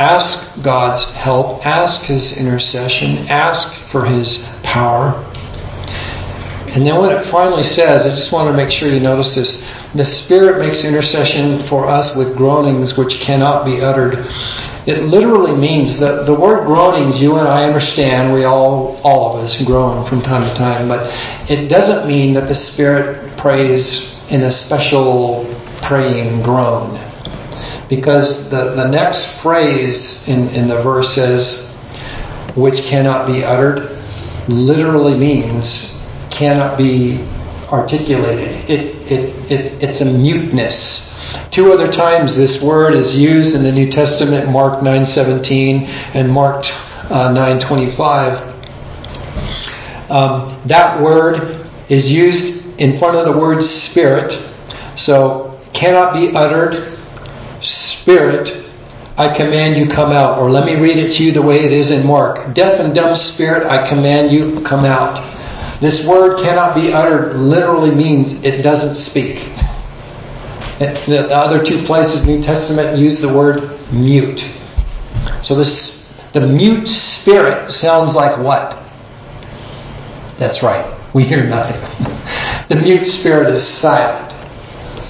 ask 0.00 0.62
God's 0.62 1.04
help, 1.12 1.64
ask 1.64 2.00
His 2.02 2.32
intercession, 2.32 3.28
ask 3.28 3.72
for 3.92 4.06
His 4.06 4.38
power. 4.62 5.12
And 6.70 6.86
then 6.86 6.98
when 6.98 7.10
it 7.10 7.30
finally 7.30 7.64
says, 7.64 8.06
I 8.06 8.14
just 8.14 8.32
want 8.32 8.48
to 8.48 8.56
make 8.56 8.70
sure 8.70 8.88
you 8.88 9.00
notice 9.00 9.34
this 9.34 9.62
the 9.94 10.04
Spirit 10.04 10.64
makes 10.64 10.84
intercession 10.84 11.66
for 11.66 11.86
us 11.86 12.14
with 12.14 12.36
groanings 12.36 12.96
which 12.96 13.14
cannot 13.20 13.64
be 13.64 13.80
uttered. 13.80 14.24
It 14.86 15.02
literally 15.02 15.54
means 15.54 15.98
that 15.98 16.26
the 16.26 16.34
word 16.34 16.66
groanings, 16.66 17.20
you 17.20 17.36
and 17.36 17.48
I 17.48 17.64
understand, 17.64 18.32
we 18.32 18.44
all, 18.44 18.96
all 19.02 19.36
of 19.36 19.44
us 19.44 19.60
groan 19.62 20.06
from 20.06 20.22
time 20.22 20.48
to 20.48 20.54
time, 20.54 20.86
but 20.86 21.06
it 21.50 21.66
doesn't 21.66 22.06
mean 22.08 22.34
that 22.34 22.48
the 22.48 22.54
Spirit 22.54 23.36
prays 23.36 24.14
in 24.28 24.44
a 24.44 24.52
special 24.52 25.44
praying 25.82 26.42
groan. 26.42 27.09
Because 27.88 28.48
the, 28.50 28.74
the 28.74 28.86
next 28.88 29.40
phrase 29.40 30.26
in, 30.28 30.48
in 30.48 30.68
the 30.68 30.82
verse 30.82 31.14
says, 31.14 31.74
which 32.56 32.82
cannot 32.84 33.26
be 33.26 33.44
uttered, 33.44 33.98
literally 34.48 35.16
means 35.16 35.96
cannot 36.30 36.76
be 36.78 37.18
articulated. 37.70 38.68
It, 38.70 39.12
it, 39.12 39.52
it, 39.52 39.82
it's 39.82 40.00
a 40.00 40.04
muteness. 40.04 41.08
Two 41.50 41.72
other 41.72 41.90
times 41.90 42.36
this 42.36 42.60
word 42.62 42.94
is 42.94 43.16
used 43.16 43.54
in 43.54 43.62
the 43.62 43.72
New 43.72 43.90
Testament, 43.90 44.50
Mark 44.50 44.80
9.17 44.80 45.86
and 46.14 46.30
Mark 46.30 46.64
uh, 47.10 47.32
9.25. 47.34 48.50
Um, 50.10 50.60
that 50.66 51.00
word 51.00 51.68
is 51.88 52.10
used 52.10 52.66
in 52.78 52.98
front 52.98 53.16
of 53.16 53.26
the 53.26 53.38
word 53.38 53.64
spirit. 53.64 54.32
So 54.96 55.60
cannot 55.72 56.14
be 56.14 56.34
uttered, 56.34 56.98
spirit, 57.62 58.70
I 59.16 59.36
command 59.36 59.76
you 59.76 59.88
come 59.88 60.12
out. 60.12 60.38
Or 60.38 60.50
let 60.50 60.64
me 60.64 60.76
read 60.76 60.98
it 60.98 61.16
to 61.16 61.24
you 61.24 61.32
the 61.32 61.42
way 61.42 61.64
it 61.64 61.72
is 61.72 61.90
in 61.90 62.06
Mark. 62.06 62.54
Deaf 62.54 62.80
and 62.80 62.94
dumb 62.94 63.16
spirit, 63.16 63.66
I 63.66 63.88
command 63.88 64.32
you 64.32 64.62
come 64.62 64.84
out. 64.84 65.80
This 65.80 66.04
word 66.04 66.40
cannot 66.42 66.74
be 66.74 66.92
uttered 66.92 67.34
literally 67.34 67.90
means 67.90 68.32
it 68.44 68.62
doesn't 68.62 68.96
speak. 68.96 69.36
The 70.78 71.28
other 71.30 71.62
two 71.62 71.84
places 71.84 72.24
New 72.24 72.42
Testament 72.42 72.98
use 72.98 73.20
the 73.20 73.32
word 73.32 73.92
mute. 73.92 74.42
So 75.42 75.54
this 75.54 75.90
the 76.32 76.40
mute 76.40 76.86
spirit 76.86 77.70
sounds 77.70 78.14
like 78.14 78.38
what? 78.38 78.78
That's 80.38 80.62
right. 80.62 81.14
We 81.14 81.24
hear 81.24 81.46
nothing. 81.46 81.80
The 82.70 82.76
mute 82.76 83.04
spirit 83.04 83.52
is 83.52 83.66
silent. 83.78 84.29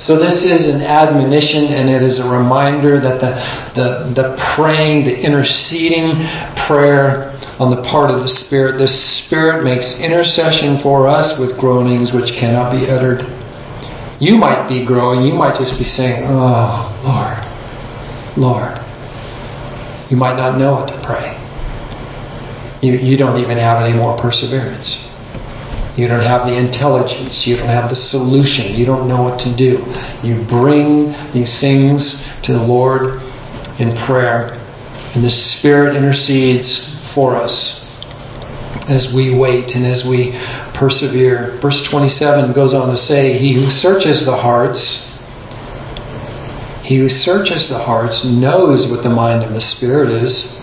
So 0.01 0.17
this 0.17 0.43
is 0.45 0.67
an 0.67 0.81
admonition 0.81 1.67
and 1.67 1.91
it 1.91 2.03
is 2.03 2.19
a 2.19 2.29
reminder 2.29 2.99
that 3.01 3.21
the, 3.21 3.81
the, 3.81 4.15
the 4.15 4.37
praying, 4.55 5.05
the 5.05 5.21
interceding 5.21 6.27
prayer 6.57 7.39
on 7.59 7.71
the 7.71 7.83
part 7.83 8.11
of 8.11 8.21
the 8.23 8.29
Spirit, 8.29 8.79
the 8.79 8.89
Spirit 8.89 9.63
makes 9.63 9.99
intercession 9.99 10.81
for 10.83 11.07
us 11.07 11.39
with 11.39 11.59
groanings 11.59 12.13
which 12.13 12.33
cannot 12.33 12.73
be 12.73 12.89
uttered. 12.89 13.21
You 14.21 14.39
might 14.39 14.69
be 14.69 14.87
growing, 14.87 15.27
you 15.27 15.35
might 15.35 15.59
just 15.59 15.77
be 15.77 15.85
saying, 15.85 16.25
Oh, 16.27 17.01
Lord, 17.05 18.39
Lord. 18.39 18.87
You 20.11 20.17
might 20.17 20.37
not 20.37 20.59
know 20.59 20.73
what 20.73 20.89
to 20.89 21.03
pray. 21.05 21.37
You, 22.81 22.95
you 22.95 23.19
don't 23.19 23.39
even 23.39 23.59
have 23.59 23.83
any 23.83 23.97
more 23.97 24.17
perseverance. 24.17 25.10
You 26.01 26.09
don't 26.09 26.25
have 26.25 26.47
the 26.47 26.55
intelligence. 26.55 27.47
You 27.47 27.59
don't 27.59 27.69
have 27.69 27.91
the 27.91 27.95
solution. 27.95 28.75
You 28.75 28.87
don't 28.87 29.07
know 29.07 29.21
what 29.21 29.39
to 29.41 29.55
do. 29.55 29.85
You 30.23 30.43
bring 30.45 31.13
these 31.33 31.61
things 31.61 32.25
to 32.43 32.55
the 32.55 32.63
Lord 32.63 33.23
in 33.79 33.95
prayer, 34.07 34.55
and 35.15 35.23
the 35.23 35.31
Spirit 35.31 35.97
intercedes 35.97 36.97
for 37.13 37.37
us 37.37 37.85
as 38.89 39.13
we 39.13 39.35
wait 39.35 39.75
and 39.75 39.85
as 39.85 40.03
we 40.05 40.33
persevere. 40.73 41.59
Verse 41.61 41.83
27 41.83 42.55
goes 42.55 42.73
on 42.73 42.89
to 42.89 42.97
say, 42.97 43.37
He 43.39 43.53
who 43.53 43.71
searches 43.71 44.25
the 44.25 44.37
hearts, 44.37 45.07
he 46.83 46.97
who 46.97 47.11
searches 47.11 47.69
the 47.69 47.79
hearts 47.79 48.25
knows 48.25 48.91
what 48.91 49.03
the 49.03 49.11
mind 49.11 49.45
of 49.45 49.53
the 49.53 49.61
Spirit 49.61 50.11
is 50.23 50.61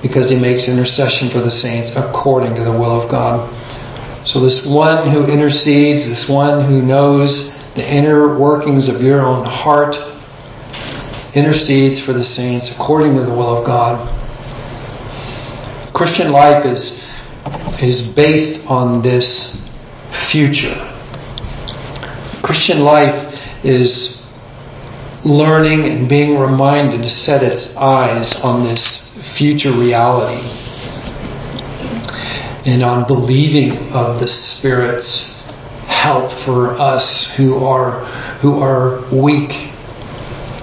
because 0.00 0.30
he 0.30 0.36
makes 0.36 0.64
intercession 0.64 1.28
for 1.30 1.40
the 1.40 1.50
saints 1.50 1.90
according 1.96 2.54
to 2.54 2.62
the 2.62 2.70
will 2.70 3.02
of 3.02 3.10
God. 3.10 3.52
So, 4.26 4.40
this 4.40 4.64
one 4.64 5.12
who 5.12 5.24
intercedes, 5.26 6.04
this 6.04 6.28
one 6.28 6.64
who 6.64 6.82
knows 6.82 7.54
the 7.76 7.88
inner 7.88 8.36
workings 8.36 8.88
of 8.88 9.00
your 9.00 9.24
own 9.24 9.44
heart, 9.46 9.96
intercedes 11.32 12.00
for 12.00 12.12
the 12.12 12.24
saints 12.24 12.68
according 12.70 13.14
to 13.14 13.22
the 13.22 13.30
will 13.30 13.58
of 13.58 13.64
God. 13.64 14.12
Christian 15.94 16.32
life 16.32 16.66
is, 16.66 17.04
is 17.80 18.14
based 18.14 18.66
on 18.66 19.00
this 19.02 19.70
future. 20.28 20.74
Christian 22.42 22.80
life 22.80 23.40
is 23.62 24.26
learning 25.24 25.84
and 25.84 26.08
being 26.08 26.36
reminded 26.36 27.02
to 27.02 27.08
set 27.08 27.44
its 27.44 27.76
eyes 27.76 28.34
on 28.40 28.64
this 28.64 29.08
future 29.36 29.70
reality 29.70 30.66
and 32.66 32.82
on 32.82 33.06
believing 33.06 33.92
of 33.92 34.18
the 34.18 34.26
Spirit's 34.26 35.22
help 35.86 36.32
for 36.40 36.76
us 36.78 37.28
who 37.36 37.64
are 37.64 38.04
who 38.40 38.60
are 38.60 39.08
weak, 39.14 39.52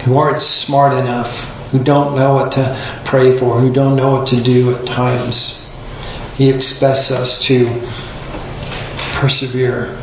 who 0.03 0.17
aren't 0.17 0.43
smart 0.43 0.93
enough, 0.93 1.33
who 1.71 1.81
don't 1.81 2.13
know 2.13 2.33
what 2.33 2.51
to 2.51 3.03
pray 3.05 3.39
for, 3.39 3.61
who 3.61 3.71
don't 3.71 3.95
know 3.95 4.11
what 4.11 4.27
to 4.27 4.43
do 4.43 4.75
at 4.75 4.85
times. 4.85 5.65
He 6.35 6.49
expects 6.49 7.09
us 7.09 7.39
to 7.45 7.67
persevere 9.13 9.97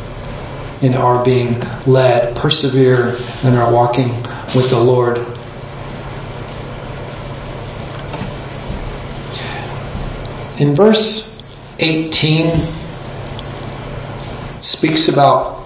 in 0.81 0.95
our 0.95 1.23
being 1.23 1.59
led, 1.85 2.35
persevere 2.35 3.15
in 3.43 3.53
our 3.53 3.71
walking 3.71 4.23
with 4.55 4.71
the 4.71 4.79
Lord. 4.79 5.19
In 10.59 10.75
verse 10.75 11.30
18 11.81 12.77
speaks 14.61 15.07
about. 15.07 15.65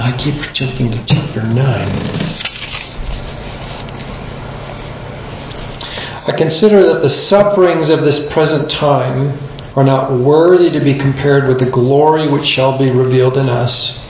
I 0.00 0.12
keep 0.18 0.52
jumping 0.52 0.90
to 0.90 1.04
chapter 1.06 1.40
9. 1.40 1.64
I 6.26 6.32
consider 6.36 6.92
that 6.92 7.02
the 7.02 7.08
sufferings 7.08 7.88
of 7.90 8.02
this 8.02 8.32
present 8.32 8.68
time 8.72 9.38
are 9.76 9.84
not 9.84 10.18
worthy 10.18 10.70
to 10.70 10.80
be 10.80 10.98
compared 10.98 11.46
with 11.46 11.60
the 11.60 11.70
glory 11.70 12.28
which 12.28 12.46
shall 12.46 12.76
be 12.76 12.90
revealed 12.90 13.36
in 13.36 13.48
us. 13.48 14.00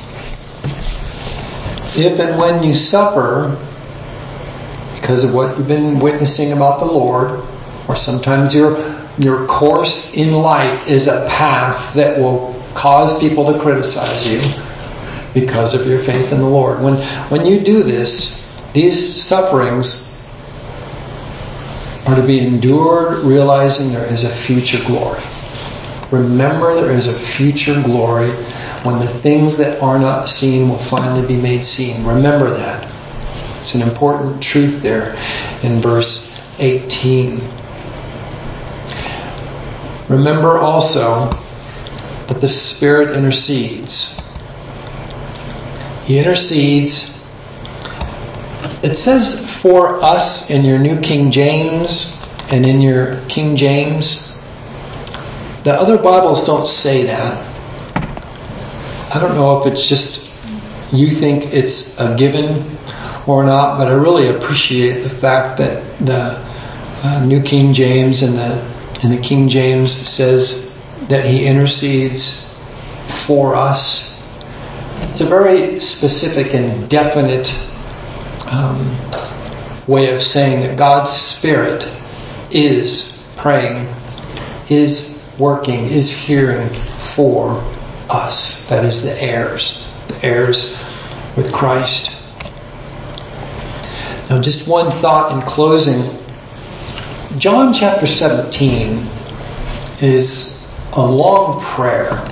If 1.97 2.18
and 2.18 2.39
when 2.39 2.62
you 2.62 2.75
suffer 2.75 3.61
because 4.95 5.22
of 5.22 5.35
what 5.35 5.59
you've 5.59 5.68
been 5.68 5.99
witnessing 5.99 6.53
about 6.53 6.81
the 6.81 6.87
Lord, 6.87 7.47
or 7.89 7.97
sometimes 7.97 8.55
you're 8.55 8.94
your 9.19 9.47
course 9.47 10.12
in 10.15 10.33
life 10.33 10.87
is 10.89 11.07
a 11.07 11.27
path 11.29 11.95
that 11.95 12.19
will 12.19 12.53
cause 12.75 13.19
people 13.21 13.53
to 13.53 13.61
criticize 13.61 14.27
you 14.27 14.41
because 15.33 15.75
of 15.75 15.87
your 15.87 16.03
faith 16.05 16.33
in 16.33 16.41
the 16.41 16.49
Lord. 16.49 16.83
When, 16.83 16.97
when 17.31 17.47
you 17.47 17.61
do 17.61 17.83
this, 17.83 18.49
these 18.73 19.25
sufferings 19.25 20.21
are 22.07 22.17
to 22.17 22.27
be 22.27 22.41
endured, 22.41 23.25
realizing 23.25 23.93
there 23.93 24.12
is 24.12 24.25
a 24.25 24.37
future 24.43 24.83
glory. 24.85 25.23
Remember, 26.11 26.75
there 26.75 26.95
is 26.97 27.07
a 27.07 27.19
future 27.37 27.81
glory 27.83 28.31
when 28.85 29.05
the 29.05 29.21
things 29.23 29.57
that 29.57 29.81
are 29.81 29.99
not 29.99 30.29
seen 30.29 30.69
will 30.69 30.85
finally 30.85 31.27
be 31.27 31.37
made 31.37 31.65
seen. 31.65 32.05
Remember 32.05 32.51
that. 32.57 32.91
It's 33.62 33.75
an 33.75 33.83
important 33.83 34.43
truth 34.43 34.83
there 34.83 35.15
in 35.62 35.81
verse 35.81 36.39
18. 36.59 37.64
Remember 40.09 40.59
also 40.59 41.31
that 42.29 42.41
the 42.41 42.49
Spirit 42.49 43.17
intercedes. 43.17 44.21
He 46.05 46.19
intercedes. 46.19 47.23
It 48.83 48.99
says 48.99 49.51
for 49.63 50.03
us 50.03 50.51
in 50.51 50.65
your 50.65 50.79
New 50.79 51.01
King 51.01 51.31
James 51.31 52.19
and 52.49 52.67
in 52.67 52.83
your 52.83 53.25
King 53.29 53.57
James. 53.57 54.17
The 55.65 55.73
other 55.73 55.97
Bibles 55.97 56.45
don't 56.45 56.67
say 56.67 57.05
that. 57.05 57.53
I 59.15 59.19
don't 59.19 59.35
know 59.35 59.63
if 59.63 59.73
it's 59.73 59.89
just 59.89 60.31
you 60.93 61.19
think 61.19 61.45
it's 61.45 61.97
a 61.97 62.15
given 62.17 62.77
or 63.27 63.45
not, 63.45 63.79
but 63.79 63.89
I 63.89 63.93
really 63.93 64.29
appreciate 64.29 65.03
the 65.03 65.19
fact 65.21 65.59
that 65.59 66.05
the 66.05 66.37
uh, 67.07 67.25
New 67.25 67.43
King 67.43 67.73
James 67.73 68.23
and 68.23 68.35
the 68.35 68.74
and 69.03 69.13
the 69.13 69.21
King 69.21 69.49
James 69.49 69.93
says 70.11 70.73
that 71.09 71.25
He 71.25 71.47
intercedes 71.47 72.47
for 73.27 73.55
us. 73.55 74.15
It's 75.11 75.21
a 75.21 75.27
very 75.27 75.81
specific 75.81 76.55
and 76.55 76.89
definite 76.89 77.53
um, 78.47 78.97
way 79.87 80.15
of 80.15 80.23
saying 80.23 80.61
that 80.61 80.79
God's 80.79 81.11
Spirit 81.11 81.85
is 82.51 83.23
praying, 83.37 83.87
is 84.71 85.23
working, 85.39 85.87
is 85.87 86.11
hearing 86.11 86.73
for 87.15 87.61
us. 88.09 88.69
That 88.69 88.85
is 88.85 89.03
the 89.03 89.21
heirs, 89.21 89.91
the 90.09 90.25
heirs 90.25 90.79
with 91.37 91.53
Christ. 91.53 92.11
Now, 94.31 94.41
just 94.41 94.67
one 94.67 94.91
thought 95.03 95.33
in 95.33 95.43
closing. 95.51 96.24
John 97.39 97.74
chapter 97.74 98.07
17 98.07 98.99
is 100.01 100.68
a 100.93 101.05
long 101.05 101.61
prayer. 101.74 102.22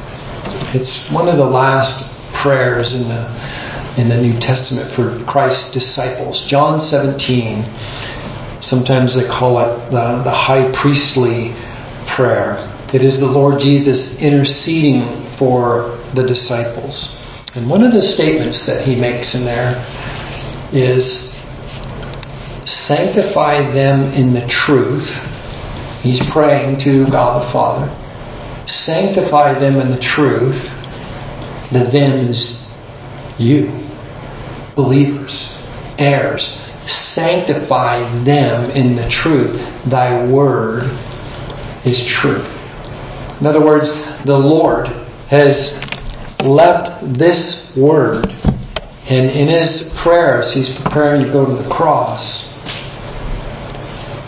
It's 0.74 1.10
one 1.10 1.28
of 1.28 1.36
the 1.38 1.44
last 1.44 2.08
prayers 2.32 2.94
in 2.94 3.08
the 3.08 4.00
in 4.00 4.08
the 4.08 4.16
New 4.16 4.38
Testament 4.38 4.92
for 4.92 5.22
Christ's 5.24 5.72
disciples. 5.72 6.44
John 6.46 6.80
17. 6.80 8.62
Sometimes 8.62 9.14
they 9.14 9.26
call 9.26 9.58
it 9.58 9.90
the, 9.90 10.22
the 10.22 10.30
high 10.30 10.70
priestly 10.70 11.52
prayer. 12.06 12.70
It 12.94 13.02
is 13.02 13.18
the 13.18 13.26
Lord 13.26 13.60
Jesus 13.60 14.16
interceding 14.18 15.36
for 15.36 15.98
the 16.14 16.22
disciples. 16.22 17.26
And 17.54 17.68
one 17.68 17.82
of 17.82 17.92
the 17.92 18.02
statements 18.02 18.64
that 18.66 18.86
he 18.86 18.94
makes 18.94 19.34
in 19.34 19.44
there 19.44 19.84
is 20.72 21.31
sanctify 22.64 23.72
them 23.72 24.12
in 24.12 24.32
the 24.32 24.46
truth. 24.46 25.08
He's 26.02 26.20
praying 26.30 26.78
to 26.80 27.06
God 27.10 27.46
the 27.46 27.52
Father. 27.52 28.66
Sanctify 28.66 29.58
them 29.58 29.76
in 29.76 29.90
the 29.90 29.98
truth. 29.98 30.60
The 31.72 31.84
them 31.90 32.12
is 32.28 32.74
you, 33.38 33.88
believers, 34.74 35.58
heirs. 35.98 36.44
Sanctify 37.14 38.24
them 38.24 38.70
in 38.70 38.96
the 38.96 39.08
truth. 39.08 39.60
Thy 39.86 40.26
word 40.26 40.84
is 41.84 42.04
truth. 42.06 42.48
In 43.40 43.46
other 43.46 43.64
words, 43.64 43.90
the 44.24 44.38
Lord 44.38 44.88
has 45.28 45.72
left 46.44 47.18
this 47.18 47.74
word, 47.76 48.28
and 48.28 49.30
in 49.30 49.48
his 49.48 49.92
prayers, 49.96 50.52
he's 50.52 50.76
preparing 50.78 51.24
to 51.24 51.32
go 51.32 51.46
to 51.46 51.62
the 51.62 51.68
cross 51.68 52.51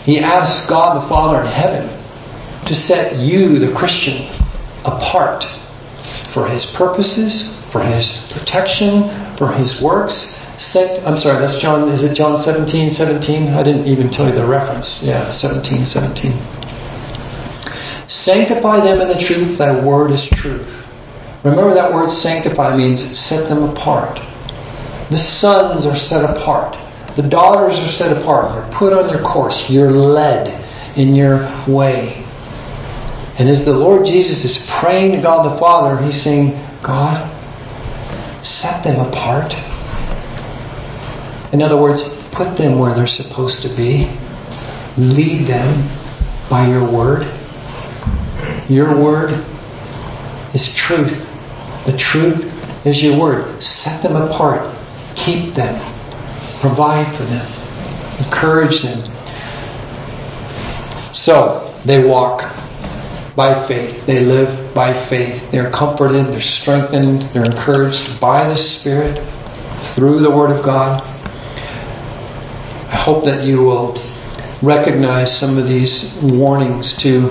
he 0.05 0.19
asks 0.19 0.67
God 0.67 1.03
the 1.03 1.09
Father 1.09 1.41
in 1.41 1.47
heaven 1.47 2.65
to 2.65 2.75
set 2.75 3.17
you, 3.17 3.57
the 3.57 3.73
Christian, 3.73 4.31
apart 4.85 5.43
for 6.31 6.47
His 6.47 6.63
purposes, 6.67 7.55
for 7.71 7.81
His 7.81 8.07
protection, 8.31 9.35
for 9.37 9.51
His 9.53 9.81
works. 9.81 10.13
Set, 10.57 11.05
I'm 11.05 11.17
sorry, 11.17 11.45
that's 11.45 11.59
John. 11.59 11.89
Is 11.89 12.03
it 12.03 12.15
John 12.15 12.39
17, 12.41 12.93
17? 12.93 13.47
I 13.49 13.63
didn't 13.63 13.87
even 13.87 14.11
tell 14.11 14.27
you 14.27 14.35
the 14.35 14.45
reference. 14.45 15.01
Yeah, 15.01 15.31
17, 15.31 15.85
17. 15.85 16.31
Sanctify 18.07 18.81
them 18.81 19.01
in 19.01 19.07
the 19.07 19.19
truth, 19.25 19.57
thy 19.57 19.83
word 19.83 20.11
is 20.11 20.23
truth. 20.29 20.85
Remember 21.43 21.73
that 21.73 21.91
word 21.91 22.11
sanctify 22.11 22.77
means 22.77 23.01
set 23.19 23.49
them 23.49 23.63
apart. 23.63 24.19
The 25.09 25.17
sons 25.17 25.85
are 25.87 25.97
set 25.97 26.23
apart. 26.23 26.77
The 27.15 27.23
daughters 27.23 27.79
are 27.79 27.89
set 27.89 28.17
apart. 28.17 28.53
You're 28.55 28.77
put 28.77 28.91
on 28.91 29.09
your 29.09 29.21
course. 29.21 29.69
You're 29.69 29.91
led 29.91 30.97
in 30.97 31.15
your 31.15 31.39
way. 31.67 32.23
And 33.37 33.49
as 33.49 33.63
the 33.63 33.73
Lord 33.73 34.05
Jesus 34.05 34.43
is 34.43 34.65
praying 34.67 35.13
to 35.13 35.21
God 35.21 35.53
the 35.53 35.57
Father, 35.59 36.01
He's 36.03 36.21
saying, 36.21 36.51
God, 36.81 37.31
set 38.45 38.83
them 38.83 38.99
apart. 38.99 39.53
In 41.53 41.61
other 41.61 41.77
words, 41.77 42.01
put 42.31 42.57
them 42.57 42.79
where 42.79 42.93
they're 42.93 43.07
supposed 43.07 43.61
to 43.61 43.69
be. 43.69 44.17
Lead 44.97 45.47
them 45.47 45.89
by 46.49 46.67
your 46.67 46.89
word. 46.89 47.23
Your 48.69 49.01
word 49.01 49.31
is 50.53 50.73
truth. 50.73 51.29
The 51.85 51.95
truth 51.97 52.43
is 52.85 53.01
your 53.01 53.17
word. 53.17 53.61
Set 53.61 54.03
them 54.03 54.15
apart. 54.15 54.75
Keep 55.15 55.55
them 55.55 55.94
Provide 56.61 57.15
for 57.15 57.25
them, 57.25 58.23
encourage 58.23 58.81
them. 58.81 59.11
So 61.13 61.81
they 61.85 62.03
walk 62.03 62.41
by 63.35 63.67
faith, 63.67 64.05
they 64.05 64.21
live 64.21 64.73
by 64.73 65.07
faith. 65.07 65.51
They're 65.51 65.71
comforted, 65.71 66.27
they're 66.27 66.41
strengthened, 66.41 67.29
they're 67.33 67.45
encouraged 67.45 68.19
by 68.19 68.47
the 68.47 68.55
Spirit 68.55 69.17
through 69.93 70.21
the 70.21 70.31
Word 70.31 70.51
of 70.51 70.63
God. 70.63 71.01
I 72.91 72.95
hope 72.97 73.25
that 73.25 73.43
you 73.43 73.61
will 73.61 73.97
recognize 74.61 75.37
some 75.37 75.57
of 75.57 75.67
these 75.67 76.15
warnings 76.23 76.95
to 76.97 77.29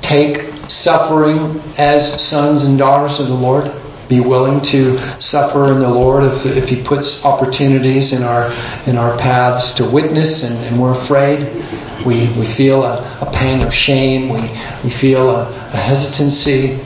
take 0.00 0.70
suffering 0.70 1.60
as 1.76 2.22
sons 2.22 2.64
and 2.64 2.78
daughters 2.78 3.18
of 3.18 3.26
the 3.26 3.34
Lord 3.34 3.66
be 4.08 4.20
willing 4.20 4.60
to 4.62 4.98
suffer 5.20 5.72
in 5.72 5.80
the 5.80 5.88
Lord 5.88 6.24
if, 6.24 6.46
if 6.46 6.68
He 6.68 6.82
puts 6.82 7.24
opportunities 7.24 8.12
in 8.12 8.22
our 8.22 8.52
in 8.88 8.96
our 8.96 9.16
paths 9.18 9.72
to 9.74 9.88
witness 9.88 10.42
and, 10.42 10.56
and 10.64 10.80
we're 10.80 10.98
afraid. 10.98 12.04
We, 12.04 12.28
we 12.38 12.46
feel 12.54 12.84
a, 12.84 13.18
a 13.20 13.30
pang 13.32 13.62
of 13.62 13.72
shame. 13.72 14.28
We, 14.28 14.42
we 14.84 14.90
feel 14.98 15.30
a, 15.30 15.48
a 15.48 15.76
hesitancy. 15.76 16.76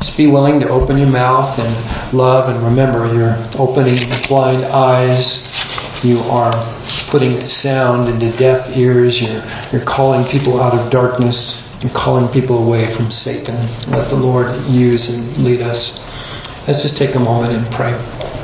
Just 0.00 0.16
be 0.16 0.28
willing 0.28 0.60
to 0.60 0.68
open 0.68 0.96
your 0.96 1.08
mouth 1.08 1.58
and 1.58 2.16
love 2.16 2.48
and 2.48 2.64
remember 2.64 3.12
you're 3.12 3.36
opening 3.58 4.08
blind 4.28 4.64
eyes. 4.64 5.46
You 6.02 6.20
are 6.20 6.52
putting 7.08 7.46
sound 7.48 8.08
into 8.08 8.34
deaf 8.38 8.74
ears. 8.76 9.20
You're, 9.20 9.44
you're 9.72 9.84
calling 9.84 10.26
people 10.30 10.60
out 10.60 10.72
of 10.72 10.90
darkness. 10.90 11.68
You're 11.82 11.92
calling 11.92 12.32
people 12.32 12.58
away 12.58 12.94
from 12.94 13.10
Satan. 13.10 13.56
Let 13.90 14.08
the 14.08 14.16
Lord 14.16 14.64
use 14.66 15.10
and 15.10 15.44
lead 15.44 15.60
us. 15.60 15.98
Let's 16.66 16.82
just 16.82 16.96
take 16.96 17.14
a 17.14 17.18
moment 17.18 17.52
and 17.54 17.74
pray. 17.74 18.39